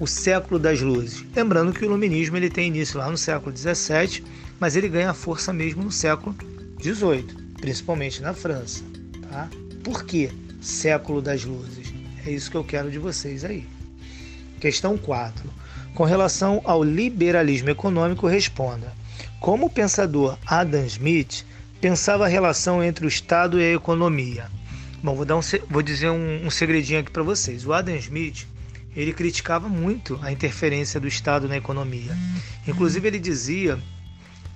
o 0.00 0.06
século 0.06 0.58
das 0.58 0.80
luzes? 0.80 1.22
Lembrando 1.36 1.70
que 1.70 1.82
o 1.82 1.84
iluminismo 1.84 2.38
ele 2.38 2.48
tem 2.48 2.68
início 2.68 2.98
lá 2.98 3.10
no 3.10 3.18
século 3.18 3.52
17, 3.52 4.24
mas 4.58 4.76
ele 4.76 4.88
ganha 4.88 5.12
força 5.12 5.52
mesmo 5.52 5.84
no 5.84 5.92
século 5.92 6.34
18, 6.78 7.36
principalmente 7.60 8.22
na 8.22 8.32
França. 8.32 8.82
Tá? 9.28 9.46
Por 9.82 10.04
que 10.04 10.30
século 10.62 11.20
das 11.20 11.44
luzes? 11.44 11.83
É 12.26 12.30
isso 12.30 12.50
que 12.50 12.56
eu 12.56 12.64
quero 12.64 12.90
de 12.90 12.98
vocês 12.98 13.44
aí. 13.44 13.66
Questão 14.60 14.96
4. 14.96 15.48
Com 15.94 16.04
relação 16.04 16.60
ao 16.64 16.82
liberalismo 16.82 17.70
econômico, 17.70 18.26
responda: 18.26 18.92
Como 19.40 19.66
o 19.66 19.70
pensador 19.70 20.38
Adam 20.46 20.84
Smith 20.86 21.44
pensava 21.80 22.24
a 22.24 22.28
relação 22.28 22.82
entre 22.82 23.04
o 23.04 23.08
Estado 23.08 23.60
e 23.60 23.64
a 23.64 23.74
economia? 23.74 24.50
Bom, 25.02 25.14
vou, 25.14 25.24
dar 25.24 25.36
um, 25.36 25.40
vou 25.68 25.82
dizer 25.82 26.10
um, 26.10 26.46
um 26.46 26.50
segredinho 26.50 27.00
aqui 27.00 27.10
para 27.10 27.22
vocês. 27.22 27.66
O 27.66 27.72
Adam 27.72 27.94
Smith 27.96 28.46
ele 28.96 29.12
criticava 29.12 29.68
muito 29.68 30.18
a 30.22 30.30
interferência 30.30 31.00
do 31.00 31.08
Estado 31.08 31.48
na 31.48 31.56
economia. 31.56 32.16
Inclusive, 32.66 33.06
ele 33.06 33.18
dizia 33.18 33.78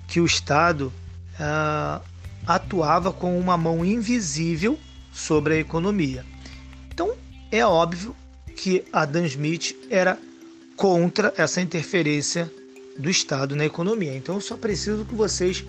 que 0.07 0.19
o 0.19 0.25
Estado 0.25 0.91
ah, 1.39 2.01
atuava 2.47 3.11
com 3.11 3.37
uma 3.39 3.57
mão 3.57 3.85
invisível 3.85 4.79
sobre 5.11 5.55
a 5.55 5.57
economia. 5.57 6.25
Então, 6.91 7.13
é 7.51 7.65
óbvio 7.65 8.15
que 8.55 8.83
Adam 8.91 9.25
Smith 9.25 9.75
era 9.89 10.17
contra 10.75 11.33
essa 11.37 11.61
interferência 11.61 12.51
do 12.97 13.09
Estado 13.09 13.55
na 13.55 13.65
economia. 13.65 14.15
Então 14.15 14.35
eu 14.35 14.41
só 14.41 14.55
preciso 14.57 15.05
que 15.05 15.15
vocês 15.15 15.65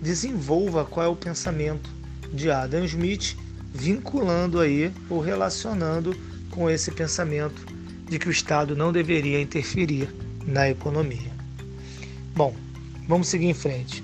desenvolvam 0.00 0.84
qual 0.84 1.06
é 1.06 1.08
o 1.08 1.16
pensamento 1.16 1.90
de 2.32 2.50
Adam 2.50 2.84
Smith, 2.84 3.36
vinculando 3.72 4.60
aí 4.60 4.92
ou 5.08 5.20
relacionando 5.20 6.16
com 6.50 6.70
esse 6.70 6.90
pensamento 6.90 7.66
de 8.08 8.18
que 8.18 8.28
o 8.28 8.32
Estado 8.32 8.76
não 8.76 8.92
deveria 8.92 9.40
interferir 9.40 10.08
na 10.46 10.68
economia. 10.68 11.32
Bom, 12.34 12.54
vamos 13.06 13.28
seguir 13.28 13.46
em 13.46 13.54
frente. 13.54 14.02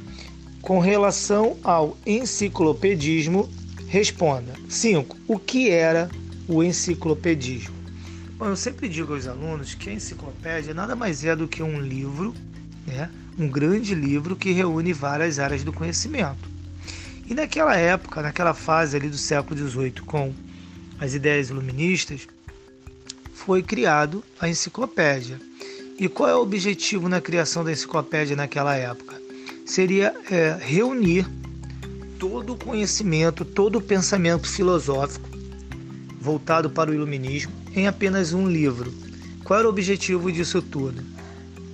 Com 0.61 0.79
relação 0.79 1.57
ao 1.63 1.97
enciclopedismo, 2.07 3.49
responda: 3.87 4.53
5. 4.69 5.17
O 5.27 5.39
que 5.39 5.71
era 5.71 6.09
o 6.49 6.63
enciclopedismo? 6.65 7.77
Bom, 8.39 8.47
eu 8.47 8.57
sempre 8.57 8.89
digo 8.89 9.13
aos 9.13 9.27
alunos 9.27 9.75
que 9.75 9.91
a 9.91 9.93
enciclopédia 9.93 10.73
nada 10.73 10.97
mais 10.97 11.25
é 11.25 11.37
do 11.37 11.47
que 11.47 11.63
um 11.63 11.81
livro, 11.81 12.35
né? 12.87 13.11
um 13.39 13.49
grande 13.49 13.95
livro 13.95 14.35
que 14.35 14.51
reúne 14.53 14.93
várias 14.93 15.39
áreas 15.39 15.63
do 15.63 15.73
conhecimento. 15.73 16.49
E 17.27 17.35
naquela 17.35 17.77
época, 17.77 18.23
naquela 18.23 18.55
fase 18.55 18.97
ali 18.97 19.09
do 19.09 19.19
século 19.19 19.57
XVIII, 19.57 19.93
com 20.07 20.33
as 20.99 21.15
ideias 21.15 21.51
iluministas, 21.51 22.27
foi 23.35 23.63
criado 23.63 24.25
a 24.41 24.49
enciclopédia. 24.49 25.39
E 25.99 26.09
qual 26.09 26.29
é 26.29 26.35
o 26.35 26.43
objetivo 26.43 27.09
na 27.09 27.21
criação 27.21 27.63
da 27.63 27.73
enciclopédia 27.73 28.35
naquela 28.35 28.75
época? 28.75 29.21
Seria 29.67 30.15
é, 30.31 30.57
reunir 30.61 31.27
todo 32.19 32.55
o 32.55 32.57
conhecimento, 32.57 33.45
todo 33.45 33.77
o 33.77 33.83
pensamento 33.83 34.49
filosófico 34.49 35.38
voltado 36.21 36.69
para 36.71 36.91
o 36.91 36.95
iluminismo 36.95 37.53
em 37.75 37.87
apenas 37.87 38.33
um 38.33 38.49
livro. 38.49 38.93
Qual 39.45 39.59
era 39.59 39.69
o 39.69 39.71
objetivo 39.71 40.31
disso 40.31 40.61
tudo? 40.61 41.03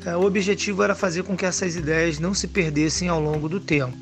É, 0.04 0.14
o 0.16 0.22
objetivo 0.22 0.82
era 0.82 0.94
fazer 0.94 1.22
com 1.22 1.36
que 1.36 1.46
essas 1.46 1.76
ideias 1.76 2.18
não 2.18 2.34
se 2.34 2.46
perdessem 2.46 3.08
ao 3.08 3.20
longo 3.20 3.48
do 3.48 3.58
tempo. 3.58 3.96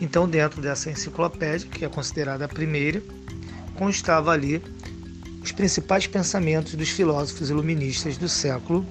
Então, 0.00 0.28
dentro 0.28 0.60
dessa 0.60 0.90
enciclopédia, 0.90 1.68
que 1.68 1.84
é 1.84 1.88
considerada 1.88 2.44
a 2.44 2.48
primeira, 2.48 3.02
constava 3.74 4.32
ali 4.32 4.62
os 5.42 5.52
principais 5.52 6.06
pensamentos 6.06 6.74
dos 6.74 6.90
filósofos 6.90 7.50
iluministas 7.50 8.16
do 8.16 8.28
século 8.28 8.86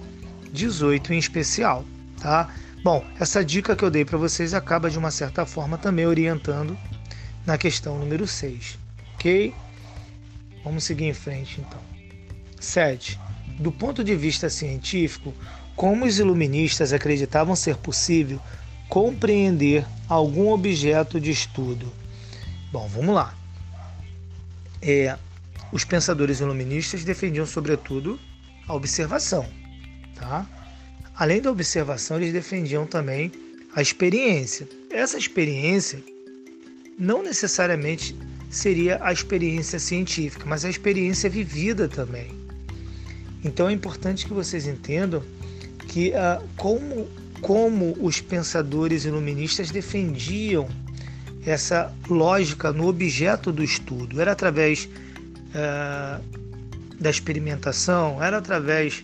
XVIII 0.56 1.02
em 1.12 1.18
especial, 1.18 1.86
tá? 2.20 2.50
Bom, 2.84 3.06
essa 3.20 3.46
dica 3.46 3.76
que 3.76 3.84
eu 3.84 3.92
dei 3.92 4.04
para 4.04 4.18
vocês 4.18 4.54
acaba 4.54 4.90
de 4.90 4.98
uma 4.98 5.12
certa 5.12 5.46
forma 5.46 5.78
também 5.78 6.08
orientando 6.08 6.78
na 7.46 7.58
questão 7.58 8.00
número 8.00 8.26
6, 8.26 8.80
ok? 9.16 9.54
Vamos 10.64 10.84
seguir 10.84 11.06
em 11.06 11.14
frente 11.14 11.60
então. 11.62 11.80
7. 12.60 13.20
Do 13.60 13.72
ponto 13.72 14.04
de 14.04 14.16
vista 14.16 14.50
científico, 14.50 15.34
como 15.76 16.06
os 16.06 16.20
iluministas 16.20 16.94
acreditavam 16.94 17.56
ser 17.56 17.76
possível 17.78 18.40
compreender 18.88 19.86
algum 20.08 20.52
objeto 20.52 21.20
de 21.20 21.32
estudo? 21.32 21.92
Bom, 22.72 22.88
vamos 22.88 23.16
lá. 23.16 23.36
É, 24.82 25.18
os 25.72 25.84
pensadores 25.84 26.40
iluministas 26.40 27.04
defendiam, 27.04 27.46
sobretudo, 27.46 28.20
a 28.68 28.74
observação. 28.74 29.46
Tá? 30.16 30.46
Além 31.16 31.42
da 31.42 31.52
observação, 31.52 32.18
eles 32.18 32.34
defendiam 32.34 32.86
também 32.86 33.32
a 33.76 33.82
experiência. 33.82 34.68
Essa 34.90 35.18
experiência 35.18 36.04
não 36.98 37.24
necessariamente 37.24 38.16
seria 38.52 39.00
a 39.02 39.14
experiência 39.14 39.80
científica, 39.80 40.46
mas 40.46 40.66
a 40.66 40.70
experiência 40.70 41.30
vivida 41.30 41.88
também. 41.88 42.30
Então 43.44 43.70
é 43.70 43.72
importante 43.72 44.28
que 44.28 44.34
vocês 44.34 44.68
entendam 44.68 45.24
que 45.88 46.14
ah, 46.14 46.42
como, 46.58 47.08
como 47.40 47.98
os 48.00 48.20
pensadores 48.20 49.06
iluministas 49.06 49.72
defendiam 49.72 50.68
essa 51.46 51.92
lógica 52.08 52.72
no 52.72 52.88
objeto 52.88 53.52
do 53.52 53.64
estudo. 53.64 54.22
Era 54.22 54.34
através 54.34 54.88
ah, 55.56 56.20
da 57.00 57.10
experimentação, 57.10 58.22
era 58.22 58.38
através 58.38 59.02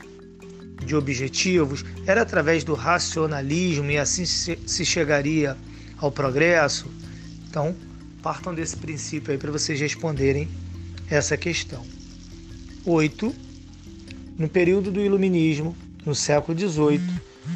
de 0.85 0.95
objetivos, 0.95 1.83
era 2.05 2.21
através 2.21 2.63
do 2.63 2.73
racionalismo 2.73 3.89
e 3.89 3.97
assim 3.97 4.25
se, 4.25 4.59
se 4.67 4.85
chegaria 4.85 5.57
ao 5.97 6.11
progresso. 6.11 6.85
Então, 7.49 7.75
partam 8.21 8.53
desse 8.53 8.75
princípio 8.77 9.31
aí 9.31 9.37
para 9.37 9.51
vocês 9.51 9.79
responderem 9.79 10.47
essa 11.09 11.37
questão. 11.37 11.85
8 12.85 13.47
no 14.37 14.47
período 14.47 14.91
do 14.91 15.01
Iluminismo, 15.01 15.75
no 16.05 16.13
século 16.13 16.57
XVIII, 16.57 17.01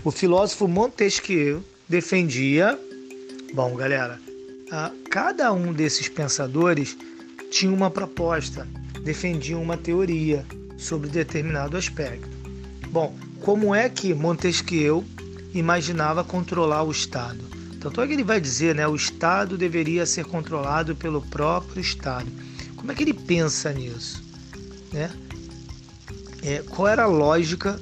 o 0.04 0.10
filósofo 0.10 0.68
Montesquieu 0.68 1.64
defendia. 1.88 2.78
Bom, 3.54 3.76
galera, 3.76 4.20
cada 5.10 5.54
um 5.54 5.72
desses 5.72 6.10
pensadores 6.10 6.98
tinha 7.52 7.72
uma 7.72 7.92
proposta, 7.92 8.68
defendia 9.04 9.58
uma 9.58 9.78
teoria 9.78 10.44
sobre 10.78 11.10
determinado 11.10 11.78
aspecto. 11.78 12.30
Bom, 12.90 13.16
como 13.42 13.76
é 13.76 13.88
que 13.90 14.14
Montesquieu 14.14 15.06
imaginava 15.54 16.24
controlar 16.24 16.84
o 16.84 16.92
Estado? 16.92 17.51
Tanto 17.82 18.00
é 18.00 18.08
que 18.08 18.14
ele 18.14 18.24
vai 18.24 18.40
dizer, 18.40 18.76
né, 18.76 18.88
o 18.88 18.96
Estado 18.96 19.58
deveria 19.58 20.06
ser 20.06 20.24
controlado 20.26 20.96
pelo 20.96 21.22
próprio 21.22 21.82
Estado. 21.82 22.32
Como 22.76 22.92
é 22.92 22.96
que 22.96 23.04
ele 23.04 23.14
pensa 23.14 23.74
nisso? 23.74 24.24
Né? 24.94 25.12
é, 26.42 26.64
qual 26.70 26.88
era 26.88 27.04
a 27.04 27.08
lógica 27.08 27.80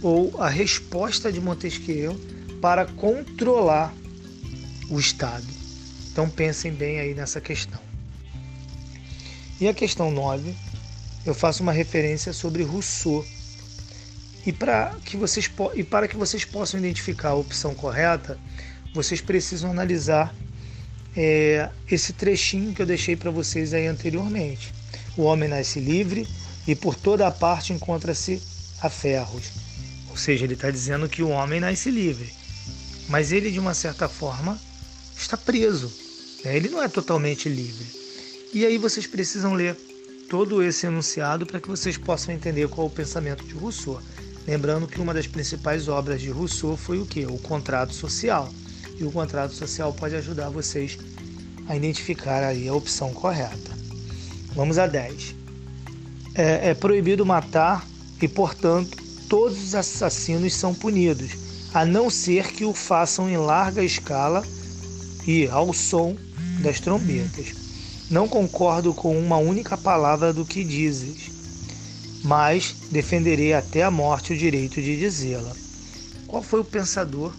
ou 0.00 0.40
a 0.40 0.48
resposta 0.48 1.32
de 1.32 1.40
Montesquieu 1.40 2.18
para 2.60 2.86
controlar 2.86 3.92
o 4.88 4.98
Estado. 4.98 5.46
Então 6.10 6.28
pensem 6.28 6.72
bem 6.72 7.00
aí 7.00 7.14
nessa 7.14 7.40
questão. 7.40 7.80
E 9.60 9.66
a 9.66 9.74
questão 9.74 10.10
9, 10.10 10.54
eu 11.24 11.34
faço 11.34 11.62
uma 11.62 11.72
referência 11.72 12.32
sobre 12.32 12.62
Rousseau. 12.62 13.24
E 14.46 14.54
que 15.04 15.16
vocês, 15.16 15.50
e 15.74 15.82
para 15.82 16.06
que 16.06 16.16
vocês 16.16 16.44
possam 16.44 16.78
identificar 16.78 17.30
a 17.30 17.34
opção 17.34 17.74
correta, 17.74 18.38
vocês 18.94 19.20
precisam 19.20 19.70
analisar 19.70 20.34
é, 21.16 21.68
esse 21.90 22.14
trechinho 22.14 22.72
que 22.72 22.80
eu 22.80 22.86
deixei 22.86 23.16
para 23.16 23.30
vocês 23.30 23.74
aí 23.74 23.86
anteriormente. 23.86 24.72
O 25.16 25.22
homem 25.22 25.48
nasce 25.48 25.78
livre, 25.78 26.26
e 26.66 26.74
por 26.74 26.94
toda 26.94 27.26
a 27.26 27.30
parte 27.30 27.72
encontra-se 27.72 28.42
a 28.80 28.88
ferros. 28.88 29.52
Ou 30.10 30.16
seja, 30.16 30.44
ele 30.44 30.54
está 30.54 30.70
dizendo 30.70 31.08
que 31.08 31.22
o 31.22 31.28
homem 31.28 31.60
nasce 31.60 31.90
livre, 31.90 32.32
mas 33.08 33.32
ele, 33.32 33.50
de 33.50 33.58
uma 33.58 33.74
certa 33.74 34.08
forma, 34.08 34.58
está 35.16 35.36
preso. 35.36 35.92
Né? 36.44 36.56
Ele 36.56 36.68
não 36.68 36.82
é 36.82 36.88
totalmente 36.88 37.48
livre. 37.48 37.86
E 38.52 38.64
aí 38.64 38.78
vocês 38.78 39.06
precisam 39.06 39.52
ler 39.54 39.76
todo 40.30 40.62
esse 40.62 40.86
enunciado 40.86 41.44
para 41.44 41.60
que 41.60 41.68
vocês 41.68 41.98
possam 41.98 42.34
entender 42.34 42.68
qual 42.68 42.86
é 42.86 42.90
o 42.90 42.92
pensamento 42.92 43.44
de 43.44 43.52
Rousseau. 43.52 44.00
Lembrando 44.46 44.86
que 44.86 45.00
uma 45.00 45.12
das 45.12 45.26
principais 45.26 45.88
obras 45.88 46.20
de 46.20 46.30
Rousseau 46.30 46.76
foi 46.76 46.98
o 46.98 47.06
que? 47.06 47.26
O 47.26 47.38
contrato 47.38 47.94
social. 47.94 48.52
E 48.98 49.04
o 49.04 49.12
contrato 49.12 49.54
social 49.54 49.92
pode 49.92 50.14
ajudar 50.16 50.50
vocês 50.50 50.98
a 51.68 51.76
identificar 51.76 52.44
aí 52.44 52.68
a 52.68 52.74
opção 52.74 53.12
correta. 53.12 53.72
Vamos 54.54 54.78
a 54.78 54.86
10 54.86 55.44
é, 56.34 56.70
é 56.70 56.74
proibido 56.74 57.24
matar 57.24 57.86
e, 58.20 58.26
portanto, 58.26 58.98
todos 59.28 59.62
os 59.62 59.74
assassinos 59.74 60.54
são 60.54 60.74
punidos, 60.74 61.32
a 61.72 61.84
não 61.84 62.10
ser 62.10 62.52
que 62.52 62.64
o 62.64 62.74
façam 62.74 63.28
em 63.28 63.36
larga 63.36 63.82
escala 63.82 64.42
e 65.26 65.46
ao 65.48 65.72
som 65.72 66.16
das 66.60 66.80
trombetas. 66.80 67.54
Não 68.10 68.28
concordo 68.28 68.92
com 68.92 69.18
uma 69.18 69.38
única 69.38 69.76
palavra 69.76 70.32
do 70.32 70.44
que 70.44 70.62
dizes, 70.62 71.30
mas 72.22 72.74
defenderei 72.90 73.54
até 73.54 73.82
a 73.82 73.90
morte 73.90 74.32
o 74.32 74.36
direito 74.36 74.80
de 74.82 74.98
dizê-la. 74.98 75.52
Qual 76.26 76.42
foi 76.42 76.60
o 76.60 76.64
pensador 76.64 77.32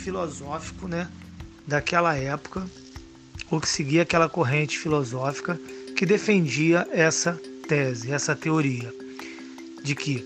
filosófico 0.00 0.88
né, 0.88 1.08
daquela 1.66 2.16
época, 2.16 2.66
ou 3.50 3.60
que 3.60 3.68
seguia 3.68 4.02
aquela 4.02 4.28
corrente 4.28 4.78
filosófica 4.78 5.60
que 5.96 6.06
defendia 6.06 6.88
essa 6.90 7.38
tese, 7.68 8.10
essa 8.10 8.34
teoria 8.34 8.92
de 9.82 9.94
que 9.94 10.24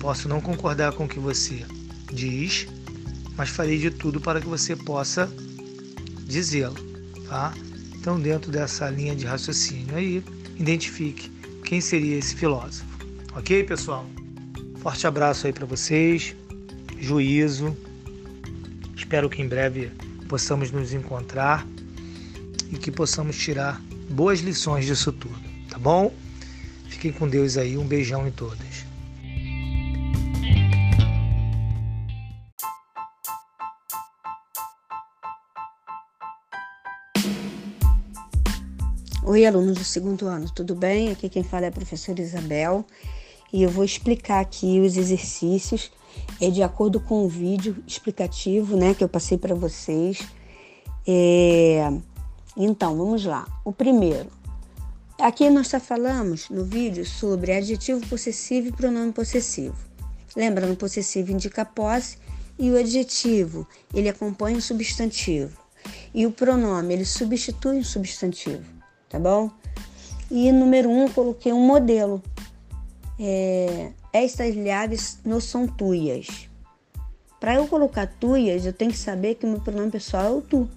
posso 0.00 0.28
não 0.28 0.40
concordar 0.40 0.92
com 0.92 1.04
o 1.04 1.08
que 1.08 1.18
você 1.18 1.64
diz, 2.12 2.66
mas 3.36 3.48
farei 3.48 3.78
de 3.78 3.90
tudo 3.90 4.20
para 4.20 4.40
que 4.40 4.46
você 4.46 4.76
possa 4.76 5.30
dizê-lo, 6.26 6.76
tá? 7.28 7.54
Então, 7.94 8.18
dentro 8.18 8.50
dessa 8.50 8.88
linha 8.88 9.14
de 9.14 9.26
raciocínio 9.26 9.96
aí, 9.96 10.24
identifique 10.58 11.30
quem 11.64 11.80
seria 11.80 12.16
esse 12.16 12.34
filósofo. 12.34 12.86
OK, 13.36 13.64
pessoal? 13.64 14.06
Forte 14.78 15.06
abraço 15.06 15.46
aí 15.46 15.52
para 15.52 15.66
vocês. 15.66 16.34
Juízo. 16.98 17.76
Espero 19.10 19.28
que 19.28 19.42
em 19.42 19.48
breve 19.48 19.90
possamos 20.28 20.70
nos 20.70 20.92
encontrar 20.92 21.66
e 22.70 22.78
que 22.78 22.92
possamos 22.92 23.36
tirar 23.36 23.82
boas 24.08 24.38
lições 24.38 24.86
disso 24.86 25.10
tudo, 25.10 25.36
tá 25.68 25.76
bom? 25.80 26.14
Fiquem 26.88 27.10
com 27.10 27.28
Deus 27.28 27.56
aí. 27.56 27.76
Um 27.76 27.84
beijão 27.84 28.24
em 28.24 28.30
todas. 28.30 28.86
Oi, 39.24 39.44
alunos 39.44 39.76
do 39.76 39.84
segundo 39.84 40.28
ano, 40.28 40.48
tudo 40.54 40.76
bem? 40.76 41.10
Aqui 41.10 41.28
quem 41.28 41.42
fala 41.42 41.64
é 41.64 41.68
a 41.68 41.72
professora 41.72 42.20
Isabel 42.20 42.86
e 43.52 43.64
eu 43.64 43.70
vou 43.70 43.84
explicar 43.84 44.38
aqui 44.38 44.78
os 44.78 44.96
exercícios 44.96 45.90
é 46.40 46.50
de 46.50 46.62
acordo 46.62 47.00
com 47.00 47.24
o 47.24 47.28
vídeo 47.28 47.82
explicativo 47.86 48.76
né, 48.76 48.94
que 48.94 49.04
eu 49.04 49.08
passei 49.08 49.38
para 49.38 49.54
vocês. 49.54 50.20
É... 51.06 51.90
Então, 52.56 52.96
vamos 52.96 53.24
lá. 53.24 53.46
O 53.64 53.72
primeiro, 53.72 54.28
Aqui 55.20 55.50
nós 55.50 55.68
já 55.68 55.78
falamos 55.78 56.48
no 56.48 56.64
vídeo 56.64 57.04
sobre 57.04 57.52
adjetivo 57.52 58.00
possessivo 58.06 58.68
e 58.68 58.72
pronome 58.72 59.12
possessivo. 59.12 59.76
Lembra, 60.34 60.66
no 60.66 60.74
possessivo 60.74 61.30
indica 61.30 61.62
posse 61.62 62.16
e 62.58 62.70
o 62.70 62.78
adjetivo, 62.78 63.68
ele 63.92 64.08
acompanha 64.08 64.56
o 64.56 64.62
substantivo. 64.62 65.58
E 66.14 66.24
o 66.24 66.30
pronome, 66.30 66.94
ele 66.94 67.04
substitui 67.04 67.80
o 67.80 67.84
substantivo, 67.84 68.64
tá 69.10 69.18
bom? 69.18 69.50
E 70.30 70.50
número 70.52 70.88
um, 70.88 71.06
coloquei 71.06 71.52
um 71.52 71.66
modelo. 71.66 72.22
É, 73.18 73.92
estas 74.12 74.54
llaves 74.54 75.18
não 75.24 75.40
são 75.40 75.66
tuas. 75.66 76.48
Para 77.38 77.54
eu 77.54 77.66
colocar 77.66 78.06
tuas, 78.06 78.66
eu 78.66 78.72
tenho 78.72 78.90
que 78.90 78.98
saber 78.98 79.36
que 79.36 79.46
o 79.46 79.48
meu 79.48 79.60
pronome 79.60 79.90
pessoal 79.90 80.24
é 80.24 80.30
o 80.30 80.42
tu. 80.42 80.68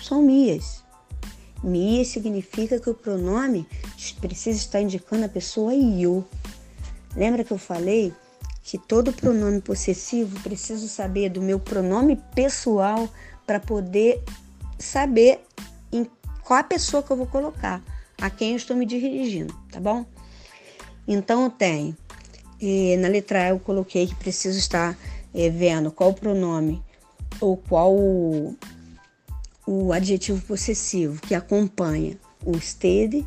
São 0.00 0.22
minhas. 0.22 0.82
Me 1.62 2.04
significa 2.04 2.78
que 2.78 2.90
o 2.90 2.94
pronome 2.94 3.66
precisa 4.20 4.58
estar 4.58 4.80
indicando 4.80 5.24
a 5.24 5.28
pessoa 5.28 5.74
eu. 5.74 6.24
Lembra 7.16 7.44
que 7.44 7.52
eu 7.52 7.58
falei 7.58 8.12
que 8.62 8.78
todo 8.78 9.12
pronome 9.12 9.60
possessivo 9.60 10.40
preciso 10.40 10.88
saber 10.88 11.30
do 11.30 11.42
meu 11.42 11.58
pronome 11.58 12.16
pessoal 12.34 13.08
para 13.46 13.58
poder 13.58 14.22
saber 14.78 15.44
em 15.90 16.06
qual 16.42 16.60
a 16.60 16.64
pessoa 16.64 17.02
que 17.02 17.10
eu 17.10 17.16
vou 17.16 17.26
colocar, 17.26 17.82
a 18.20 18.30
quem 18.30 18.50
eu 18.50 18.56
estou 18.56 18.76
me 18.76 18.86
dirigindo, 18.86 19.54
tá 19.70 19.80
bom? 19.80 20.06
Então 21.06 21.44
eu 21.44 21.50
tenho, 21.50 21.96
eh, 22.62 22.96
na 22.96 23.08
letra 23.08 23.44
A 23.44 23.48
eu 23.48 23.58
coloquei 23.58 24.06
que 24.06 24.14
preciso 24.14 24.58
estar 24.58 24.96
eh, 25.34 25.50
vendo 25.50 25.90
qual 25.90 26.10
o 26.10 26.14
pronome 26.14 26.80
ou 27.40 27.56
qual 27.56 27.92
o, 27.92 28.56
o 29.66 29.92
adjetivo 29.92 30.40
possessivo 30.42 31.20
que 31.20 31.34
acompanha 31.34 32.16
o 32.44 32.56
estede, 32.56 33.26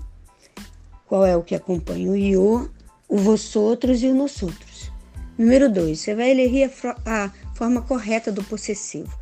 qual 1.05 1.25
é 1.25 1.35
o 1.35 1.43
que 1.43 1.53
acompanha 1.53 2.11
o 2.11 2.15
io, 2.15 2.71
o 3.07 3.17
vosotros 3.17 4.01
e 4.01 4.07
o 4.07 4.15
nosotros. 4.15 4.91
Número 5.37 5.69
2, 5.69 5.99
você 5.99 6.15
vai 6.15 6.31
elegir 6.31 6.71
a, 7.05 7.25
a, 7.25 7.31
forma 7.55 7.81
correta 7.81 8.31
do 8.31 8.43
possessivo. 8.43 9.13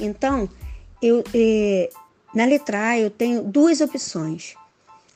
Então, 0.00 0.48
eu, 1.02 1.22
eh, 1.34 1.90
na 2.34 2.46
letra 2.46 2.88
A 2.88 2.98
eu 2.98 3.10
tenho 3.10 3.42
duas 3.42 3.80
opções. 3.80 4.54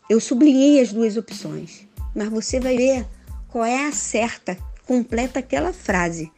Eu 0.09 0.20
sublinhei 0.20 0.82
as 0.82 0.92
duas 0.92 1.16
opções, 1.16 1.86
mas 2.14 2.28
você 2.28 2.61
vai 2.61 2.76
ver 2.76 3.07
qual 3.55 3.64
é 3.64 3.86
a 3.86 3.92
certa, 3.92 4.59
completa 4.84 5.38
aquela 5.38 5.72
frase. 5.72 6.32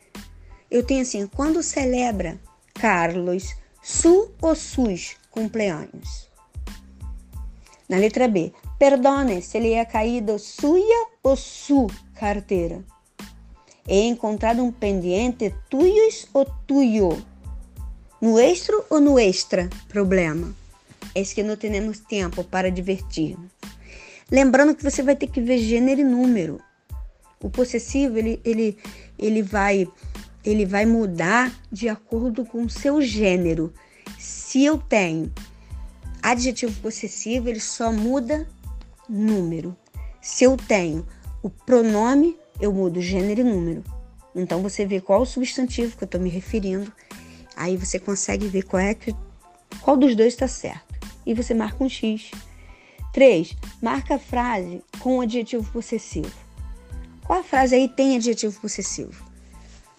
Eu 0.71 0.83
tenho 0.83 1.01
assim, 1.01 1.27
quando 1.27 1.63
celebra 1.63 2.39
Carlos 2.75 3.57
su 3.83 4.33
ou 4.39 4.55
sus 4.55 5.17
cumpleaños. 5.31 6.29
Na 7.89 7.97
letra 7.97 8.29
B, 8.29 8.53
perdone 8.79 9.41
se 9.41 9.59
lhe 9.59 9.73
é 9.73 9.83
caído 9.87 10.39
suya 10.39 11.07
ou 11.23 11.37
su 11.37 11.87
carteira. 12.17 12.85
He 13.89 14.03
encontrado 14.09 14.63
um 14.63 14.71
pendiente 14.71 15.55
tuyos 15.71 16.29
ou 16.35 16.45
tuyo. 16.67 17.25
Nuestro 18.21 18.85
ou 18.91 19.01
nuestra 19.01 19.71
problema. 19.89 20.55
É 21.15 21.23
que 21.23 21.43
não 21.43 21.57
temos 21.57 21.99
tempo 21.99 22.45
para 22.45 22.71
divertir. 22.71 23.39
Lembrando 24.31 24.75
que 24.75 24.85
você 24.85 25.03
vai 25.03 25.17
ter 25.17 25.29
que 25.29 25.41
ver 25.41 25.57
gênero 25.61 26.03
e 26.03 26.05
número. 26.05 26.61
O 27.41 27.51
possessivo 27.51 28.19
ele, 28.19 28.41
ele, 28.45 28.77
ele 29.19 29.43
vai 29.43 29.87
ele 30.45 30.65
vai 30.65 30.87
mudar 30.87 31.53
de 31.73 31.89
acordo 31.89 32.45
com 32.45 32.63
o 32.63 32.71
seu 32.71 33.03
gênero. 33.03 33.75
Se 34.17 34.65
eu 34.65 34.79
tenho 34.79 35.33
adjetivo 36.23 36.81
possessivo, 36.81 37.49
ele 37.49 37.59
só 37.59 37.93
muda 37.93 38.49
número. 39.09 39.77
Se 40.21 40.45
eu 40.45 40.57
tenho 40.57 41.05
o 41.43 41.51
pronome, 41.51 42.37
eu 42.61 42.73
mudo 42.73 43.01
gênero 43.01 43.41
e 43.41 43.45
número. 43.45 43.83
Então 44.35 44.63
você 44.63 44.87
vê 44.87 45.01
qual 45.01 45.23
o 45.23 45.27
substantivo 45.27 45.97
que 45.97 46.05
eu 46.05 46.07
estou 46.07 46.21
me 46.21 46.31
referindo. 46.31 46.93
Aí 47.57 47.77
você 47.77 47.99
consegue 47.99 48.47
ver 48.47 48.63
qual 48.63 48.81
é 48.81 48.95
que, 48.95 49.15
qual 49.81 49.97
dos 49.97 50.15
dois 50.15 50.35
está 50.35 50.47
certo. 50.47 50.95
E 51.25 51.35
você 51.35 51.55
marca 51.55 51.83
um 51.83 51.89
X. 51.89 52.31
3. 53.13 53.57
Marca 53.83 54.17
a 54.17 54.19
frase 54.19 54.83
com 55.01 55.19
o 55.19 55.21
adjetivo 55.23 55.69
possessivo. 55.73 56.46
Qual 57.27 57.41
a 57.41 57.43
frase 57.43 57.75
aí 57.75 57.89
tem 57.89 58.17
adjetivo 58.17 58.61
possessivo? 58.61 59.25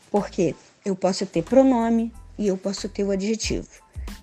Porque 0.09 0.55
eu 0.85 0.95
posso 0.95 1.25
ter 1.25 1.43
pronome 1.43 2.13
e 2.37 2.47
eu 2.47 2.57
posso 2.57 2.87
ter 2.87 3.03
o 3.03 3.11
adjetivo. 3.11 3.67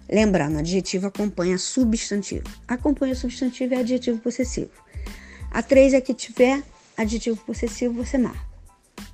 Lembrando, 0.09 0.59
adjetivo 0.59 1.07
acompanha 1.09 1.59
substantivo. 1.59 2.45
Acompanha 2.67 3.15
substantivo 3.15 3.75
é 3.75 3.81
adjetivo 3.81 4.19
possessivo. 4.21 4.71
A 5.51 5.63
3 5.63 5.93
é 5.93 6.01
que 6.01 6.15
tiver 6.15 6.63
adjetivo 6.97 7.37
possessivo, 7.45 7.93
você 7.93 8.17
marca. 8.17 8.41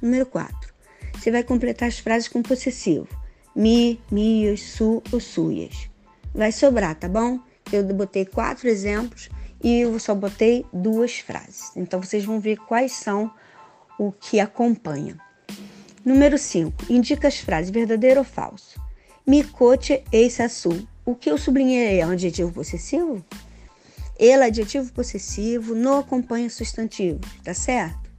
Número 0.00 0.24
4. 0.24 0.72
Você 1.14 1.32
vai 1.32 1.42
completar 1.42 1.88
as 1.88 1.98
frases 1.98 2.28
com 2.28 2.42
possessivo. 2.42 3.08
Mi, 3.56 4.00
mios, 4.08 4.62
su 4.62 5.02
ou 5.10 5.18
suas. 5.18 5.90
Vai 6.32 6.52
sobrar, 6.52 6.94
tá 6.94 7.08
bom? 7.08 7.40
Eu 7.72 7.82
botei 7.92 8.24
quatro 8.24 8.68
exemplos 8.68 9.28
e 9.62 9.80
eu 9.80 9.98
só 9.98 10.14
botei 10.14 10.64
duas 10.72 11.18
frases. 11.18 11.72
Então 11.74 12.00
vocês 12.00 12.24
vão 12.24 12.38
ver 12.38 12.56
quais 12.56 12.92
são 12.92 13.32
o 14.00 14.10
que 14.10 14.40
acompanha. 14.40 15.18
Número 16.02 16.38
5. 16.38 16.90
Indica 16.90 17.28
as 17.28 17.36
frases 17.36 17.70
verdadeiro 17.70 18.20
ou 18.20 18.24
falso. 18.24 18.80
Mi 19.26 19.44
coche 19.44 20.02
eis 20.10 20.40
azul. 20.40 20.88
O 21.04 21.14
que 21.14 21.30
eu 21.30 21.36
sublinhei 21.36 22.00
é 22.00 22.06
um 22.06 22.12
adjetivo 22.12 22.50
possessivo? 22.50 23.22
Ele, 24.18 24.42
adjetivo 24.42 24.90
possessivo, 24.94 25.74
não 25.74 25.98
acompanha 25.98 26.48
substantivo, 26.48 27.20
tá 27.44 27.52
certo? 27.52 28.10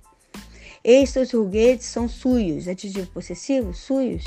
Estes 0.83 1.31
ruguetes 1.31 1.87
são 1.87 2.07
suyos, 2.07 2.67
adjetivo 2.67 3.07
possessivo, 3.07 3.73
suyos. 3.73 4.23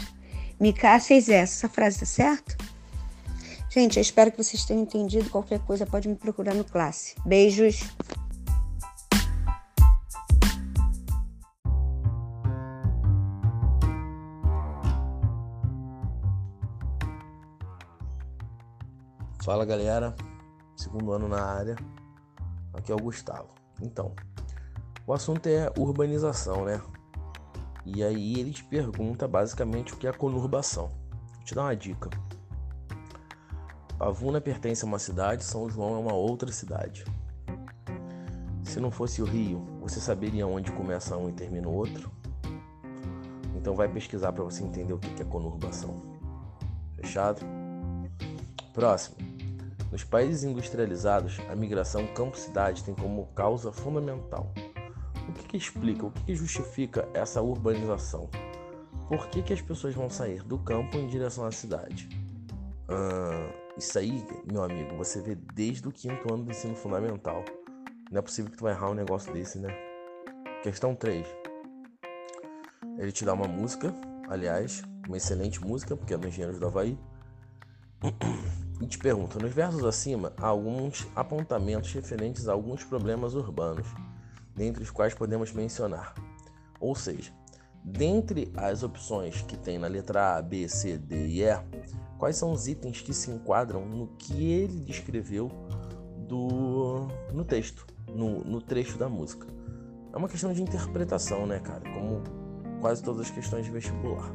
Me 0.58 0.74
essa, 0.82 1.32
essa 1.32 1.68
frase 1.68 2.00
tá 2.00 2.06
certo? 2.06 2.56
Gente, 3.70 3.96
eu 3.96 4.02
espero 4.02 4.32
que 4.32 4.42
vocês 4.42 4.64
tenham 4.64 4.82
entendido. 4.82 5.30
Qualquer 5.30 5.60
coisa 5.60 5.86
pode 5.86 6.08
me 6.08 6.16
procurar 6.16 6.54
no 6.54 6.64
classe. 6.64 7.14
Beijos! 7.24 7.80
Fala 19.44 19.66
galera, 19.66 20.16
segundo 20.74 21.12
ano 21.12 21.28
na 21.28 21.44
área, 21.44 21.76
aqui 22.72 22.90
é 22.90 22.94
o 22.94 22.98
Gustavo. 22.98 23.50
Então, 23.78 24.14
o 25.06 25.12
assunto 25.12 25.46
é 25.46 25.70
urbanização, 25.76 26.64
né? 26.64 26.80
E 27.84 28.02
aí 28.02 28.40
ele 28.40 28.52
te 28.52 28.64
pergunta 28.64 29.28
basicamente 29.28 29.92
o 29.92 29.98
que 29.98 30.06
é 30.06 30.12
conurbação. 30.14 30.88
Vou 31.34 31.44
te 31.44 31.54
dar 31.54 31.64
uma 31.64 31.76
dica. 31.76 32.08
Pavuna 33.98 34.40
pertence 34.40 34.82
a 34.82 34.88
uma 34.88 34.98
cidade, 34.98 35.44
São 35.44 35.68
João 35.68 35.94
é 35.94 35.98
uma 35.98 36.14
outra 36.14 36.50
cidade. 36.50 37.04
Se 38.62 38.80
não 38.80 38.90
fosse 38.90 39.20
o 39.20 39.26
Rio, 39.26 39.62
você 39.82 40.00
saberia 40.00 40.46
onde 40.46 40.72
começa 40.72 41.18
um 41.18 41.28
e 41.28 41.32
termina 41.34 41.68
o 41.68 41.74
outro? 41.74 42.10
Então 43.54 43.74
vai 43.76 43.90
pesquisar 43.90 44.32
para 44.32 44.42
você 44.42 44.64
entender 44.64 44.94
o 44.94 44.98
que 44.98 45.20
é 45.20 45.24
conurbação. 45.26 46.00
Fechado? 46.96 47.44
Próximo. 48.72 49.33
Nos 49.94 50.02
países 50.02 50.42
industrializados, 50.42 51.38
a 51.48 51.54
migração 51.54 52.04
campo-cidade 52.08 52.82
tem 52.82 52.96
como 52.96 53.26
causa 53.26 53.70
fundamental. 53.70 54.52
O 55.28 55.32
que, 55.32 55.46
que 55.46 55.56
explica, 55.56 56.04
o 56.04 56.10
que, 56.10 56.24
que, 56.24 56.34
justifica 56.34 57.08
essa 57.14 57.40
urbanização? 57.40 58.28
Por 59.08 59.28
que, 59.28 59.40
que 59.40 59.52
as 59.52 59.60
pessoas 59.60 59.94
vão 59.94 60.10
sair 60.10 60.42
do 60.42 60.58
campo 60.58 60.96
em 60.96 61.06
direção 61.06 61.46
à 61.46 61.52
cidade? 61.52 62.08
Ah, 62.88 63.48
isso 63.78 63.96
aí, 63.96 64.26
meu 64.50 64.64
amigo, 64.64 64.96
você 64.96 65.20
vê 65.22 65.36
desde 65.36 65.86
o 65.86 65.92
quinto 65.92 66.34
ano 66.34 66.42
do 66.42 66.50
ensino 66.50 66.74
fundamental. 66.74 67.44
Não 68.10 68.18
é 68.18 68.22
possível 68.22 68.50
que 68.50 68.56
tu 68.56 68.64
vai 68.64 68.72
errar 68.72 68.90
um 68.90 68.94
negócio 68.94 69.32
desse, 69.32 69.60
né? 69.60 69.68
Questão 70.64 70.96
3. 70.96 71.24
Ele 72.98 73.12
te 73.12 73.24
dá 73.24 73.32
uma 73.32 73.46
música, 73.46 73.94
aliás, 74.28 74.82
uma 75.06 75.16
excelente 75.16 75.64
música, 75.64 75.96
porque 75.96 76.14
é 76.14 76.18
do 76.18 76.26
Engenheiros 76.26 76.58
do 76.58 76.66
Havaí. 76.66 76.98
E 78.80 78.86
te 78.86 78.98
pergunto, 78.98 79.38
nos 79.40 79.52
versos 79.52 79.84
acima 79.84 80.32
há 80.36 80.46
alguns 80.46 81.06
apontamentos 81.14 81.92
referentes 81.92 82.48
a 82.48 82.52
alguns 82.52 82.82
problemas 82.82 83.34
urbanos, 83.34 83.86
dentre 84.54 84.82
os 84.82 84.90
quais 84.90 85.14
podemos 85.14 85.52
mencionar. 85.52 86.14
Ou 86.80 86.94
seja, 86.94 87.32
dentre 87.84 88.52
as 88.56 88.82
opções 88.82 89.42
que 89.42 89.56
tem 89.56 89.78
na 89.78 89.86
letra 89.86 90.36
A, 90.36 90.42
B, 90.42 90.68
C, 90.68 90.98
D 90.98 91.28
e 91.28 91.42
E, 91.44 91.58
quais 92.18 92.36
são 92.36 92.52
os 92.52 92.66
itens 92.66 93.00
que 93.00 93.14
se 93.14 93.30
enquadram 93.30 93.86
no 93.86 94.08
que 94.16 94.50
ele 94.52 94.80
descreveu 94.80 95.50
do, 96.26 97.06
no 97.32 97.44
texto, 97.44 97.86
no, 98.08 98.42
no 98.44 98.60
trecho 98.60 98.98
da 98.98 99.08
música? 99.08 99.46
É 100.12 100.16
uma 100.16 100.28
questão 100.28 100.52
de 100.52 100.62
interpretação, 100.62 101.46
né, 101.46 101.58
cara? 101.58 101.82
Como 101.92 102.22
quase 102.80 103.02
todas 103.02 103.22
as 103.22 103.30
questões 103.30 103.64
de 103.64 103.70
vestibular. 103.70 104.30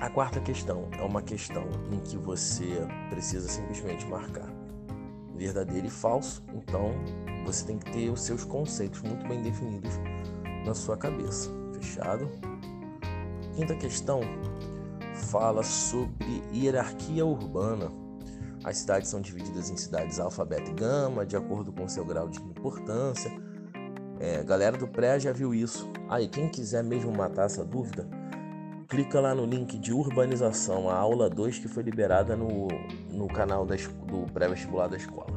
A 0.00 0.10
quarta 0.10 0.40
questão 0.40 0.88
é 0.98 1.02
uma 1.02 1.22
questão 1.22 1.64
em 1.90 1.98
que 2.00 2.16
você 2.16 2.86
precisa 3.10 3.48
simplesmente 3.48 4.06
marcar. 4.06 4.48
verdadeiro 5.36 5.86
e 5.86 5.90
falso. 5.90 6.44
Então, 6.52 6.92
você 7.44 7.64
tem 7.64 7.78
que 7.78 7.90
ter 7.90 8.08
os 8.10 8.22
seus 8.22 8.44
conceitos 8.44 9.02
muito 9.02 9.26
bem 9.26 9.42
definidos 9.42 9.92
na 10.64 10.74
sua 10.74 10.96
cabeça. 10.96 11.50
Fechado? 11.72 12.28
Quinta 13.54 13.74
questão 13.74 14.20
fala 15.14 15.62
sobre 15.62 16.42
hierarquia 16.52 17.24
urbana. 17.24 17.90
As 18.62 18.78
cidades 18.78 19.10
são 19.10 19.20
divididas 19.20 19.70
em 19.70 19.76
cidades 19.76 20.18
alfa, 20.18 20.44
beta 20.44 20.70
e 20.70 20.74
gama, 20.74 21.26
de 21.26 21.36
acordo 21.36 21.72
com 21.72 21.88
seu 21.88 22.04
grau 22.04 22.28
de 22.28 22.40
importância. 22.40 23.30
É, 24.20 24.42
galera 24.42 24.76
do 24.76 24.88
pré 24.88 25.18
já 25.18 25.32
viu 25.32 25.52
isso. 25.54 25.90
Aí, 26.08 26.28
quem 26.28 26.48
quiser 26.48 26.82
mesmo 26.82 27.12
matar 27.12 27.46
essa 27.46 27.64
dúvida, 27.64 28.08
clica 28.84 29.20
lá 29.20 29.34
no 29.34 29.44
link 29.44 29.78
de 29.78 29.92
urbanização, 29.92 30.88
a 30.88 30.96
aula 30.96 31.28
2 31.30 31.58
que 31.58 31.68
foi 31.68 31.82
liberada 31.82 32.36
no, 32.36 32.68
no 33.08 33.26
canal 33.28 33.64
da, 33.66 33.74
do 34.06 34.30
pré-vestibular 34.32 34.88
da 34.88 34.96
escola. 34.96 35.32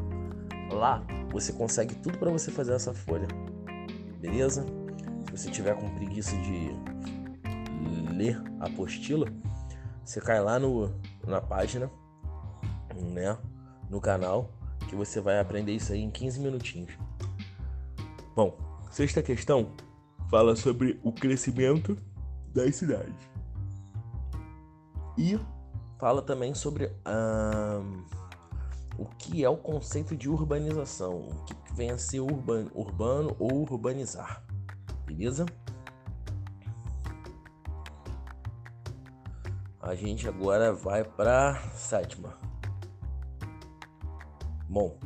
Lá 0.71 1.03
você 1.31 1.53
consegue 1.53 1.95
tudo 1.95 2.17
para 2.17 2.31
você 2.31 2.51
fazer 2.51 2.73
essa 2.73 2.93
folha, 2.93 3.27
beleza? 4.19 4.65
Se 5.25 5.31
você 5.31 5.51
tiver 5.51 5.75
com 5.75 5.89
preguiça 5.95 6.35
de 6.37 6.71
ler 8.13 8.41
a 8.59 8.67
apostila, 8.67 9.27
você 10.03 10.19
cai 10.19 10.41
lá 10.41 10.59
no, 10.59 10.93
na 11.25 11.41
página, 11.41 11.89
né? 12.95 13.37
No 13.89 14.01
canal, 14.01 14.51
que 14.89 14.95
você 14.95 15.21
vai 15.21 15.39
aprender 15.39 15.73
isso 15.73 15.93
aí 15.93 16.01
em 16.01 16.09
15 16.09 16.39
minutinhos. 16.39 16.97
Bom, 18.35 18.57
sexta 18.89 19.21
questão 19.21 19.71
fala 20.29 20.55
sobre 20.55 20.99
o 21.03 21.11
crescimento 21.11 21.97
das 22.53 22.75
cidades. 22.75 23.36
E 25.17 25.39
fala 25.97 26.21
também 26.21 26.53
sobre 26.53 26.91
o 28.97 29.05
que 29.17 29.43
é 29.43 29.49
o 29.49 29.57
conceito 29.57 30.15
de 30.15 30.29
urbanização, 30.29 31.27
o 31.27 31.43
que 31.43 31.55
vem 31.73 31.89
a 31.89 31.97
ser 31.97 32.19
urban, 32.19 32.67
urbano 32.73 33.35
ou 33.39 33.61
urbanizar. 33.61 34.43
Beleza? 35.05 35.45
A 39.81 39.95
gente 39.95 40.27
agora 40.27 40.73
vai 40.73 41.03
para 41.03 41.55
sétima. 41.75 42.37
Bom, 44.69 44.97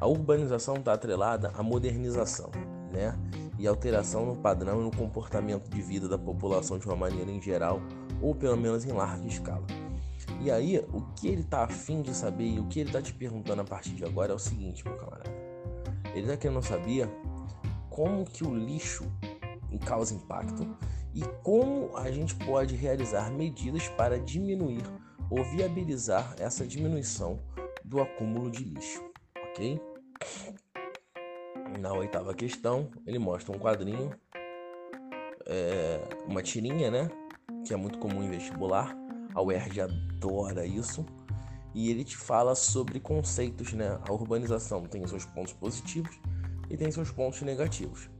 a 0.00 0.06
urbanização 0.06 0.74
está 0.76 0.92
atrelada 0.92 1.52
à 1.54 1.62
modernização, 1.62 2.50
né? 2.90 3.16
E 3.58 3.66
alteração 3.66 4.26
no 4.26 4.34
padrão 4.34 4.80
e 4.80 4.84
no 4.84 4.90
comportamento 4.90 5.68
de 5.68 5.80
vida 5.80 6.08
da 6.08 6.18
população 6.18 6.78
de 6.78 6.86
uma 6.86 6.96
maneira 6.96 7.30
em 7.30 7.40
geral, 7.40 7.80
ou 8.22 8.34
pelo 8.34 8.56
menos 8.56 8.84
em 8.84 8.92
larga 8.92 9.26
escala. 9.26 9.66
E 10.40 10.50
aí, 10.50 10.78
o 10.92 11.02
que 11.14 11.28
ele 11.28 11.42
está 11.42 11.64
afim 11.64 12.00
de 12.00 12.14
saber 12.14 12.46
e 12.46 12.60
o 12.60 12.66
que 12.66 12.80
ele 12.80 12.88
está 12.88 13.02
te 13.02 13.12
perguntando 13.12 13.60
a 13.62 13.64
partir 13.64 13.90
de 13.90 14.04
agora 14.04 14.32
é 14.32 14.34
o 14.34 14.38
seguinte, 14.38 14.84
meu 14.86 14.96
camarada. 14.96 15.30
Ele 16.14 16.22
está 16.22 16.36
querendo 16.36 16.62
saber 16.62 17.08
como 17.90 18.24
que 18.24 18.44
o 18.44 18.54
lixo 18.54 19.04
causa 19.84 20.14
impacto 20.14 20.76
e 21.14 21.22
como 21.42 21.96
a 21.96 22.10
gente 22.10 22.34
pode 22.34 22.74
realizar 22.74 23.30
medidas 23.30 23.88
para 23.88 24.18
diminuir 24.18 24.82
ou 25.30 25.44
viabilizar 25.44 26.34
essa 26.38 26.66
diminuição 26.66 27.40
do 27.84 28.00
acúmulo 28.00 28.50
de 28.50 28.64
lixo, 28.64 29.02
ok? 29.50 29.80
Na 31.78 31.92
oitava 31.92 32.34
questão, 32.34 32.90
ele 33.06 33.18
mostra 33.18 33.54
um 33.54 33.58
quadrinho, 33.58 34.10
é, 35.46 36.00
uma 36.26 36.42
tirinha, 36.42 36.90
né? 36.90 37.10
Que 37.64 37.72
é 37.72 37.76
muito 37.76 37.98
comum 37.98 38.22
em 38.22 38.30
vestibular. 38.30 38.96
A 39.34 39.42
UERJ 39.42 39.82
adora 39.82 40.66
isso. 40.66 41.04
E 41.74 41.90
ele 41.90 42.04
te 42.04 42.16
fala 42.16 42.54
sobre 42.54 43.00
conceitos, 43.00 43.72
né? 43.72 43.98
A 44.06 44.12
urbanização 44.12 44.82
tem 44.82 45.06
seus 45.06 45.24
pontos 45.24 45.52
positivos 45.54 46.18
e 46.68 46.76
tem 46.76 46.90
seus 46.90 47.10
pontos 47.10 47.40
negativos. 47.42 48.10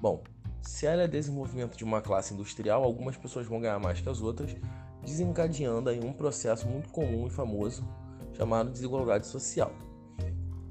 Bom, 0.00 0.22
se 0.62 0.86
ela 0.86 1.02
é 1.02 1.08
desenvolvimento 1.08 1.76
de 1.76 1.84
uma 1.84 2.00
classe 2.00 2.32
industrial, 2.32 2.84
algumas 2.84 3.16
pessoas 3.16 3.46
vão 3.46 3.60
ganhar 3.60 3.78
mais 3.78 4.00
que 4.00 4.08
as 4.08 4.20
outras, 4.20 4.56
desencadeando 5.02 5.90
aí 5.90 6.00
um 6.02 6.12
processo 6.12 6.66
muito 6.66 6.88
comum 6.90 7.26
e 7.26 7.30
famoso 7.30 7.86
chamado 8.32 8.70
desigualdade 8.70 9.26
social. 9.26 9.72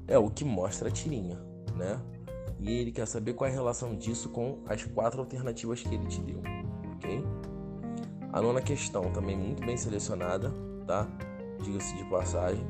É 0.06 0.18
o 0.18 0.28
que 0.28 0.44
mostra 0.44 0.88
a 0.88 0.90
tirinha, 0.90 1.38
né? 1.74 2.00
E 2.58 2.70
ele 2.70 2.92
quer 2.92 3.06
saber 3.06 3.34
qual 3.34 3.48
é 3.48 3.52
a 3.52 3.54
relação 3.54 3.96
disso 3.96 4.28
com 4.28 4.62
as 4.66 4.84
quatro 4.84 5.20
alternativas 5.20 5.82
que 5.82 5.94
ele 5.94 6.06
te 6.06 6.20
deu? 6.20 6.42
A 8.34 8.42
nona 8.42 8.60
questão, 8.60 9.12
também 9.12 9.36
muito 9.36 9.64
bem 9.64 9.76
selecionada, 9.76 10.52
tá? 10.88 11.06
Diga-se 11.62 11.94
de 11.94 12.02
passagem, 12.06 12.64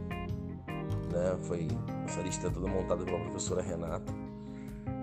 né? 1.11 1.39
Foi 1.45 1.67
essa 2.05 2.21
lista 2.21 2.51
toda 2.51 2.69
montada 2.69 3.03
pela 3.03 3.19
professora 3.21 3.63
Renata. 3.63 4.13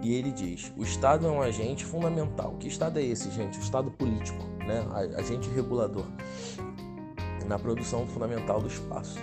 E 0.03 0.13
ele 0.13 0.31
diz: 0.31 0.71
o 0.77 0.83
Estado 0.83 1.25
é 1.25 1.31
um 1.31 1.41
agente 1.41 1.83
fundamental. 1.83 2.57
Que 2.59 2.67
Estado 2.67 2.99
é 2.99 3.03
esse, 3.03 3.31
gente? 3.31 3.57
O 3.57 3.61
Estado 3.61 3.89
político, 3.89 4.37
né? 4.59 4.85
agente 5.17 5.49
regulador 5.49 6.05
na 7.47 7.57
produção 7.57 8.05
fundamental 8.05 8.61
do 8.61 8.67
espaço. 8.67 9.17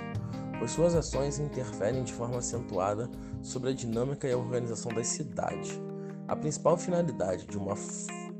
Pois 0.58 0.72
suas 0.72 0.96
ações 0.96 1.38
interferem 1.38 2.02
de 2.02 2.12
forma 2.12 2.38
acentuada 2.38 3.08
sobre 3.42 3.70
a 3.70 3.72
dinâmica 3.72 4.26
e 4.26 4.32
a 4.32 4.36
organização 4.36 4.92
das 4.92 5.06
cidades. 5.06 5.80
A 6.26 6.34
principal 6.34 6.76
finalidade 6.76 7.46
de 7.46 7.56
uma 7.56 7.76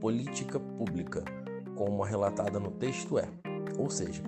política 0.01 0.59
pública, 0.59 1.23
como 1.79 2.03
relatada 2.03 2.59
no 2.59 2.73
texto, 2.73 3.19
é, 3.21 3.29
ou 3.79 3.89
seja, 3.89 4.21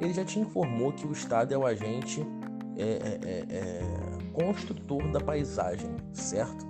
ele 0.00 0.14
já 0.14 0.24
te 0.24 0.40
informou 0.40 0.92
que 0.94 1.06
o 1.06 1.12
Estado 1.12 1.52
é 1.52 1.58
o 1.58 1.66
agente 1.66 2.26
é, 2.74 2.82
é, 2.82 3.20
é, 3.22 3.46
é 3.50 4.32
construtor 4.32 5.06
da 5.12 5.20
paisagem, 5.20 5.94
certo? 6.14 6.66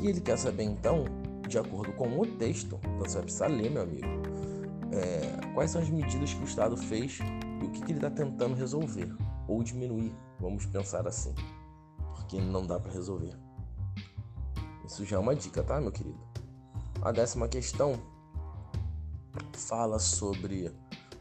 E 0.00 0.06
ele 0.06 0.20
quer 0.20 0.36
saber 0.36 0.64
então, 0.64 1.04
de 1.48 1.58
acordo 1.58 1.92
com 1.94 2.20
o 2.20 2.26
texto, 2.26 2.78
então 2.82 2.98
você 2.98 3.14
vai 3.14 3.22
precisar 3.22 3.46
ler, 3.46 3.70
meu 3.70 3.82
amigo, 3.82 4.06
é, 4.92 5.54
quais 5.54 5.70
são 5.70 5.80
as 5.80 5.88
medidas 5.88 6.34
que 6.34 6.42
o 6.42 6.44
Estado 6.44 6.76
fez 6.76 7.18
e 7.62 7.64
o 7.64 7.70
que, 7.70 7.80
que 7.80 7.92
ele 7.92 7.98
está 7.98 8.10
tentando 8.10 8.54
resolver 8.54 9.10
ou 9.48 9.62
diminuir, 9.62 10.14
vamos 10.38 10.66
pensar 10.66 11.06
assim, 11.08 11.34
porque 12.14 12.38
não 12.38 12.66
dá 12.66 12.78
para 12.78 12.92
resolver. 12.92 13.32
Isso 14.84 15.06
já 15.06 15.16
é 15.16 15.18
uma 15.18 15.34
dica, 15.34 15.62
tá, 15.62 15.80
meu 15.80 15.90
querido? 15.90 16.20
A 17.00 17.10
décima 17.12 17.48
questão 17.48 17.98
fala 19.52 19.98
sobre 19.98 20.72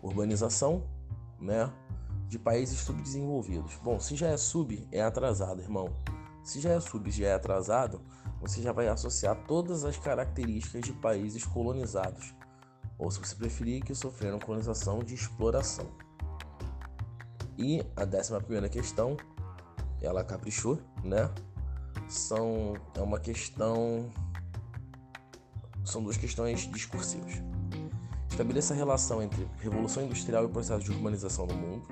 urbanização, 0.01 0.83
né, 1.39 1.71
de 2.27 2.39
países 2.39 2.79
subdesenvolvidos. 2.79 3.75
Bom, 3.83 3.99
se 3.99 4.15
já 4.15 4.27
é 4.27 4.37
sub, 4.37 4.87
é 4.91 5.01
atrasado, 5.01 5.61
irmão. 5.61 5.89
Se 6.43 6.59
já 6.59 6.71
é 6.71 6.79
sub, 6.79 7.09
já 7.09 7.27
é 7.27 7.33
atrasado, 7.33 8.01
você 8.41 8.61
já 8.61 8.71
vai 8.71 8.87
associar 8.87 9.35
todas 9.47 9.85
as 9.85 9.97
características 9.97 10.81
de 10.81 10.93
países 10.93 11.45
colonizados, 11.45 12.33
ou 12.97 13.09
se 13.09 13.19
você 13.19 13.35
preferir, 13.35 13.83
que 13.83 13.95
sofreram 13.95 14.39
colonização 14.39 14.99
de 14.99 15.13
exploração. 15.13 15.87
E 17.57 17.85
a 17.95 18.03
décima 18.03 18.41
primeira 18.41 18.67
questão, 18.67 19.15
ela 20.01 20.23
caprichou, 20.23 20.79
né? 21.03 21.29
São 22.09 22.73
é 22.95 23.01
uma 23.01 23.19
questão 23.19 24.09
são 25.85 26.01
duas 26.01 26.17
questões 26.17 26.61
discursivas. 26.71 27.52
Estabeleça 28.33 28.73
a 28.73 28.77
relação 28.77 29.21
entre 29.21 29.47
revolução 29.59 30.01
industrial 30.01 30.43
e 30.43 30.47
processo 30.47 30.83
de 30.83 30.91
urbanização 30.91 31.45
no 31.45 31.53
mundo. 31.53 31.87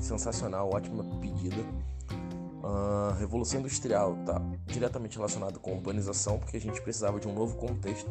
Sensacional, 0.00 0.70
ótima 0.72 1.04
pedida. 1.20 1.62
A 2.64 3.14
Revolução 3.18 3.60
Industrial 3.60 4.16
está 4.18 4.40
diretamente 4.64 5.18
relacionada 5.18 5.58
com 5.58 5.74
urbanização, 5.74 6.38
porque 6.38 6.56
a 6.56 6.60
gente 6.60 6.80
precisava 6.80 7.20
de 7.20 7.28
um 7.28 7.34
novo 7.34 7.58
contexto, 7.58 8.10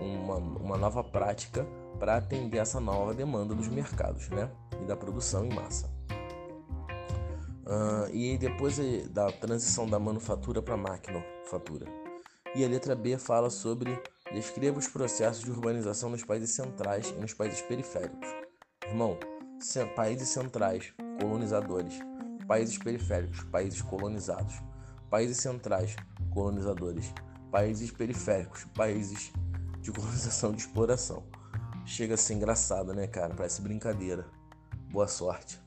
uma, 0.00 0.36
uma 0.36 0.78
nova 0.78 1.04
prática 1.04 1.66
para 1.98 2.16
atender 2.16 2.56
essa 2.56 2.80
nova 2.80 3.12
demanda 3.12 3.54
dos 3.54 3.68
mercados 3.68 4.30
né? 4.30 4.50
e 4.82 4.86
da 4.86 4.96
produção 4.96 5.44
em 5.44 5.52
massa. 5.52 5.86
Uh, 7.66 8.14
e 8.14 8.38
depois 8.38 8.78
da 9.10 9.30
transição 9.30 9.86
da 9.86 9.98
manufatura 9.98 10.62
para 10.62 10.74
maquinofatura. 10.74 11.84
E 12.54 12.64
a 12.64 12.68
letra 12.68 12.96
B 12.96 13.18
fala 13.18 13.50
sobre 13.50 14.00
descreva 14.34 14.78
os 14.78 14.88
processos 14.88 15.44
de 15.44 15.50
urbanização 15.50 16.10
nos 16.10 16.24
países 16.24 16.50
centrais 16.50 17.08
e 17.10 17.20
nos 17.20 17.32
países 17.32 17.62
periféricos. 17.62 18.28
Irmão, 18.86 19.16
países 19.94 20.28
centrais, 20.28 20.92
colonizadores, 21.20 21.94
países 22.46 22.76
periféricos, 22.76 23.42
países 23.44 23.80
colonizados, 23.80 24.54
países 25.08 25.38
centrais, 25.38 25.96
colonizadores, 26.30 27.12
países 27.50 27.90
periféricos, 27.90 28.64
países 28.74 29.32
de 29.80 29.92
colonização 29.92 30.52
de 30.52 30.62
exploração. 30.62 31.22
Chega 31.86 32.14
a 32.14 32.16
ser 32.16 32.34
engraçado, 32.34 32.92
né, 32.92 33.06
cara? 33.06 33.34
Parece 33.34 33.62
brincadeira. 33.62 34.26
Boa 34.90 35.06
sorte. 35.06 35.60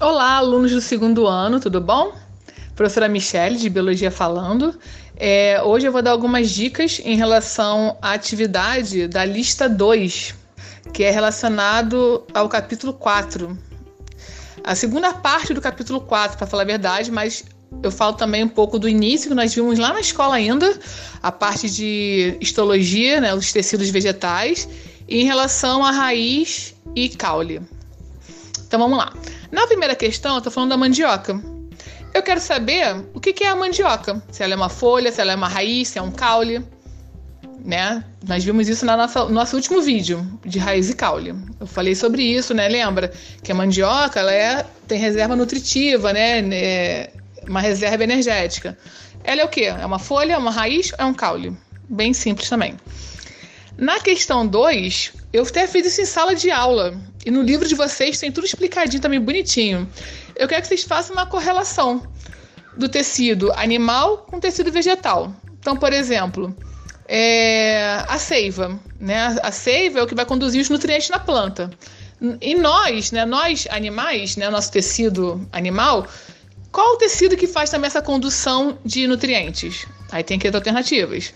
Olá, 0.00 0.36
alunos 0.36 0.70
do 0.70 0.80
segundo 0.80 1.26
ano, 1.26 1.58
tudo 1.58 1.80
bom? 1.80 2.12
Professora 2.76 3.08
Michele, 3.08 3.56
de 3.56 3.68
Biologia 3.68 4.12
falando. 4.12 4.78
É, 5.16 5.60
hoje 5.60 5.88
eu 5.88 5.92
vou 5.92 6.00
dar 6.00 6.12
algumas 6.12 6.50
dicas 6.50 7.00
em 7.04 7.16
relação 7.16 7.98
à 8.00 8.12
atividade 8.12 9.08
da 9.08 9.24
lista 9.24 9.68
2, 9.68 10.36
que 10.92 11.02
é 11.02 11.10
relacionado 11.10 12.24
ao 12.32 12.48
capítulo 12.48 12.92
4. 12.92 13.58
A 14.62 14.76
segunda 14.76 15.12
parte 15.14 15.52
do 15.52 15.60
capítulo 15.60 16.00
4, 16.00 16.38
para 16.38 16.46
falar 16.46 16.62
a 16.62 16.66
verdade, 16.66 17.10
mas 17.10 17.44
eu 17.82 17.90
falo 17.90 18.12
também 18.12 18.44
um 18.44 18.48
pouco 18.48 18.78
do 18.78 18.88
início 18.88 19.28
que 19.28 19.34
nós 19.34 19.52
vimos 19.52 19.80
lá 19.80 19.92
na 19.92 20.00
escola 20.00 20.36
ainda, 20.36 20.78
a 21.20 21.32
parte 21.32 21.68
de 21.68 22.36
histologia, 22.40 23.20
né, 23.20 23.34
os 23.34 23.52
tecidos 23.52 23.90
vegetais, 23.90 24.68
em 25.08 25.24
relação 25.24 25.84
à 25.84 25.90
raiz 25.90 26.72
e 26.94 27.08
caule. 27.08 27.60
Então 28.68 28.78
vamos 28.78 28.98
lá. 28.98 29.12
Na 29.50 29.66
primeira 29.66 29.94
questão, 29.94 30.32
eu 30.34 30.38
estou 30.38 30.52
falando 30.52 30.70
da 30.70 30.76
mandioca. 30.76 31.40
Eu 32.12 32.22
quero 32.22 32.38
saber 32.38 33.02
o 33.14 33.20
que 33.20 33.42
é 33.42 33.48
a 33.48 33.56
mandioca. 33.56 34.22
Se 34.30 34.42
ela 34.42 34.52
é 34.52 34.56
uma 34.56 34.68
folha, 34.68 35.10
se 35.10 35.20
ela 35.20 35.32
é 35.32 35.34
uma 35.34 35.48
raiz, 35.48 35.88
se 35.88 35.98
é 35.98 36.02
um 36.02 36.10
caule. 36.10 36.62
Né? 37.64 38.04
Nós 38.26 38.44
vimos 38.44 38.68
isso 38.68 38.84
na 38.84 38.96
nossa, 38.96 39.24
no 39.24 39.30
nosso 39.30 39.56
último 39.56 39.80
vídeo 39.80 40.38
de 40.44 40.58
raiz 40.58 40.90
e 40.90 40.94
caule. 40.94 41.34
Eu 41.58 41.66
falei 41.66 41.94
sobre 41.94 42.22
isso, 42.22 42.52
né? 42.52 42.68
Lembra 42.68 43.10
que 43.42 43.50
a 43.50 43.54
mandioca 43.54 44.20
ela 44.20 44.32
é, 44.32 44.64
tem 44.86 44.98
reserva 44.98 45.34
nutritiva, 45.34 46.12
né? 46.12 46.40
É 46.54 47.10
uma 47.48 47.60
reserva 47.60 48.04
energética. 48.04 48.76
Ela 49.24 49.42
é 49.42 49.44
o 49.44 49.48
quê? 49.48 49.64
É 49.64 49.84
uma 49.84 49.98
folha, 49.98 50.38
uma 50.38 50.50
raiz 50.50 50.92
ou 50.92 50.98
é 50.98 51.04
um 51.04 51.14
caule? 51.14 51.56
Bem 51.88 52.12
simples 52.12 52.48
também. 52.50 52.76
Na 53.78 53.98
questão 54.00 54.46
2, 54.46 55.12
eu 55.32 55.42
até 55.42 55.66
fiz 55.66 55.86
isso 55.86 56.00
em 56.00 56.04
sala 56.04 56.34
de 56.34 56.50
aula. 56.50 56.98
E 57.24 57.30
no 57.30 57.42
livro 57.42 57.68
de 57.68 57.74
vocês 57.74 58.18
tem 58.18 58.32
tudo 58.32 58.46
explicadinho 58.46 59.02
também, 59.02 59.20
bonitinho. 59.20 59.88
Eu 60.34 60.48
quero 60.48 60.62
que 60.62 60.68
vocês 60.68 60.84
façam 60.84 61.14
uma 61.14 61.26
correlação 61.26 62.02
do 62.76 62.88
tecido 62.88 63.52
animal 63.52 64.18
com 64.18 64.40
tecido 64.40 64.70
vegetal. 64.72 65.34
Então, 65.58 65.76
por 65.76 65.92
exemplo, 65.92 66.56
é 67.06 68.04
a 68.08 68.18
seiva. 68.18 68.78
Né? 68.98 69.36
A 69.42 69.52
seiva 69.52 69.98
é 69.98 70.02
o 70.02 70.06
que 70.06 70.14
vai 70.14 70.24
conduzir 70.24 70.60
os 70.60 70.70
nutrientes 70.70 71.10
na 71.10 71.18
planta. 71.18 71.70
E 72.40 72.54
nós, 72.54 73.12
né, 73.12 73.24
nós 73.24 73.66
animais, 73.70 74.36
né, 74.36 74.50
nosso 74.50 74.72
tecido 74.72 75.46
animal, 75.52 76.06
qual 76.72 76.94
o 76.94 76.96
tecido 76.96 77.36
que 77.36 77.46
faz 77.46 77.70
também 77.70 77.86
essa 77.86 78.02
condução 78.02 78.78
de 78.84 79.06
nutrientes? 79.06 79.86
Aí 80.10 80.24
tem 80.24 80.38
que 80.38 80.50
ter 80.50 80.56
alternativas. 80.56 81.32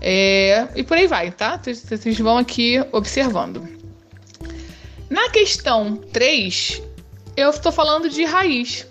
É, 0.00 0.68
e 0.74 0.82
por 0.82 0.96
aí 0.96 1.06
vai, 1.06 1.30
tá? 1.30 1.60
Vocês 1.62 2.18
vão 2.18 2.38
aqui 2.38 2.82
observando. 2.92 3.68
Na 5.08 5.28
questão 5.30 5.96
3, 5.96 6.82
eu 7.36 7.50
estou 7.50 7.72
falando 7.72 8.08
de 8.08 8.24
raiz. 8.24 8.86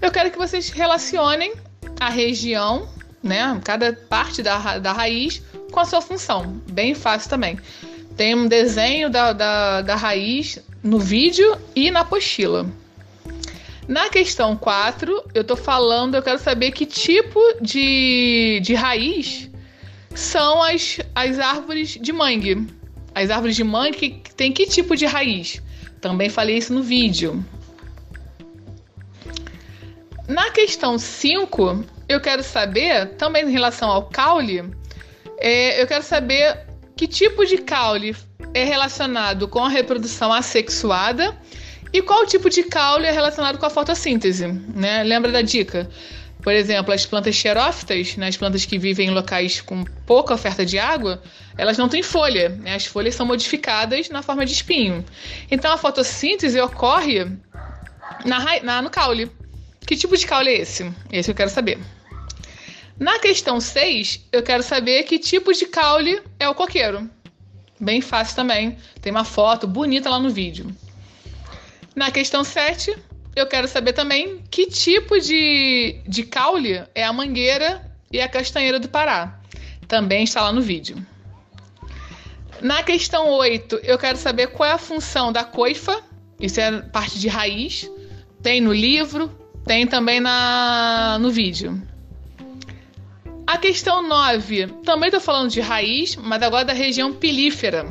Eu 0.00 0.10
quero 0.10 0.30
que 0.30 0.38
vocês 0.38 0.70
relacionem 0.70 1.52
a 1.98 2.08
região, 2.08 2.88
né, 3.22 3.60
cada 3.64 3.92
parte 3.92 4.42
da, 4.42 4.78
da 4.78 4.92
raiz 4.92 5.42
com 5.72 5.80
a 5.80 5.84
sua 5.84 6.00
função. 6.00 6.60
Bem 6.70 6.94
fácil 6.94 7.28
também. 7.28 7.58
Tem 8.16 8.34
um 8.34 8.46
desenho 8.46 9.10
da, 9.10 9.32
da, 9.32 9.82
da 9.82 9.96
raiz 9.96 10.58
no 10.82 10.98
vídeo 10.98 11.56
e 11.74 11.90
na 11.90 12.00
apostila. 12.00 12.66
Na 13.88 14.08
questão 14.08 14.56
4, 14.56 15.30
eu 15.34 15.42
estou 15.42 15.56
falando, 15.56 16.14
eu 16.14 16.22
quero 16.22 16.38
saber 16.38 16.72
que 16.72 16.86
tipo 16.86 17.40
de, 17.60 18.60
de 18.62 18.74
raiz 18.74 19.48
são 20.16 20.62
as, 20.62 20.98
as 21.14 21.38
árvores 21.38 21.90
de 21.90 22.12
mangue. 22.12 22.66
As 23.14 23.30
árvores 23.30 23.56
de 23.56 23.64
mangue 23.64 24.22
têm 24.36 24.52
que 24.52 24.66
tipo 24.66 24.96
de 24.96 25.06
raiz? 25.06 25.62
Também 26.00 26.28
falei 26.28 26.56
isso 26.56 26.72
no 26.72 26.82
vídeo. 26.82 27.44
Na 30.28 30.50
questão 30.50 30.98
5, 30.98 31.84
eu 32.08 32.20
quero 32.20 32.42
saber, 32.42 33.14
também 33.14 33.44
em 33.44 33.50
relação 33.50 33.88
ao 33.88 34.08
caule, 34.08 34.64
é, 35.38 35.80
eu 35.80 35.86
quero 35.86 36.02
saber 36.02 36.66
que 36.96 37.06
tipo 37.06 37.44
de 37.44 37.58
caule 37.58 38.16
é 38.52 38.64
relacionado 38.64 39.46
com 39.46 39.64
a 39.64 39.68
reprodução 39.68 40.32
assexuada 40.32 41.36
e 41.92 42.02
qual 42.02 42.26
tipo 42.26 42.50
de 42.50 42.64
caule 42.64 43.06
é 43.06 43.10
relacionado 43.12 43.58
com 43.58 43.66
a 43.66 43.70
fotossíntese. 43.70 44.46
Né? 44.46 45.04
Lembra 45.04 45.30
da 45.30 45.42
dica? 45.42 45.88
Por 46.42 46.52
exemplo, 46.52 46.92
as 46.92 47.04
plantas 47.04 47.34
xerófitas, 47.34 48.16
né, 48.16 48.28
as 48.28 48.36
plantas 48.36 48.64
que 48.64 48.78
vivem 48.78 49.08
em 49.08 49.10
locais 49.10 49.60
com 49.60 49.84
pouca 50.06 50.34
oferta 50.34 50.64
de 50.64 50.78
água, 50.78 51.20
elas 51.58 51.76
não 51.76 51.88
têm 51.88 52.02
folha. 52.02 52.50
Né? 52.50 52.74
As 52.74 52.86
folhas 52.86 53.14
são 53.14 53.26
modificadas 53.26 54.08
na 54.08 54.22
forma 54.22 54.46
de 54.46 54.52
espinho. 54.52 55.04
Então 55.50 55.72
a 55.72 55.78
fotossíntese 55.78 56.60
ocorre 56.60 57.26
na, 58.24 58.62
na, 58.62 58.82
no 58.82 58.90
caule. 58.90 59.30
Que 59.86 59.96
tipo 59.96 60.16
de 60.16 60.26
caule 60.26 60.50
é 60.50 60.60
esse? 60.60 60.92
Esse 61.10 61.30
eu 61.30 61.34
quero 61.34 61.50
saber. 61.50 61.78
Na 62.98 63.18
questão 63.18 63.60
6, 63.60 64.26
eu 64.32 64.42
quero 64.42 64.62
saber 64.62 65.02
que 65.02 65.18
tipo 65.18 65.52
de 65.52 65.66
caule 65.66 66.22
é 66.38 66.48
o 66.48 66.54
coqueiro. 66.54 67.08
Bem 67.78 68.00
fácil 68.00 68.34
também. 68.34 68.78
Tem 69.02 69.12
uma 69.12 69.24
foto 69.24 69.66
bonita 69.66 70.08
lá 70.08 70.18
no 70.18 70.30
vídeo. 70.30 70.74
Na 71.94 72.10
questão 72.10 72.42
7, 72.42 72.96
eu 73.36 73.46
quero 73.46 73.68
saber 73.68 73.92
também 73.92 74.42
que 74.50 74.66
tipo 74.66 75.20
de, 75.20 76.00
de 76.08 76.22
caule 76.22 76.82
é 76.94 77.04
a 77.04 77.12
mangueira 77.12 77.84
e 78.10 78.18
a 78.18 78.26
castanheira 78.26 78.80
do 78.80 78.88
Pará. 78.88 79.38
Também 79.86 80.24
está 80.24 80.40
lá 80.40 80.52
no 80.52 80.62
vídeo. 80.62 80.96
Na 82.62 82.82
questão 82.82 83.28
8, 83.28 83.80
eu 83.82 83.98
quero 83.98 84.16
saber 84.16 84.46
qual 84.48 84.70
é 84.70 84.72
a 84.72 84.78
função 84.78 85.30
da 85.30 85.44
coifa. 85.44 86.02
Isso 86.40 86.58
é 86.58 86.80
parte 86.80 87.18
de 87.18 87.28
raiz. 87.28 87.90
Tem 88.42 88.58
no 88.58 88.72
livro, 88.72 89.30
tem 89.66 89.86
também 89.86 90.18
na, 90.18 91.18
no 91.20 91.30
vídeo. 91.30 91.80
A 93.46 93.58
questão 93.58 94.02
9, 94.08 94.66
também 94.82 95.08
estou 95.08 95.20
falando 95.20 95.50
de 95.50 95.60
raiz, 95.60 96.16
mas 96.16 96.42
agora 96.42 96.64
da 96.64 96.72
região 96.72 97.12
pilífera, 97.12 97.86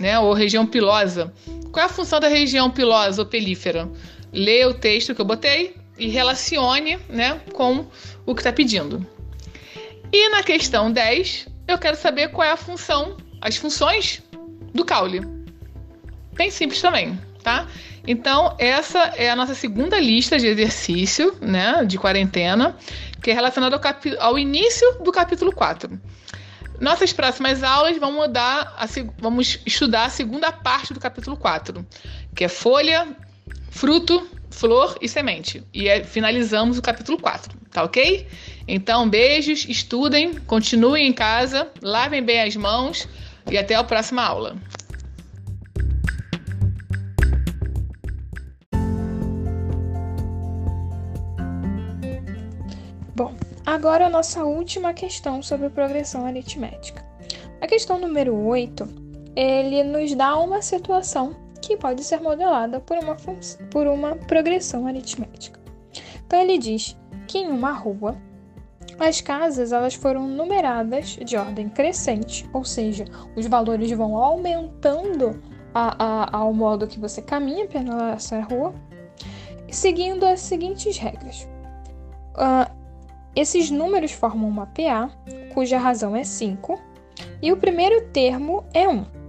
né? 0.00 0.18
Ou 0.18 0.32
região 0.32 0.66
pilosa. 0.66 1.32
Qual 1.70 1.82
é 1.82 1.86
a 1.86 1.92
função 1.92 2.18
da 2.18 2.28
região 2.28 2.70
pilosa 2.70 3.22
ou 3.22 3.28
pelífera? 3.28 3.88
Lê 4.32 4.64
o 4.64 4.74
texto 4.74 5.14
que 5.14 5.20
eu 5.20 5.24
botei 5.24 5.76
e 5.98 6.08
relacione 6.08 6.98
né, 7.08 7.40
com 7.52 7.86
o 8.24 8.34
que 8.34 8.40
está 8.40 8.52
pedindo. 8.52 9.06
E 10.12 10.28
na 10.30 10.42
questão 10.42 10.90
10, 10.90 11.48
eu 11.68 11.78
quero 11.78 11.96
saber 11.96 12.28
qual 12.28 12.46
é 12.46 12.50
a 12.50 12.56
função, 12.56 13.16
as 13.40 13.56
funções 13.56 14.22
do 14.74 14.84
caule. 14.84 15.20
Bem 16.32 16.50
simples 16.50 16.80
também, 16.80 17.18
tá? 17.42 17.66
Então, 18.06 18.56
essa 18.58 18.98
é 19.16 19.30
a 19.30 19.36
nossa 19.36 19.54
segunda 19.54 19.98
lista 20.00 20.38
de 20.38 20.46
exercício, 20.46 21.36
né, 21.40 21.84
de 21.84 21.98
quarentena, 21.98 22.76
que 23.22 23.30
é 23.30 23.34
relacionada 23.34 23.76
ao, 23.76 24.28
ao 24.28 24.38
início 24.38 24.98
do 25.02 25.12
capítulo 25.12 25.52
4. 25.52 26.00
Nossas 26.80 27.12
próximas 27.12 27.62
aulas 27.62 27.96
vão 27.96 28.10
mudar, 28.12 28.74
vamos 29.18 29.60
estudar 29.64 30.06
a 30.06 30.10
segunda 30.10 30.50
parte 30.50 30.92
do 30.92 30.98
capítulo 30.98 31.36
4, 31.36 31.86
que 32.34 32.44
é 32.44 32.48
folha, 32.48 33.06
fruto, 33.72 34.28
flor 34.50 34.96
e 35.00 35.08
semente. 35.08 35.64
E 35.72 35.88
é, 35.88 36.04
finalizamos 36.04 36.78
o 36.78 36.82
capítulo 36.82 37.18
4, 37.18 37.58
tá 37.70 37.82
ok? 37.82 38.28
Então, 38.68 39.08
beijos, 39.08 39.64
estudem, 39.66 40.34
continuem 40.46 41.08
em 41.08 41.12
casa, 41.12 41.68
lavem 41.82 42.22
bem 42.22 42.42
as 42.42 42.54
mãos 42.54 43.08
e 43.50 43.58
até 43.58 43.74
a 43.74 43.82
próxima 43.82 44.22
aula. 44.22 44.56
Bom, 53.16 53.34
agora 53.64 54.06
a 54.06 54.10
nossa 54.10 54.44
última 54.44 54.92
questão 54.92 55.42
sobre 55.42 55.70
progressão 55.70 56.26
aritmética. 56.26 57.02
A 57.60 57.66
questão 57.66 57.98
número 57.98 58.34
8, 58.34 58.86
ele 59.34 59.82
nos 59.82 60.14
dá 60.14 60.36
uma 60.36 60.60
situação 60.60 61.41
que 61.62 61.76
pode 61.76 62.04
ser 62.04 62.20
modelada 62.20 62.80
por 62.80 62.98
uma, 62.98 63.16
por 63.70 63.86
uma 63.86 64.16
progressão 64.16 64.86
aritmética. 64.86 65.58
Então 66.26 66.40
ele 66.40 66.58
diz 66.58 66.98
que 67.26 67.38
em 67.38 67.48
uma 67.48 67.72
rua 67.72 68.16
as 68.98 69.20
casas 69.20 69.72
elas 69.72 69.94
foram 69.94 70.26
numeradas 70.28 71.16
de 71.24 71.36
ordem 71.36 71.68
crescente, 71.68 72.48
ou 72.52 72.64
seja, 72.64 73.04
os 73.36 73.46
valores 73.46 73.90
vão 73.92 74.16
aumentando 74.16 75.40
a, 75.74 75.94
a, 75.98 76.36
ao 76.36 76.52
modo 76.52 76.86
que 76.86 77.00
você 77.00 77.22
caminha 77.22 77.66
pela 77.66 78.12
essa 78.12 78.40
rua, 78.40 78.74
seguindo 79.70 80.24
as 80.24 80.40
seguintes 80.40 80.98
regras. 80.98 81.48
Uh, 82.34 82.70
esses 83.34 83.70
números 83.70 84.12
formam 84.12 84.48
uma 84.48 84.66
PA, 84.66 85.10
cuja 85.54 85.78
razão 85.78 86.14
é 86.14 86.24
5, 86.24 86.78
e 87.40 87.50
o 87.50 87.56
primeiro 87.56 88.08
termo 88.08 88.64
é 88.74 88.88
1. 88.88 89.21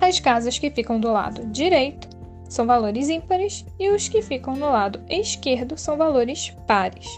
As 0.00 0.20
casas 0.20 0.58
que 0.58 0.70
ficam 0.70 1.00
do 1.00 1.10
lado 1.10 1.46
direito 1.46 2.08
são 2.48 2.66
valores 2.66 3.08
ímpares 3.08 3.64
e 3.78 3.90
os 3.90 4.08
que 4.08 4.22
ficam 4.22 4.54
no 4.54 4.66
lado 4.66 5.00
esquerdo 5.08 5.76
são 5.76 5.96
valores 5.96 6.54
pares. 6.66 7.08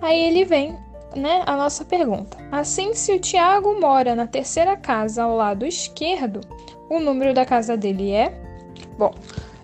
Aí 0.00 0.20
ele 0.20 0.44
vem, 0.44 0.76
né, 1.14 1.42
a 1.46 1.56
nossa 1.56 1.84
pergunta. 1.84 2.36
Assim, 2.50 2.94
se 2.94 3.12
o 3.12 3.18
Tiago 3.18 3.80
mora 3.80 4.14
na 4.14 4.26
terceira 4.26 4.76
casa 4.76 5.22
ao 5.22 5.36
lado 5.36 5.66
esquerdo, 5.66 6.40
o 6.88 7.00
número 7.00 7.34
da 7.34 7.44
casa 7.44 7.76
dele 7.76 8.12
é? 8.12 8.40
Bom, 8.98 9.12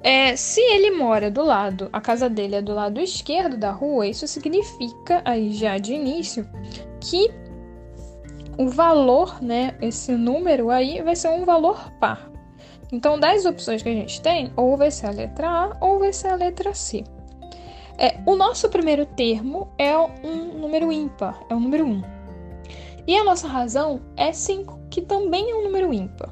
é, 0.03 0.35
se 0.35 0.61
ele 0.61 0.91
mora 0.91 1.31
do 1.31 1.45
lado, 1.45 1.89
a 1.93 2.01
casa 2.01 2.29
dele 2.29 2.57
é 2.57 2.63
do 2.63 2.75
lado 2.75 3.01
esquerdo 3.01 3.57
da 3.57 3.71
rua, 3.71 4.07
isso 4.07 4.27
significa, 4.27 5.23
aí 5.25 5.53
já 5.53 5.79
de 5.79 5.95
início, 5.95 6.49
que 7.01 7.31
o 8.59 8.69
valor, 8.69 9.43
né, 9.43 9.77
esse 9.81 10.13
número 10.13 10.71
aí 10.71 11.03
vai 11.03 11.17
ser 11.17 11.29
um 11.29 11.45
valor 11.45 11.91
par. 11.99 12.31
Então, 12.93 13.19
das 13.19 13.47
opções 13.47 13.83
que 13.83 13.89
a 13.89 13.95
gente 13.95 14.21
tem, 14.21 14.53
ou 14.55 14.77
vai 14.77 14.91
ser 14.91 15.07
a 15.07 15.11
letra 15.11 15.49
A 15.49 15.77
ou 15.81 15.99
vai 15.99 16.13
ser 16.13 16.29
a 16.29 16.35
letra 16.35 16.75
C. 16.75 17.05
É, 17.99 18.19
o 18.27 18.37
nosso 18.37 18.69
primeiro 18.69 19.07
termo 19.07 19.69
é 19.79 19.97
um 19.97 20.59
número 20.59 20.93
ímpar, 20.93 21.41
é 21.49 21.55
o 21.55 21.61
número 21.61 21.87
1. 21.87 22.03
E 23.07 23.17
a 23.17 23.25
nossa 23.25 23.49
razão 23.49 24.01
é 24.17 24.33
5, 24.33 24.79
que 24.91 25.03
também 25.03 25.51
é 25.51 25.55
um 25.55 25.65
número 25.65 25.93
ímpar. 25.93 26.31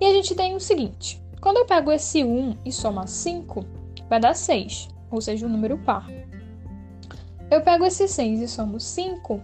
E 0.00 0.06
a 0.06 0.12
gente 0.12 0.34
tem 0.34 0.54
o 0.54 0.60
seguinte: 0.60 1.22
quando 1.40 1.58
eu 1.58 1.66
pego 1.66 1.92
esse 1.92 2.24
1 2.24 2.58
e 2.64 2.72
soma 2.72 3.06
5, 3.06 3.64
vai 4.08 4.20
dar 4.20 4.34
6, 4.34 4.88
ou 5.10 5.20
seja, 5.20 5.46
um 5.46 5.50
número 5.50 5.78
par. 5.78 6.08
Eu 7.50 7.60
pego 7.62 7.84
esse 7.84 8.08
6 8.08 8.40
e 8.40 8.48
somo 8.48 8.80
5, 8.80 9.40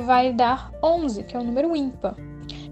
vai 0.00 0.32
dar 0.32 0.72
11, 0.82 1.24
que 1.24 1.36
é 1.36 1.38
um 1.38 1.44
número 1.44 1.74
ímpar. 1.76 2.16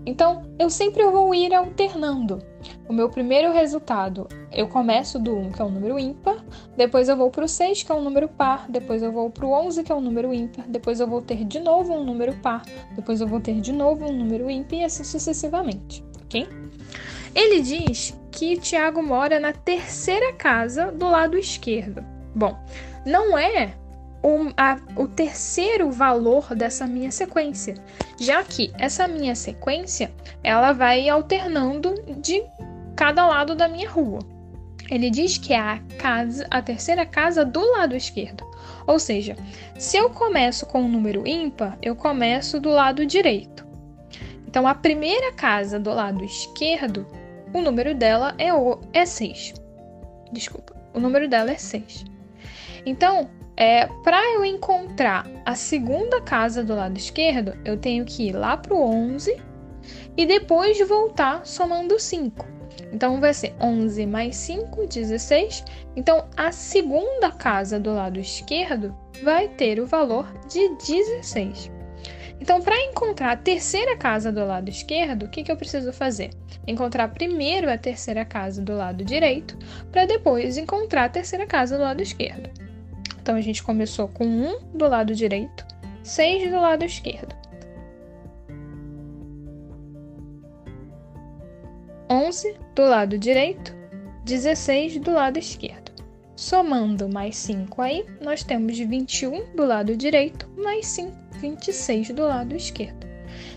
Então, 0.06 0.42
eu 0.58 0.70
sempre 0.70 1.04
vou 1.04 1.34
ir 1.34 1.54
alternando. 1.54 2.42
O 2.88 2.92
meu 2.92 3.10
primeiro 3.10 3.52
resultado, 3.52 4.26
eu 4.50 4.66
começo 4.66 5.18
do 5.18 5.36
1, 5.36 5.52
que 5.52 5.60
é 5.60 5.64
um 5.64 5.70
número 5.70 5.98
ímpar, 5.98 6.42
depois 6.76 7.08
eu 7.08 7.16
vou 7.16 7.30
para 7.30 7.44
o 7.44 7.48
6, 7.48 7.82
que 7.82 7.92
é 7.92 7.94
um 7.94 8.02
número 8.02 8.26
par, 8.26 8.66
depois 8.70 9.02
eu 9.02 9.12
vou 9.12 9.28
para 9.30 9.44
o 9.44 9.52
11, 9.52 9.84
que 9.84 9.92
é 9.92 9.94
um 9.94 10.00
número 10.00 10.32
ímpar, 10.32 10.64
depois 10.66 10.98
eu 10.98 11.06
vou 11.06 11.20
ter 11.20 11.44
de 11.44 11.60
novo 11.60 11.92
um 11.92 12.04
número 12.04 12.32
par, 12.38 12.62
depois 12.94 13.20
eu 13.20 13.26
vou 13.26 13.40
ter 13.40 13.60
de 13.60 13.72
novo 13.72 14.06
um 14.06 14.12
número 14.12 14.50
ímpar 14.50 14.78
e 14.78 14.84
assim 14.84 15.04
sucessivamente, 15.04 16.02
ok? 16.24 16.48
Ele 17.34 17.60
diz 17.60 18.18
que 18.32 18.56
Tiago 18.56 19.02
mora 19.02 19.38
na 19.38 19.52
terceira 19.52 20.32
casa 20.32 20.90
do 20.90 21.06
lado 21.06 21.36
esquerdo. 21.36 22.02
Bom, 22.34 22.56
não 23.04 23.36
é 23.36 23.74
o, 24.22 24.50
a, 24.56 24.78
o 24.96 25.06
terceiro 25.06 25.90
valor 25.90 26.54
dessa 26.54 26.86
minha 26.86 27.10
sequência, 27.10 27.74
já 28.18 28.42
que 28.42 28.72
essa 28.78 29.06
minha 29.06 29.34
sequência 29.34 30.10
ela 30.42 30.72
vai 30.72 31.08
alternando 31.08 31.94
de 32.20 32.42
cada 32.96 33.26
lado 33.26 33.54
da 33.54 33.68
minha 33.68 33.88
rua. 33.88 34.20
Ele 34.90 35.10
diz 35.10 35.36
que 35.36 35.52
é 35.52 35.58
a 35.58 35.78
casa, 35.98 36.46
a 36.50 36.62
terceira 36.62 37.04
casa 37.04 37.44
do 37.44 37.60
lado 37.72 37.94
esquerdo. 37.94 38.44
Ou 38.86 38.98
seja, 38.98 39.36
se 39.78 39.96
eu 39.96 40.08
começo 40.10 40.64
com 40.66 40.82
um 40.82 40.88
número 40.88 41.26
ímpar, 41.26 41.76
eu 41.82 41.94
começo 41.94 42.58
do 42.58 42.70
lado 42.70 43.04
direito. 43.04 43.66
Então, 44.46 44.66
a 44.66 44.74
primeira 44.74 45.30
casa 45.32 45.78
do 45.78 45.90
lado 45.92 46.24
esquerdo, 46.24 47.06
o 47.52 47.60
número 47.60 47.94
dela 47.94 48.34
é, 48.38 48.52
o, 48.52 48.80
é 48.94 49.04
6. 49.04 49.54
Desculpa, 50.32 50.74
o 50.94 51.00
número 51.00 51.28
dela 51.28 51.50
é 51.50 51.56
6. 51.56 52.06
Então, 52.86 53.28
é, 53.60 53.88
para 54.04 54.22
eu 54.34 54.44
encontrar 54.44 55.28
a 55.44 55.56
segunda 55.56 56.20
casa 56.20 56.62
do 56.62 56.76
lado 56.76 56.96
esquerdo, 56.96 57.58
eu 57.64 57.76
tenho 57.76 58.04
que 58.04 58.28
ir 58.28 58.32
lá 58.32 58.56
para 58.56 58.72
o 58.72 58.80
11 58.80 59.36
e 60.16 60.24
depois 60.24 60.78
voltar 60.86 61.44
somando 61.44 61.98
5. 61.98 62.46
Então 62.92 63.20
vai 63.20 63.34
ser 63.34 63.56
11 63.60 64.06
mais 64.06 64.36
5, 64.36 64.86
16. 64.86 65.64
Então 65.96 66.28
a 66.36 66.52
segunda 66.52 67.32
casa 67.32 67.80
do 67.80 67.92
lado 67.92 68.20
esquerdo 68.20 68.96
vai 69.24 69.48
ter 69.48 69.80
o 69.80 69.86
valor 69.86 70.32
de 70.48 70.68
16. 70.76 71.72
Então, 72.40 72.62
para 72.62 72.80
encontrar 72.80 73.32
a 73.32 73.36
terceira 73.36 73.96
casa 73.96 74.30
do 74.30 74.46
lado 74.46 74.68
esquerdo, 74.68 75.24
o 75.24 75.28
que, 75.28 75.42
que 75.42 75.50
eu 75.50 75.56
preciso 75.56 75.92
fazer? 75.92 76.30
Encontrar 76.68 77.08
primeiro 77.08 77.68
a 77.68 77.76
terceira 77.76 78.24
casa 78.24 78.62
do 78.62 78.76
lado 78.76 79.04
direito, 79.04 79.58
para 79.90 80.06
depois 80.06 80.56
encontrar 80.56 81.06
a 81.06 81.08
terceira 81.08 81.48
casa 81.48 81.76
do 81.76 81.82
lado 81.82 82.00
esquerdo. 82.00 82.67
Então 83.28 83.36
a 83.36 83.42
gente 83.42 83.62
começou 83.62 84.08
com 84.08 84.24
1 84.24 84.70
do 84.72 84.88
lado 84.88 85.14
direito, 85.14 85.62
6 86.02 86.50
do 86.50 86.56
lado 86.56 86.82
esquerdo. 86.82 87.36
11 92.08 92.56
do 92.74 92.82
lado 92.84 93.18
direito, 93.18 93.76
16 94.24 95.00
do 95.00 95.12
lado 95.12 95.38
esquerdo. 95.38 95.92
Somando 96.34 97.06
mais 97.06 97.36
5 97.36 97.82
aí, 97.82 98.06
nós 98.18 98.42
temos 98.42 98.78
21 98.78 99.54
do 99.54 99.66
lado 99.66 99.94
direito, 99.94 100.48
mais 100.56 100.86
5, 100.86 101.14
26 101.38 102.12
do 102.12 102.22
lado 102.22 102.56
esquerdo. 102.56 103.06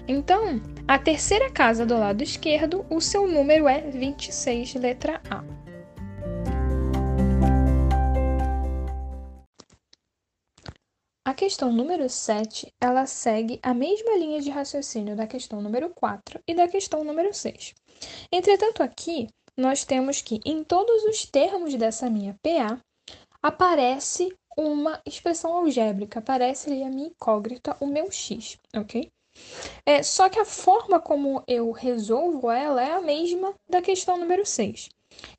Então, 0.05 0.61
a 0.85 0.99
terceira 0.99 1.49
casa 1.49 1.85
do 1.85 1.97
lado 1.97 2.21
esquerdo, 2.21 2.85
o 2.89 2.99
seu 2.99 3.25
número 3.25 3.69
é 3.69 3.79
26, 3.79 4.73
letra 4.73 5.21
A. 5.29 5.41
A 11.23 11.35
questão 11.35 11.71
número 11.71 12.09
7, 12.09 12.73
ela 12.81 13.05
segue 13.05 13.59
a 13.61 13.75
mesma 13.75 14.17
linha 14.17 14.41
de 14.41 14.49
raciocínio 14.49 15.15
da 15.15 15.27
questão 15.27 15.61
número 15.61 15.91
4 15.91 16.41
e 16.47 16.55
da 16.55 16.67
questão 16.67 17.03
número 17.03 17.31
6. 17.31 17.75
Entretanto, 18.31 18.81
aqui 18.81 19.27
nós 19.55 19.85
temos 19.85 20.19
que 20.19 20.41
em 20.43 20.63
todos 20.63 21.03
os 21.03 21.23
termos 21.27 21.75
dessa 21.75 22.09
minha 22.09 22.35
PA 22.41 22.81
aparece 23.39 24.35
uma 24.57 24.99
expressão 25.05 25.53
algébrica, 25.53 26.17
aparece 26.17 26.71
ali 26.71 26.83
a 26.83 26.89
minha 26.89 27.09
incógnita, 27.09 27.77
o 27.79 27.85
meu 27.85 28.11
x, 28.11 28.57
ok? 28.75 29.07
É, 29.85 30.01
só 30.01 30.27
que 30.27 30.39
a 30.39 30.45
forma 30.45 30.99
como 30.99 31.43
eu 31.47 31.69
resolvo 31.69 32.49
ela 32.49 32.81
é 32.81 32.93
a 32.93 33.01
mesma 33.01 33.53
da 33.69 33.79
questão 33.79 34.17
número 34.17 34.43
6. 34.43 34.89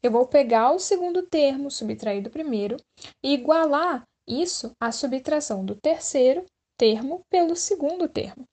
Eu 0.00 0.12
vou 0.12 0.28
pegar 0.28 0.70
o 0.70 0.78
segundo 0.78 1.24
termo, 1.24 1.72
subtrair 1.72 2.22
do 2.22 2.30
primeiro, 2.30 2.76
e 3.20 3.34
igualar 3.34 4.06
isso 4.26 4.72
a 4.80 4.92
subtração 4.92 5.64
do 5.64 5.74
terceiro 5.74 6.44
termo 6.76 7.22
pelo 7.30 7.54
segundo 7.54 8.08
termo. 8.08 8.44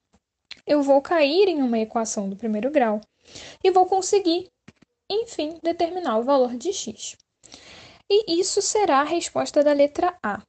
Eu 0.66 0.82
vou 0.84 1.02
cair 1.02 1.48
em 1.48 1.62
uma 1.62 1.80
equação 1.80 2.30
do 2.30 2.36
primeiro 2.36 2.70
grau 2.70 3.02
e 3.64 3.72
vou 3.72 3.86
conseguir, 3.86 4.50
enfim, 5.10 5.58
determinar 5.64 6.18
o 6.18 6.24
valor 6.24 6.56
de 6.56 6.72
x. 6.72 7.16
E 8.10 8.40
isso 8.40 8.62
será 8.62 9.02
a 9.02 9.04
resposta 9.04 9.64
da 9.64 9.74
letra 9.74 10.18
A. 10.24 10.42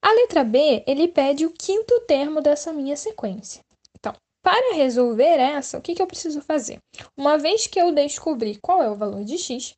A 0.00 0.12
letra 0.14 0.42
B, 0.42 0.82
ele 0.86 1.06
pede 1.06 1.46
o 1.46 1.52
quinto 1.52 2.00
termo 2.00 2.40
dessa 2.40 2.72
minha 2.72 2.96
sequência. 2.96 3.62
Então, 3.96 4.14
para 4.42 4.74
resolver 4.74 5.38
essa, 5.38 5.78
o 5.78 5.80
que, 5.80 5.94
que 5.94 6.02
eu 6.02 6.06
preciso 6.06 6.40
fazer? 6.40 6.78
Uma 7.16 7.38
vez 7.38 7.66
que 7.66 7.80
eu 7.80 7.92
descobri 7.92 8.58
qual 8.60 8.82
é 8.82 8.90
o 8.90 8.96
valor 8.96 9.22
de 9.22 9.38
x, 9.38 9.76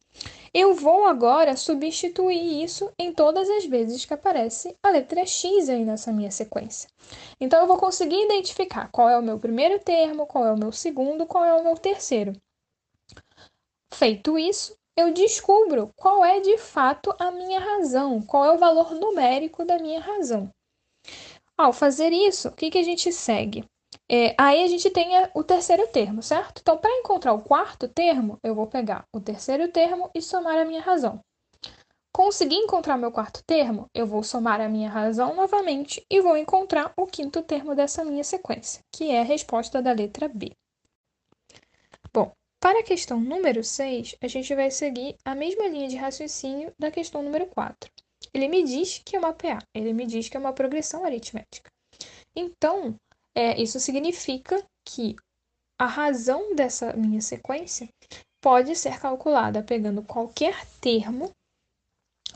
eu 0.54 0.72
vou 0.72 1.04
agora 1.04 1.56
substituir 1.56 2.62
isso 2.62 2.88
em 2.96 3.12
todas 3.12 3.50
as 3.50 3.66
vezes 3.66 4.04
que 4.04 4.14
aparece 4.14 4.76
a 4.80 4.90
letra 4.90 5.26
X 5.26 5.68
aí 5.68 5.84
nessa 5.84 6.12
minha 6.12 6.30
sequência. 6.30 6.88
Então, 7.40 7.60
eu 7.60 7.66
vou 7.66 7.76
conseguir 7.76 8.24
identificar 8.24 8.88
qual 8.92 9.08
é 9.08 9.18
o 9.18 9.22
meu 9.22 9.36
primeiro 9.36 9.80
termo, 9.80 10.26
qual 10.26 10.46
é 10.46 10.52
o 10.52 10.58
meu 10.58 10.70
segundo, 10.70 11.26
qual 11.26 11.44
é 11.44 11.52
o 11.54 11.64
meu 11.64 11.74
terceiro. 11.74 12.32
Feito 13.92 14.38
isso, 14.38 14.76
eu 14.96 15.12
descubro 15.12 15.92
qual 15.96 16.24
é 16.24 16.38
de 16.38 16.56
fato 16.56 17.12
a 17.18 17.32
minha 17.32 17.58
razão, 17.58 18.22
qual 18.22 18.44
é 18.44 18.52
o 18.52 18.58
valor 18.58 18.94
numérico 18.94 19.64
da 19.64 19.76
minha 19.78 20.00
razão. 20.00 20.48
Ao 21.58 21.72
fazer 21.72 22.12
isso, 22.12 22.48
o 22.48 22.52
que, 22.52 22.70
que 22.70 22.78
a 22.78 22.82
gente 22.82 23.12
segue? 23.12 23.64
É, 24.10 24.34
aí 24.38 24.62
a 24.62 24.66
gente 24.66 24.90
tem 24.90 25.12
o 25.34 25.42
terceiro 25.42 25.86
termo, 25.88 26.22
certo? 26.22 26.60
Então, 26.60 26.76
para 26.76 26.90
encontrar 26.98 27.32
o 27.32 27.42
quarto 27.42 27.88
termo, 27.88 28.38
eu 28.42 28.54
vou 28.54 28.66
pegar 28.66 29.06
o 29.14 29.20
terceiro 29.20 29.68
termo 29.68 30.10
e 30.14 30.20
somar 30.20 30.58
a 30.58 30.64
minha 30.64 30.82
razão. 30.82 31.20
Consegui 32.12 32.54
encontrar 32.54 32.96
meu 32.96 33.10
quarto 33.10 33.42
termo, 33.44 33.86
eu 33.92 34.06
vou 34.06 34.22
somar 34.22 34.60
a 34.60 34.68
minha 34.68 34.88
razão 34.88 35.34
novamente 35.34 36.04
e 36.08 36.20
vou 36.20 36.36
encontrar 36.36 36.92
o 36.96 37.06
quinto 37.06 37.42
termo 37.42 37.74
dessa 37.74 38.04
minha 38.04 38.22
sequência, 38.22 38.80
que 38.94 39.10
é 39.10 39.20
a 39.20 39.24
resposta 39.24 39.82
da 39.82 39.90
letra 39.90 40.28
B. 40.28 40.52
Bom, 42.12 42.30
para 42.60 42.80
a 42.80 42.84
questão 42.84 43.18
número 43.18 43.64
6, 43.64 44.14
a 44.22 44.28
gente 44.28 44.54
vai 44.54 44.70
seguir 44.70 45.16
a 45.24 45.34
mesma 45.34 45.66
linha 45.66 45.88
de 45.88 45.96
raciocínio 45.96 46.72
da 46.78 46.90
questão 46.90 47.22
número 47.22 47.46
4. 47.46 47.90
Ele 48.32 48.48
me 48.48 48.62
diz 48.62 49.02
que 49.04 49.16
é 49.16 49.18
uma 49.18 49.32
PA, 49.32 49.58
ele 49.74 49.92
me 49.92 50.06
diz 50.06 50.28
que 50.28 50.36
é 50.36 50.40
uma 50.40 50.52
progressão 50.52 51.04
aritmética. 51.04 51.70
Então, 52.36 52.94
é, 53.34 53.60
isso 53.60 53.80
significa 53.80 54.62
que 54.84 55.16
a 55.78 55.86
razão 55.86 56.54
dessa 56.54 56.92
minha 56.92 57.20
sequência 57.20 57.88
pode 58.40 58.76
ser 58.76 59.00
calculada 59.00 59.62
pegando 59.62 60.02
qualquer 60.02 60.66
termo, 60.80 61.30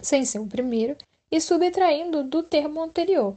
sem 0.02 0.24
ser 0.24 0.38
o 0.38 0.46
primeiro, 0.46 0.96
e 1.30 1.40
subtraindo 1.40 2.24
do 2.24 2.42
termo 2.42 2.82
anterior. 2.82 3.36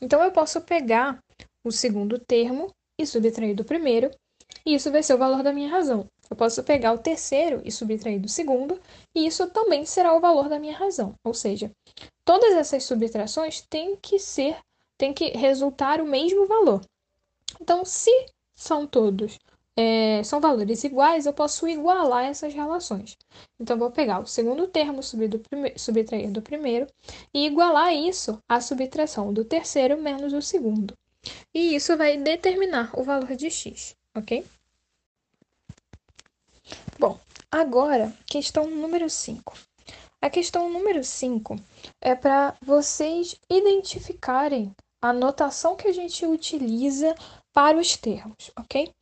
Então, 0.00 0.22
eu 0.22 0.32
posso 0.32 0.60
pegar 0.62 1.22
o 1.62 1.70
segundo 1.70 2.18
termo 2.18 2.72
e 2.98 3.06
subtrair 3.06 3.54
do 3.54 3.64
primeiro, 3.64 4.10
e 4.64 4.74
isso 4.74 4.90
vai 4.90 5.02
ser 5.02 5.14
o 5.14 5.18
valor 5.18 5.42
da 5.42 5.52
minha 5.52 5.68
razão. 5.68 6.06
Eu 6.30 6.36
posso 6.36 6.62
pegar 6.64 6.92
o 6.92 6.98
terceiro 6.98 7.60
e 7.64 7.70
subtrair 7.70 8.20
do 8.20 8.28
segundo, 8.28 8.80
e 9.14 9.26
isso 9.26 9.48
também 9.50 9.84
será 9.84 10.14
o 10.14 10.20
valor 10.20 10.48
da 10.48 10.58
minha 10.58 10.76
razão. 10.76 11.14
Ou 11.24 11.34
seja, 11.34 11.70
todas 12.24 12.54
essas 12.54 12.84
subtrações 12.84 13.62
têm 13.68 13.96
que 13.96 14.18
ser 14.18 14.56
tem 15.00 15.14
que 15.14 15.30
resultar 15.30 15.98
o 15.98 16.06
mesmo 16.06 16.46
valor. 16.46 16.82
Então, 17.58 17.86
se 17.86 18.10
são 18.54 18.86
todos 18.86 19.38
é, 19.74 20.22
são 20.22 20.42
valores 20.42 20.84
iguais, 20.84 21.24
eu 21.24 21.32
posso 21.32 21.66
igualar 21.66 22.26
essas 22.26 22.52
relações. 22.52 23.16
Então, 23.58 23.78
vou 23.78 23.90
pegar 23.90 24.20
o 24.20 24.26
segundo 24.26 24.68
termo 24.68 25.00
do 25.00 25.40
subtrair 25.74 26.30
do 26.30 26.42
primeiro 26.42 26.86
e 27.32 27.46
igualar 27.46 27.94
isso 27.94 28.38
à 28.46 28.60
subtração 28.60 29.32
do 29.32 29.42
terceiro 29.42 29.96
menos 29.96 30.34
o 30.34 30.42
segundo. 30.42 30.94
E 31.54 31.74
isso 31.74 31.96
vai 31.96 32.18
determinar 32.18 32.90
o 32.92 33.02
valor 33.02 33.34
de 33.34 33.50
x, 33.50 33.96
ok? 34.14 34.44
Bom, 36.98 37.18
agora, 37.50 38.12
questão 38.26 38.68
número 38.68 39.08
5. 39.08 39.54
A 40.20 40.28
questão 40.28 40.68
número 40.68 41.02
5 41.02 41.56
é 42.02 42.14
para 42.14 42.54
vocês 42.60 43.34
identificarem 43.48 44.70
a 45.00 45.12
notação 45.12 45.76
que 45.76 45.88
a 45.88 45.92
gente 45.92 46.26
utiliza 46.26 47.14
para 47.52 47.78
os 47.78 47.96
termos, 47.96 48.50
ok? 48.58 48.92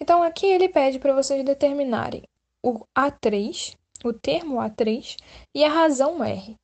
Então, 0.00 0.22
aqui 0.22 0.46
ele 0.46 0.68
pede 0.68 0.98
para 0.98 1.14
vocês 1.14 1.44
determinarem 1.44 2.22
o 2.62 2.84
A3, 2.96 3.76
o 4.04 4.12
termo 4.12 4.56
A3 4.56 5.16
e 5.54 5.64
a 5.64 5.68
razão 5.68 6.22
R. 6.22 6.56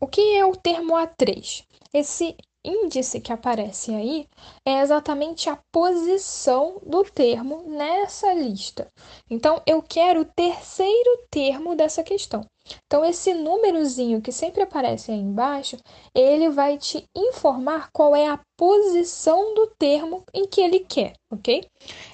O 0.00 0.06
que 0.06 0.36
é 0.36 0.44
o 0.44 0.54
termo 0.54 0.94
A3? 0.94 1.64
Esse 1.92 2.36
índice 2.64 3.20
que 3.20 3.32
aparece 3.32 3.94
aí 3.94 4.28
é 4.64 4.80
exatamente 4.80 5.48
a 5.48 5.56
posição 5.70 6.80
do 6.84 7.04
termo 7.04 7.62
nessa 7.68 8.32
lista. 8.34 8.92
Então, 9.30 9.62
eu 9.66 9.80
quero 9.82 10.22
o 10.22 10.24
terceiro 10.24 11.26
termo 11.30 11.76
dessa 11.76 12.02
questão. 12.02 12.44
Então, 12.86 13.04
esse 13.04 13.34
númerozinho 13.34 14.20
que 14.20 14.32
sempre 14.32 14.62
aparece 14.62 15.10
aí 15.10 15.18
embaixo, 15.18 15.76
ele 16.14 16.48
vai 16.50 16.78
te 16.78 17.04
informar 17.14 17.90
qual 17.92 18.14
é 18.14 18.26
a 18.28 18.40
posição 18.56 19.54
do 19.54 19.66
termo 19.78 20.24
em 20.32 20.46
que 20.46 20.60
ele 20.60 20.80
quer, 20.80 21.14
ok? 21.30 21.64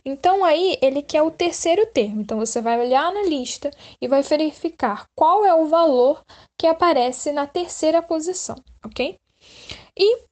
Então, 0.04 0.44
aí 0.44 0.78
ele 0.82 1.02
quer 1.02 1.22
o 1.22 1.30
terceiro 1.30 1.86
termo. 1.86 2.20
Então, 2.20 2.38
você 2.38 2.60
vai 2.60 2.80
olhar 2.80 3.12
na 3.12 3.22
lista 3.22 3.70
e 4.00 4.08
vai 4.08 4.22
verificar 4.22 5.06
qual 5.16 5.44
é 5.44 5.54
o 5.54 5.66
valor 5.66 6.22
que 6.58 6.66
aparece 6.66 7.32
na 7.32 7.46
terceira 7.46 8.02
posição, 8.02 8.56
ok? 8.84 9.16
E 9.96 10.22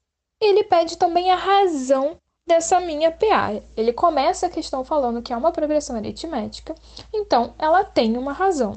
ele 0.40 0.64
pede 0.64 0.96
também 0.96 1.30
a 1.30 1.36
razão 1.36 2.16
dessa 2.46 2.80
minha 2.80 3.12
PA. 3.12 3.62
Ele 3.76 3.92
começa 3.92 4.46
a 4.46 4.50
questão 4.50 4.84
falando 4.84 5.22
que 5.22 5.32
é 5.32 5.36
uma 5.36 5.52
progressão 5.52 5.96
aritmética, 5.96 6.74
então 7.12 7.54
ela 7.58 7.84
tem 7.84 8.16
uma 8.16 8.32
razão. 8.32 8.74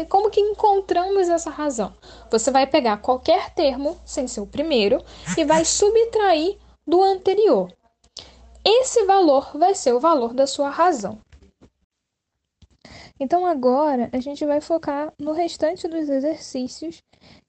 E 0.00 0.06
como 0.06 0.30
que 0.30 0.40
encontramos 0.40 1.28
essa 1.28 1.50
razão? 1.50 1.92
Você 2.30 2.50
vai 2.50 2.66
pegar 2.66 2.98
qualquer 2.98 3.50
termo, 3.50 4.00
sem 4.04 4.28
ser 4.28 4.40
o 4.40 4.46
primeiro, 4.46 5.02
e 5.36 5.44
vai 5.44 5.64
subtrair 5.66 6.56
do 6.86 7.02
anterior. 7.02 7.72
Esse 8.64 9.04
valor 9.04 9.50
vai 9.58 9.74
ser 9.74 9.92
o 9.92 10.00
valor 10.00 10.32
da 10.32 10.46
sua 10.46 10.70
razão. 10.70 11.18
Então, 13.18 13.44
agora 13.44 14.08
a 14.12 14.20
gente 14.20 14.46
vai 14.46 14.60
focar 14.60 15.12
no 15.18 15.32
restante 15.32 15.88
dos 15.88 16.08
exercícios 16.08 17.02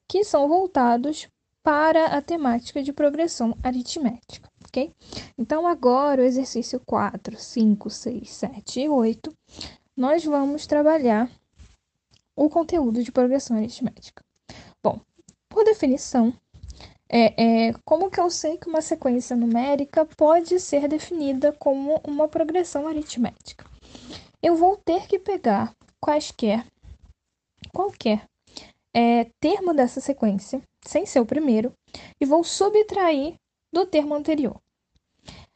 que 0.07 0.23
são 0.23 0.47
voltados 0.47 1.27
para 1.63 2.05
a 2.17 2.21
temática 2.21 2.81
de 2.81 2.91
progressão 2.91 3.55
aritmética, 3.61 4.49
ok? 4.65 4.91
Então, 5.37 5.67
agora 5.67 6.23
o 6.23 6.25
exercício 6.25 6.81
4, 6.83 7.37
5, 7.37 7.89
6, 7.89 8.29
7 8.29 8.81
e 8.81 8.89
8, 8.89 9.31
nós 9.95 10.25
vamos 10.25 10.65
trabalhar 10.65 11.29
o 12.39 12.49
conteúdo 12.49 13.03
de 13.03 13.11
progressão 13.11 13.57
aritmética. 13.57 14.23
Bom, 14.81 15.01
por 15.49 15.65
definição, 15.65 16.33
é, 17.09 17.67
é, 17.67 17.73
como 17.83 18.09
que 18.09 18.19
eu 18.19 18.29
sei 18.29 18.57
que 18.57 18.69
uma 18.69 18.81
sequência 18.81 19.35
numérica 19.35 20.05
pode 20.05 20.57
ser 20.57 20.87
definida 20.87 21.51
como 21.51 21.99
uma 22.07 22.29
progressão 22.29 22.87
aritmética? 22.87 23.65
Eu 24.41 24.55
vou 24.55 24.77
ter 24.77 25.05
que 25.05 25.19
pegar 25.19 25.73
quaisquer, 25.99 26.65
qualquer 27.73 28.25
é, 28.93 29.25
termo 29.41 29.73
dessa 29.73 29.99
sequência, 29.99 30.61
sem 30.85 31.05
ser 31.05 31.19
o 31.19 31.25
primeiro, 31.25 31.73
e 32.21 32.25
vou 32.25 32.41
subtrair 32.41 33.35
do 33.73 33.85
termo 33.85 34.15
anterior. 34.15 34.55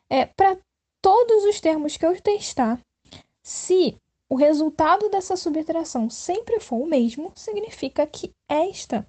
É, 0.10 0.26
Para 0.26 0.58
todos 1.02 1.46
os 1.46 1.62
termos 1.62 1.96
que 1.96 2.06
eu 2.06 2.20
testar, 2.22 2.78
se 3.42 3.96
o 4.34 4.36
resultado 4.36 5.10
dessa 5.10 5.38
subtração 5.38 6.10
sempre 6.10 6.60
for 6.60 6.78
o 6.78 6.88
mesmo, 6.88 7.32
significa 7.36 8.08
que 8.08 8.34
esta 8.50 9.06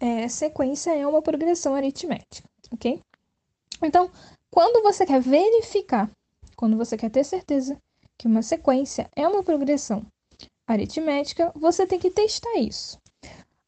é, 0.00 0.26
sequência 0.26 0.90
é 0.90 1.06
uma 1.06 1.20
progressão 1.20 1.74
aritmética, 1.74 2.48
ok? 2.72 2.98
Então, 3.82 4.10
quando 4.50 4.82
você 4.82 5.04
quer 5.04 5.20
verificar, 5.20 6.10
quando 6.56 6.78
você 6.78 6.96
quer 6.96 7.10
ter 7.10 7.24
certeza 7.24 7.76
que 8.16 8.26
uma 8.26 8.40
sequência 8.40 9.06
é 9.14 9.28
uma 9.28 9.42
progressão 9.42 10.02
aritmética, 10.66 11.52
você 11.54 11.86
tem 11.86 11.98
que 11.98 12.10
testar 12.10 12.56
isso. 12.56 12.98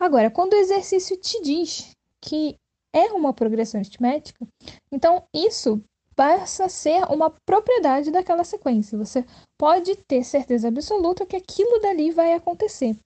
Agora, 0.00 0.30
quando 0.30 0.54
o 0.54 0.56
exercício 0.56 1.14
te 1.18 1.42
diz 1.42 1.90
que 2.22 2.56
é 2.90 3.12
uma 3.12 3.34
progressão 3.34 3.80
aritmética, 3.80 4.48
então 4.90 5.24
isso 5.30 5.78
passa 6.14 6.64
a 6.64 6.68
ser 6.70 7.04
uma 7.12 7.28
propriedade 7.44 8.10
daquela 8.10 8.44
sequência. 8.44 8.96
Você 8.96 9.22
pode 9.58 9.96
ter 9.96 10.24
certeza 10.24 10.68
absoluta 10.68 11.26
que 11.26 11.36
aquilo 11.36 11.80
dali 11.80 12.10
vai 12.10 12.32
acontecer. 12.32 12.96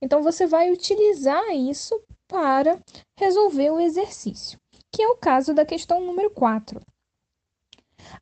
Então, 0.00 0.22
você 0.22 0.46
vai 0.46 0.70
utilizar 0.70 1.54
isso 1.54 2.00
para 2.28 2.78
resolver 3.18 3.70
o 3.70 3.80
exercício, 3.80 4.58
que 4.92 5.02
é 5.02 5.08
o 5.08 5.16
caso 5.16 5.52
da 5.52 5.64
questão 5.64 6.00
número 6.00 6.30
4. 6.30 6.80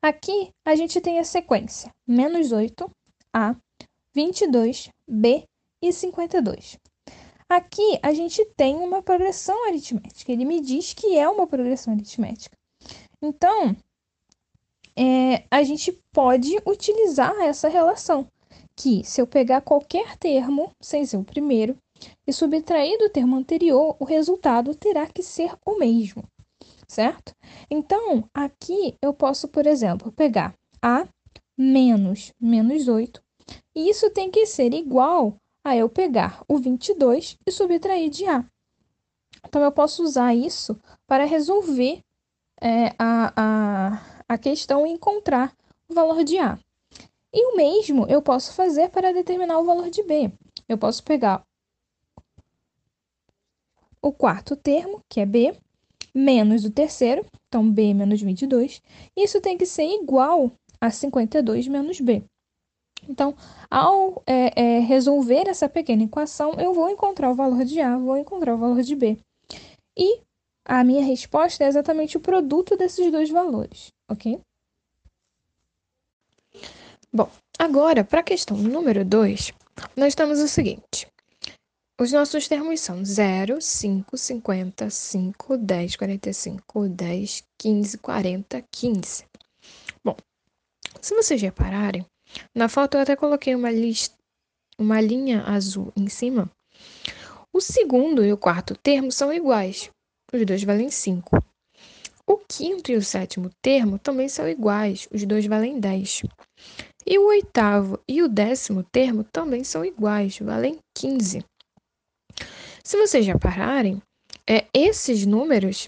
Aqui, 0.01 0.49
a 0.65 0.75
gente 0.75 0.99
tem 1.01 1.19
a 1.19 1.23
sequência 1.23 1.91
menos 2.07 2.51
8, 2.51 2.89
A, 3.33 3.55
22, 4.13 4.89
B 5.07 5.43
e 5.81 5.91
52. 5.91 6.77
Aqui, 7.49 7.99
a 8.01 8.13
gente 8.13 8.43
tem 8.57 8.75
uma 8.75 9.01
progressão 9.01 9.67
aritmética. 9.67 10.31
Ele 10.31 10.45
me 10.45 10.59
diz 10.61 10.93
que 10.93 11.17
é 11.17 11.27
uma 11.27 11.45
progressão 11.45 11.93
aritmética. 11.93 12.55
Então, 13.21 13.75
é, 14.95 15.43
a 15.49 15.63
gente 15.63 15.91
pode 16.11 16.55
utilizar 16.65 17.33
essa 17.41 17.67
relação, 17.67 18.27
que 18.75 19.03
se 19.03 19.21
eu 19.21 19.27
pegar 19.27 19.61
qualquer 19.61 20.17
termo, 20.17 20.71
sem 20.81 21.05
ser 21.05 21.17
o 21.17 21.23
primeiro, 21.23 21.77
e 22.27 22.33
subtrair 22.33 22.97
do 22.97 23.09
termo 23.09 23.35
anterior, 23.35 23.95
o 23.99 24.05
resultado 24.05 24.75
terá 24.75 25.07
que 25.07 25.23
ser 25.23 25.53
o 25.65 25.77
mesmo, 25.77 26.23
certo? 26.87 27.33
Então, 27.69 28.27
aqui 28.33 28.95
eu 29.01 29.13
posso, 29.13 29.47
por 29.47 29.65
exemplo, 29.65 30.11
pegar 30.11 30.53
A 30.81 31.07
menos 31.57 32.33
menos 32.39 32.87
8, 32.87 33.21
e 33.75 33.89
isso 33.89 34.09
tem 34.09 34.29
que 34.29 34.45
ser 34.45 34.73
igual 34.73 35.35
a 35.63 35.75
eu 35.77 35.87
pegar 35.87 36.43
o 36.47 36.57
22 36.57 37.37
e 37.45 37.51
subtrair 37.51 38.09
de 38.09 38.27
A. 38.27 38.43
Então, 39.45 39.61
eu 39.61 39.71
posso 39.71 40.03
usar 40.03 40.33
isso 40.33 40.77
para 41.07 41.25
resolver 41.25 42.01
é, 42.61 42.93
a, 42.97 43.33
a 43.35 44.12
a 44.27 44.37
questão 44.37 44.85
e 44.85 44.91
encontrar 44.91 45.53
o 45.89 45.93
valor 45.93 46.23
de 46.23 46.37
A. 46.37 46.57
E 47.33 47.53
o 47.53 47.55
mesmo 47.55 48.05
eu 48.07 48.21
posso 48.21 48.53
fazer 48.53 48.89
para 48.89 49.11
determinar 49.11 49.59
o 49.59 49.65
valor 49.65 49.89
de 49.89 50.03
B. 50.03 50.31
Eu 50.69 50.77
posso 50.77 51.03
pegar 51.03 51.43
o 54.01 54.11
quarto 54.11 54.55
termo, 54.55 54.99
que 55.09 55.19
é 55.19 55.25
B, 55.25 55.55
menos 56.13 56.63
o 56.65 56.71
terceiro, 56.71 57.25
então 57.47 57.69
B 57.69 57.93
menos 57.93 58.21
22. 58.21 58.81
Isso 59.17 59.41
tem 59.41 59.57
que 59.57 59.65
ser 59.65 59.85
igual 59.85 60.51
a 60.79 60.91
52 60.91 61.67
menos 61.67 61.99
B. 61.99 62.23
Então, 63.09 63.35
ao 63.69 64.21
é, 64.27 64.61
é, 64.61 64.79
resolver 64.79 65.47
essa 65.47 65.67
pequena 65.67 66.03
equação, 66.03 66.53
eu 66.53 66.73
vou 66.73 66.89
encontrar 66.89 67.31
o 67.31 67.35
valor 67.35 67.65
de 67.65 67.81
A, 67.81 67.97
vou 67.97 68.17
encontrar 68.17 68.55
o 68.55 68.57
valor 68.57 68.81
de 68.81 68.95
B. 68.95 69.17
E 69.97 70.21
a 70.65 70.83
minha 70.83 71.03
resposta 71.03 71.63
é 71.63 71.67
exatamente 71.67 72.15
o 72.15 72.21
produto 72.21 72.77
desses 72.77 73.11
dois 73.11 73.29
valores 73.29 73.92
ok? 74.09 74.39
Bom, 77.11 77.29
agora 77.59 78.03
para 78.03 78.21
a 78.21 78.23
questão 78.23 78.57
número 78.57 79.05
2, 79.05 79.53
nós 79.95 80.15
temos 80.15 80.39
o 80.39 80.47
seguinte. 80.47 81.07
Os 81.99 82.11
nossos 82.11 82.47
termos 82.47 82.81
são 82.81 83.05
0, 83.05 83.61
5, 83.61 84.17
50, 84.17 84.89
5, 84.89 85.57
10, 85.57 85.95
45, 85.95 86.89
10, 86.89 87.43
15, 87.57 87.97
40, 87.99 88.65
15. 88.71 89.25
Bom, 90.03 90.17
se 90.99 91.13
vocês 91.13 91.41
repararem, 91.41 92.03
na 92.55 92.67
foto 92.67 92.95
eu 92.95 93.01
até 93.01 93.15
coloquei 93.15 93.53
uma, 93.53 93.71
lista, 93.71 94.17
uma 94.77 94.99
linha 94.99 95.43
azul 95.43 95.93
em 95.95 96.09
cima. 96.09 96.51
O 97.53 97.61
segundo 97.61 98.25
e 98.25 98.33
o 98.33 98.37
quarto 98.37 98.75
termo 98.75 99.11
são 99.11 99.31
iguais. 99.31 99.91
Os 100.33 100.45
dois 100.45 100.63
valem 100.63 100.89
5. 100.89 101.37
O 102.27 102.37
quinto 102.37 102.91
e 102.91 102.95
o 102.95 103.01
sétimo 103.01 103.49
termo 103.61 103.99
também 103.99 104.29
são 104.29 104.47
iguais, 104.47 105.07
os 105.11 105.25
dois 105.25 105.45
valem 105.45 105.79
10. 105.79 106.23
E 107.05 107.19
o 107.19 107.27
oitavo 107.27 107.99
e 108.07 108.21
o 108.23 108.29
décimo 108.29 108.83
termo 108.83 109.25
também 109.25 109.63
são 109.63 109.83
iguais, 109.83 110.39
valem 110.39 110.77
15. 110.97 111.43
Se 112.83 112.97
vocês 112.97 113.25
repararem, 113.25 114.01
é, 114.47 114.65
esses 114.73 115.25
números, 115.25 115.87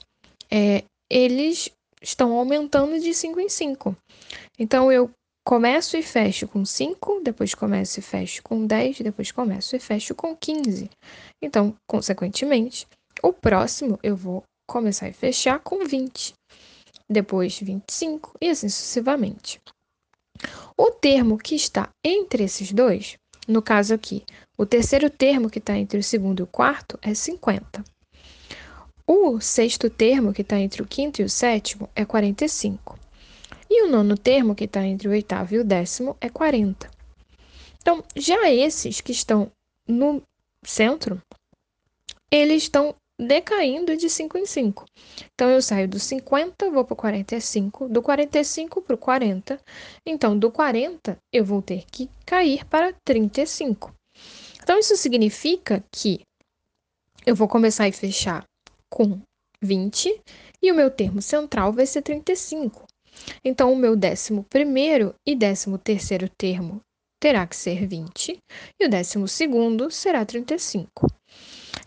é, 0.52 0.84
eles 1.10 1.70
estão 2.02 2.34
aumentando 2.34 3.00
de 3.00 3.14
5 3.14 3.40
em 3.40 3.50
5. 3.50 3.96
Então, 4.60 4.92
eu 4.92 5.10
começo 5.46 5.96
e 5.96 6.04
fecho 6.04 6.48
com 6.48 6.66
5, 6.66 7.22
depois 7.24 7.54
começo 7.54 8.00
e 8.00 8.04
fecho 8.04 8.42
com 8.44 8.66
10, 8.66 9.00
depois 9.00 9.32
começo 9.32 9.76
e 9.76 9.80
fecho 9.80 10.16
com 10.16 10.36
15. 10.36 10.90
Então, 11.42 11.76
consequentemente, 11.88 12.88
o 13.22 13.32
próximo 13.32 14.00
eu 14.02 14.16
vou 14.16 14.44
começar 14.68 15.10
e 15.10 15.14
fechar 15.14 15.60
com 15.60 15.86
20. 15.86 16.34
depois 17.10 17.60
25 17.60 18.34
e 18.42 18.50
assim 18.50 18.68
sucessivamente. 18.68 19.62
O 20.78 20.92
termo 20.92 21.38
que 21.38 21.56
está 21.56 21.90
entre 22.04 22.44
esses 22.44 22.72
dois, 22.72 23.18
no 23.48 23.62
caso 23.62 23.94
aqui, 23.94 24.24
o 24.58 24.66
terceiro 24.66 25.10
termo 25.10 25.50
que 25.50 25.60
está 25.60 25.78
entre 25.78 26.00
o 26.00 26.04
segundo 26.04 26.40
e 26.40 26.44
o 26.44 26.48
quarto 26.48 26.98
é 27.02 27.14
50. 27.14 27.84
O 29.08 29.40
sexto 29.40 29.90
termo 29.90 30.34
que 30.34 30.42
está 30.42 30.60
entre 30.60 30.82
o 30.82 30.88
quinto 30.88 31.22
e 31.22 31.26
o 31.26 31.30
sétimo 31.30 31.88
é 31.96 32.04
45. 32.04 32.98
E 33.70 33.84
o 33.84 33.90
nono 33.90 34.18
termo 34.18 34.56
que 34.56 34.64
está 34.64 34.84
entre 34.84 35.08
o 35.08 35.12
oitavo 35.12 35.54
e 35.54 35.60
o 35.60 35.64
décimo 35.64 36.18
é 36.20 36.28
40. 36.28 36.90
Então, 37.78 38.04
já 38.16 38.50
esses 38.50 39.00
que 39.00 39.12
estão 39.12 39.52
no 39.88 40.24
centro, 40.64 41.22
eles 42.32 42.64
estão 42.64 42.96
decaindo 43.20 43.96
de 43.96 44.10
5 44.10 44.38
em 44.38 44.46
5. 44.46 44.86
Então, 45.34 45.50
eu 45.50 45.62
saio 45.62 45.88
do 45.88 46.00
50, 46.00 46.70
vou 46.70 46.84
para 46.84 46.94
o 46.94 46.98
45, 46.98 47.88
do 47.90 48.02
45 48.02 48.82
para 48.82 48.96
o 48.96 48.98
40. 48.98 49.60
Então, 50.06 50.38
do 50.38 50.52
40, 50.52 51.18
eu 51.34 51.46
vou 51.46 51.62
ter 51.62 51.86
que 51.90 52.10
cair 52.26 52.66
para 52.66 52.94
35. 53.06 53.94
Então, 54.62 54.78
isso 54.80 54.96
significa 54.98 55.84
que 55.92 56.22
eu 57.26 57.36
vou 57.36 57.48
começar 57.48 57.88
e 57.88 57.92
fechar 57.92 58.44
com 58.90 59.20
20 59.62 60.22
e 60.62 60.72
o 60.72 60.76
meu 60.76 60.92
termo 60.92 61.22
central 61.22 61.72
vai 61.72 61.86
ser 61.86 62.02
35. 62.02 62.86
Então, 63.44 63.72
o 63.72 63.76
meu 63.76 63.96
décimo 63.96 64.46
primeiro 64.50 65.16
e 65.26 65.36
décimo 65.36 65.78
terceiro 65.78 66.30
termo 66.38 66.82
terá 67.20 67.48
que 67.48 67.56
ser 67.56 67.88
20 67.88 68.38
e 68.80 68.86
o 68.86 68.90
décimo 68.90 69.28
segundo 69.28 69.90
será 69.90 70.26
35. 70.26 71.08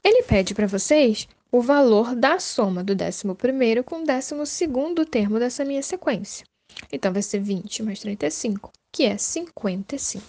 Ele 0.03 0.23
pede 0.23 0.55
para 0.55 0.67
vocês 0.67 1.29
o 1.51 1.61
valor 1.61 2.15
da 2.15 2.39
soma 2.39 2.85
do 2.85 2.93
11 2.93 3.83
com 3.83 4.03
o 4.03 4.05
12 4.05 4.67
termo 5.11 5.39
dessa 5.39 5.65
minha 5.65 5.83
sequência. 5.83 6.47
Então, 6.93 7.13
vai 7.13 7.23
ser 7.23 7.41
20 7.41 7.83
mais 7.83 8.01
35, 8.01 8.71
que 8.93 9.05
é 9.05 9.17
55. 9.17 10.25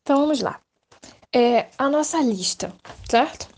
Então, 0.00 0.20
vamos 0.20 0.40
lá. 0.40 0.60
É 1.34 1.68
a 1.76 1.88
nossa 1.88 2.20
lista, 2.20 2.72
certo? 3.08 3.48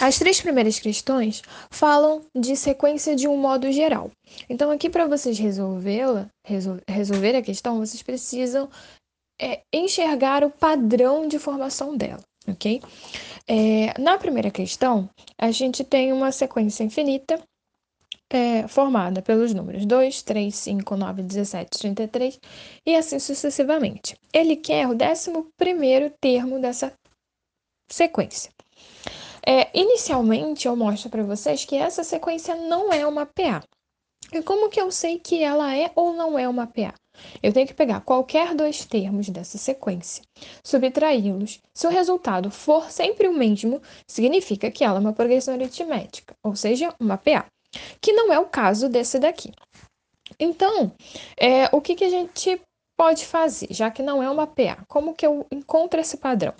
As 0.00 0.18
três 0.18 0.40
primeiras 0.40 0.78
questões 0.78 1.42
falam 1.70 2.24
de 2.34 2.56
sequência 2.56 3.16
de 3.16 3.26
um 3.26 3.36
modo 3.36 3.70
geral. 3.72 4.10
Então, 4.48 4.70
aqui 4.70 4.88
para 4.88 5.06
vocês 5.06 5.38
resolvê-la, 5.38 6.28
resol 6.46 6.78
resolver 6.88 7.36
a 7.36 7.42
questão, 7.42 7.78
vocês 7.78 8.02
precisam 8.02 8.70
é, 9.40 9.62
enxergar 9.72 10.44
o 10.44 10.50
padrão 10.50 11.26
de 11.26 11.38
formação 11.38 11.96
dela 11.96 12.22
ok? 12.50 12.82
É, 13.46 13.98
na 14.00 14.18
primeira 14.18 14.50
questão, 14.50 15.08
a 15.38 15.50
gente 15.50 15.84
tem 15.84 16.12
uma 16.12 16.32
sequência 16.32 16.84
infinita 16.84 17.42
é, 18.30 18.68
formada 18.68 19.22
pelos 19.22 19.54
números 19.54 19.86
2, 19.86 20.22
3, 20.22 20.54
5, 20.54 20.96
9, 20.96 21.22
17, 21.22 21.78
33 21.78 22.38
e 22.86 22.94
assim 22.94 23.18
sucessivamente. 23.18 24.16
Ele 24.32 24.56
quer 24.56 24.86
o 24.86 24.92
11 24.92 26.10
termo 26.20 26.60
dessa 26.60 26.92
sequência. 27.90 28.50
É, 29.46 29.70
inicialmente, 29.78 30.68
eu 30.68 30.76
mostro 30.76 31.08
para 31.08 31.22
vocês 31.22 31.64
que 31.64 31.76
essa 31.76 32.04
sequência 32.04 32.54
não 32.54 32.92
é 32.92 33.06
uma 33.06 33.24
PA. 33.24 33.64
E 34.32 34.42
como 34.42 34.68
que 34.68 34.80
eu 34.80 34.90
sei 34.90 35.18
que 35.18 35.42
ela 35.42 35.74
é 35.74 35.90
ou 35.94 36.12
não 36.12 36.38
é 36.38 36.46
uma 36.46 36.66
PA? 36.66 36.92
Eu 37.42 37.52
tenho 37.52 37.66
que 37.66 37.74
pegar 37.74 38.00
qualquer 38.00 38.54
dois 38.54 38.84
termos 38.84 39.28
dessa 39.28 39.58
sequência, 39.58 40.22
subtraí-los. 40.64 41.60
Se 41.74 41.86
o 41.86 41.90
resultado 41.90 42.50
for 42.50 42.90
sempre 42.90 43.28
o 43.28 43.32
mesmo, 43.34 43.80
significa 44.06 44.70
que 44.70 44.84
ela 44.84 44.98
é 44.98 45.00
uma 45.00 45.12
progressão 45.12 45.54
aritmética, 45.54 46.34
ou 46.42 46.54
seja, 46.56 46.94
uma 47.00 47.16
PA, 47.16 47.46
que 48.00 48.12
não 48.12 48.32
é 48.32 48.38
o 48.38 48.46
caso 48.46 48.88
desse 48.88 49.18
daqui. 49.18 49.52
Então, 50.38 50.92
é, 51.36 51.68
o 51.72 51.80
que, 51.80 51.94
que 51.94 52.04
a 52.04 52.10
gente 52.10 52.60
pode 52.96 53.24
fazer, 53.24 53.68
já 53.70 53.90
que 53.90 54.02
não 54.02 54.22
é 54.22 54.30
uma 54.30 54.46
PA? 54.46 54.84
Como 54.88 55.14
que 55.14 55.26
eu 55.26 55.46
encontro 55.50 56.00
esse 56.00 56.16
padrão? 56.16 56.54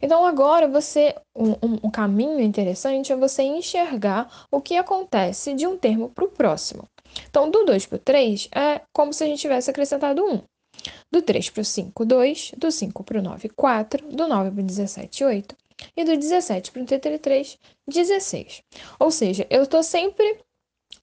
Então, 0.00 0.24
agora 0.24 0.68
você. 0.68 1.14
Um, 1.34 1.86
um, 1.86 1.90
caminho 1.90 2.40
interessante 2.40 3.10
é 3.10 3.16
você 3.16 3.42
enxergar 3.42 4.46
o 4.50 4.60
que 4.60 4.76
acontece 4.76 5.54
de 5.54 5.66
um 5.66 5.78
termo 5.78 6.10
para 6.10 6.24
o 6.24 6.28
próximo. 6.28 6.84
Então, 7.28 7.50
do 7.50 7.64
2 7.64 7.86
para 7.86 7.96
o 7.96 7.98
3 7.98 8.48
é 8.54 8.82
como 8.92 9.12
se 9.12 9.24
a 9.24 9.26
gente 9.26 9.40
tivesse 9.40 9.70
acrescentado 9.70 10.24
1. 10.24 10.42
Do 11.10 11.22
3 11.22 11.50
para 11.50 11.60
o 11.60 11.64
5, 11.64 12.04
2. 12.04 12.52
Do 12.56 12.70
5 12.70 13.04
para 13.04 13.18
o 13.18 13.22
9, 13.22 13.48
4. 13.50 14.08
Do 14.08 14.26
9 14.26 14.50
para 14.50 14.60
o 14.60 14.66
17, 14.66 15.24
8. 15.24 15.56
E 15.96 16.04
do 16.04 16.16
17 16.16 16.70
para 16.70 16.82
o 16.82 16.86
33, 16.86 17.58
16. 17.86 18.62
Ou 18.98 19.10
seja, 19.10 19.46
eu 19.50 19.64
estou 19.64 19.82
sempre 19.82 20.38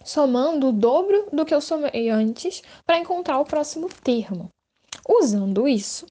somando 0.04 0.70
o 0.70 0.72
dobro 0.72 1.28
do 1.32 1.46
que 1.46 1.54
eu 1.54 1.62
somei 1.62 2.10
antes 2.10 2.62
para 2.86 3.00
encontrar 3.00 3.40
o 3.40 3.46
próximo 3.46 3.90
termo. 4.04 4.50
Usando 5.08 5.68
isso, 5.68 6.06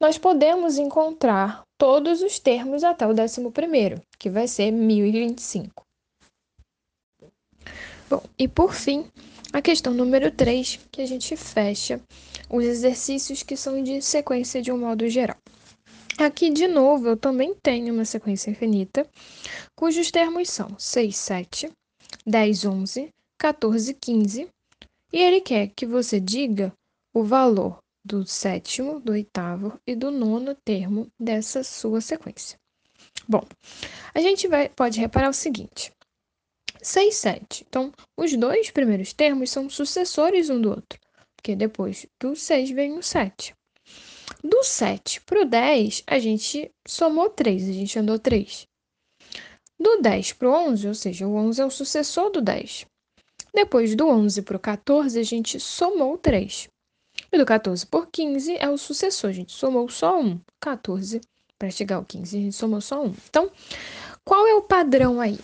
nós 0.00 0.16
podemos 0.16 0.78
encontrar 0.78 1.64
todos 1.76 2.22
os 2.22 2.38
termos 2.38 2.84
até 2.84 3.06
o 3.06 3.10
11, 3.10 4.00
que 4.18 4.30
vai 4.30 4.46
ser 4.46 4.70
1025. 4.70 5.84
Bom, 8.08 8.22
e 8.38 8.46
por 8.46 8.72
fim, 8.74 9.10
a 9.54 9.62
questão 9.62 9.94
número 9.94 10.32
3, 10.32 10.80
que 10.90 11.00
a 11.00 11.06
gente 11.06 11.36
fecha 11.36 12.00
os 12.50 12.64
exercícios 12.64 13.44
que 13.44 13.56
são 13.56 13.80
de 13.80 14.02
sequência 14.02 14.60
de 14.60 14.72
um 14.72 14.78
modo 14.78 15.08
geral. 15.08 15.36
Aqui, 16.18 16.50
de 16.50 16.66
novo, 16.66 17.06
eu 17.06 17.16
também 17.16 17.54
tenho 17.62 17.94
uma 17.94 18.04
sequência 18.04 18.50
infinita, 18.50 19.08
cujos 19.76 20.10
termos 20.10 20.50
são 20.50 20.76
6, 20.76 21.16
7, 21.16 21.70
10, 22.26 22.64
11, 22.64 23.08
14, 23.38 23.94
15, 23.94 24.48
e 25.12 25.18
ele 25.18 25.40
quer 25.40 25.68
que 25.68 25.86
você 25.86 26.18
diga 26.18 26.72
o 27.14 27.22
valor 27.22 27.78
do 28.04 28.26
sétimo, 28.26 28.98
do 28.98 29.12
oitavo 29.12 29.78
e 29.86 29.94
do 29.94 30.10
nono 30.10 30.56
termo 30.64 31.06
dessa 31.18 31.62
sua 31.62 32.00
sequência. 32.00 32.58
Bom, 33.28 33.42
a 34.12 34.20
gente 34.20 34.48
vai, 34.48 34.68
pode 34.68 34.98
reparar 34.98 35.28
o 35.28 35.34
seguinte: 35.34 35.92
6, 36.84 37.14
7. 37.14 37.66
Então, 37.66 37.92
os 38.16 38.36
dois 38.36 38.70
primeiros 38.70 39.12
termos 39.12 39.50
são 39.50 39.70
sucessores 39.70 40.50
um 40.50 40.60
do 40.60 40.70
outro, 40.70 41.00
porque 41.34 41.56
depois 41.56 42.06
do 42.20 42.36
6 42.36 42.70
vem 42.70 42.98
o 42.98 43.02
7. 43.02 43.54
Do 44.42 44.62
7 44.62 45.22
para 45.22 45.40
o 45.40 45.44
10, 45.44 46.02
a 46.06 46.18
gente 46.18 46.70
somou 46.86 47.30
3, 47.30 47.68
a 47.68 47.72
gente 47.72 47.98
andou 47.98 48.18
3. 48.18 48.66
Do 49.80 50.02
10 50.02 50.34
para 50.34 50.48
o 50.48 50.52
11, 50.52 50.88
ou 50.88 50.94
seja, 50.94 51.26
o 51.26 51.34
11 51.34 51.62
é 51.62 51.64
o 51.64 51.70
sucessor 51.70 52.30
do 52.30 52.42
10. 52.42 52.86
Depois 53.54 53.94
do 53.94 54.06
11 54.06 54.42
para 54.42 54.56
o 54.56 54.60
14, 54.60 55.18
a 55.18 55.22
gente 55.22 55.58
somou 55.58 56.18
3. 56.18 56.68
E 57.32 57.38
do 57.38 57.46
14 57.46 57.86
por 57.86 58.08
15 58.08 58.56
é 58.58 58.68
o 58.68 58.76
sucessor, 58.76 59.30
a 59.30 59.32
gente 59.32 59.52
somou 59.52 59.88
só 59.88 60.20
1. 60.20 60.38
14 60.60 61.20
para 61.58 61.70
chegar 61.70 61.96
ao 61.96 62.04
15, 62.04 62.36
a 62.36 62.40
gente 62.40 62.56
somou 62.56 62.80
só 62.80 63.02
1. 63.02 63.14
Então, 63.28 63.50
qual 64.24 64.46
é 64.46 64.54
o 64.54 64.62
padrão 64.62 65.20
aí? 65.20 65.38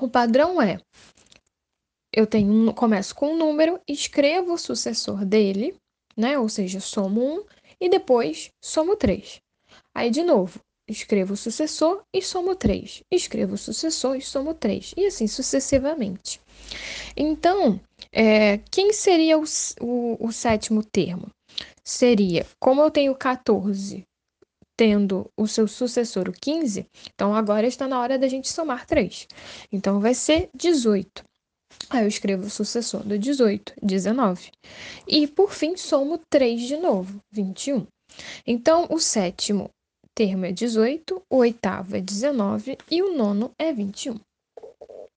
O 0.00 0.08
padrão 0.08 0.62
é: 0.62 0.78
eu 2.12 2.26
tenho 2.26 2.52
um, 2.52 2.72
começo 2.72 3.14
com 3.14 3.32
um 3.32 3.36
número, 3.36 3.80
escrevo 3.86 4.52
o 4.52 4.58
sucessor 4.58 5.24
dele, 5.24 5.74
né? 6.16 6.38
Ou 6.38 6.48
seja, 6.48 6.80
somo 6.80 7.20
1 7.20 7.44
e 7.80 7.88
depois 7.88 8.50
somo 8.62 8.96
3. 8.96 9.40
Aí, 9.94 10.10
de 10.10 10.22
novo, 10.22 10.60
escrevo 10.88 11.34
o 11.34 11.36
sucessor 11.36 12.02
e 12.14 12.22
somo 12.22 12.54
3. 12.54 13.02
Escrevo 13.10 13.54
o 13.54 13.58
sucessor 13.58 14.16
e 14.16 14.22
somo 14.22 14.54
3. 14.54 14.94
E 14.96 15.06
assim 15.06 15.26
sucessivamente. 15.26 16.40
Então, 17.16 17.80
é, 18.12 18.58
quem 18.70 18.92
seria 18.92 19.38
o, 19.38 19.44
o, 19.80 20.26
o 20.26 20.32
sétimo 20.32 20.82
termo? 20.84 21.28
Seria, 21.84 22.46
como 22.60 22.82
eu 22.82 22.90
tenho 22.90 23.14
14 23.14 24.07
tendo 24.78 25.28
o 25.36 25.48
seu 25.48 25.66
sucessor 25.66 26.28
o 26.28 26.32
15, 26.32 26.86
então 27.12 27.34
agora 27.34 27.66
está 27.66 27.88
na 27.88 27.98
hora 27.98 28.16
da 28.16 28.28
gente 28.28 28.48
somar 28.48 28.86
3. 28.86 29.26
Então 29.72 29.98
vai 29.98 30.14
ser 30.14 30.48
18. 30.54 31.24
Aí 31.90 32.04
eu 32.04 32.08
escrevo 32.08 32.46
o 32.46 32.50
sucessor 32.50 33.02
do 33.02 33.18
18, 33.18 33.74
19. 33.82 34.52
E 35.08 35.26
por 35.26 35.52
fim 35.52 35.76
somo 35.76 36.20
3 36.30 36.60
de 36.60 36.76
novo, 36.76 37.20
21. 37.32 37.88
Então 38.46 38.86
o 38.88 39.00
sétimo 39.00 39.68
termo 40.14 40.46
é 40.46 40.52
18, 40.52 41.22
o 41.28 41.36
oitavo 41.38 41.96
é 41.96 42.00
19 42.00 42.78
e 42.88 43.02
o 43.02 43.16
nono 43.16 43.50
é 43.58 43.72
21. 43.72 44.14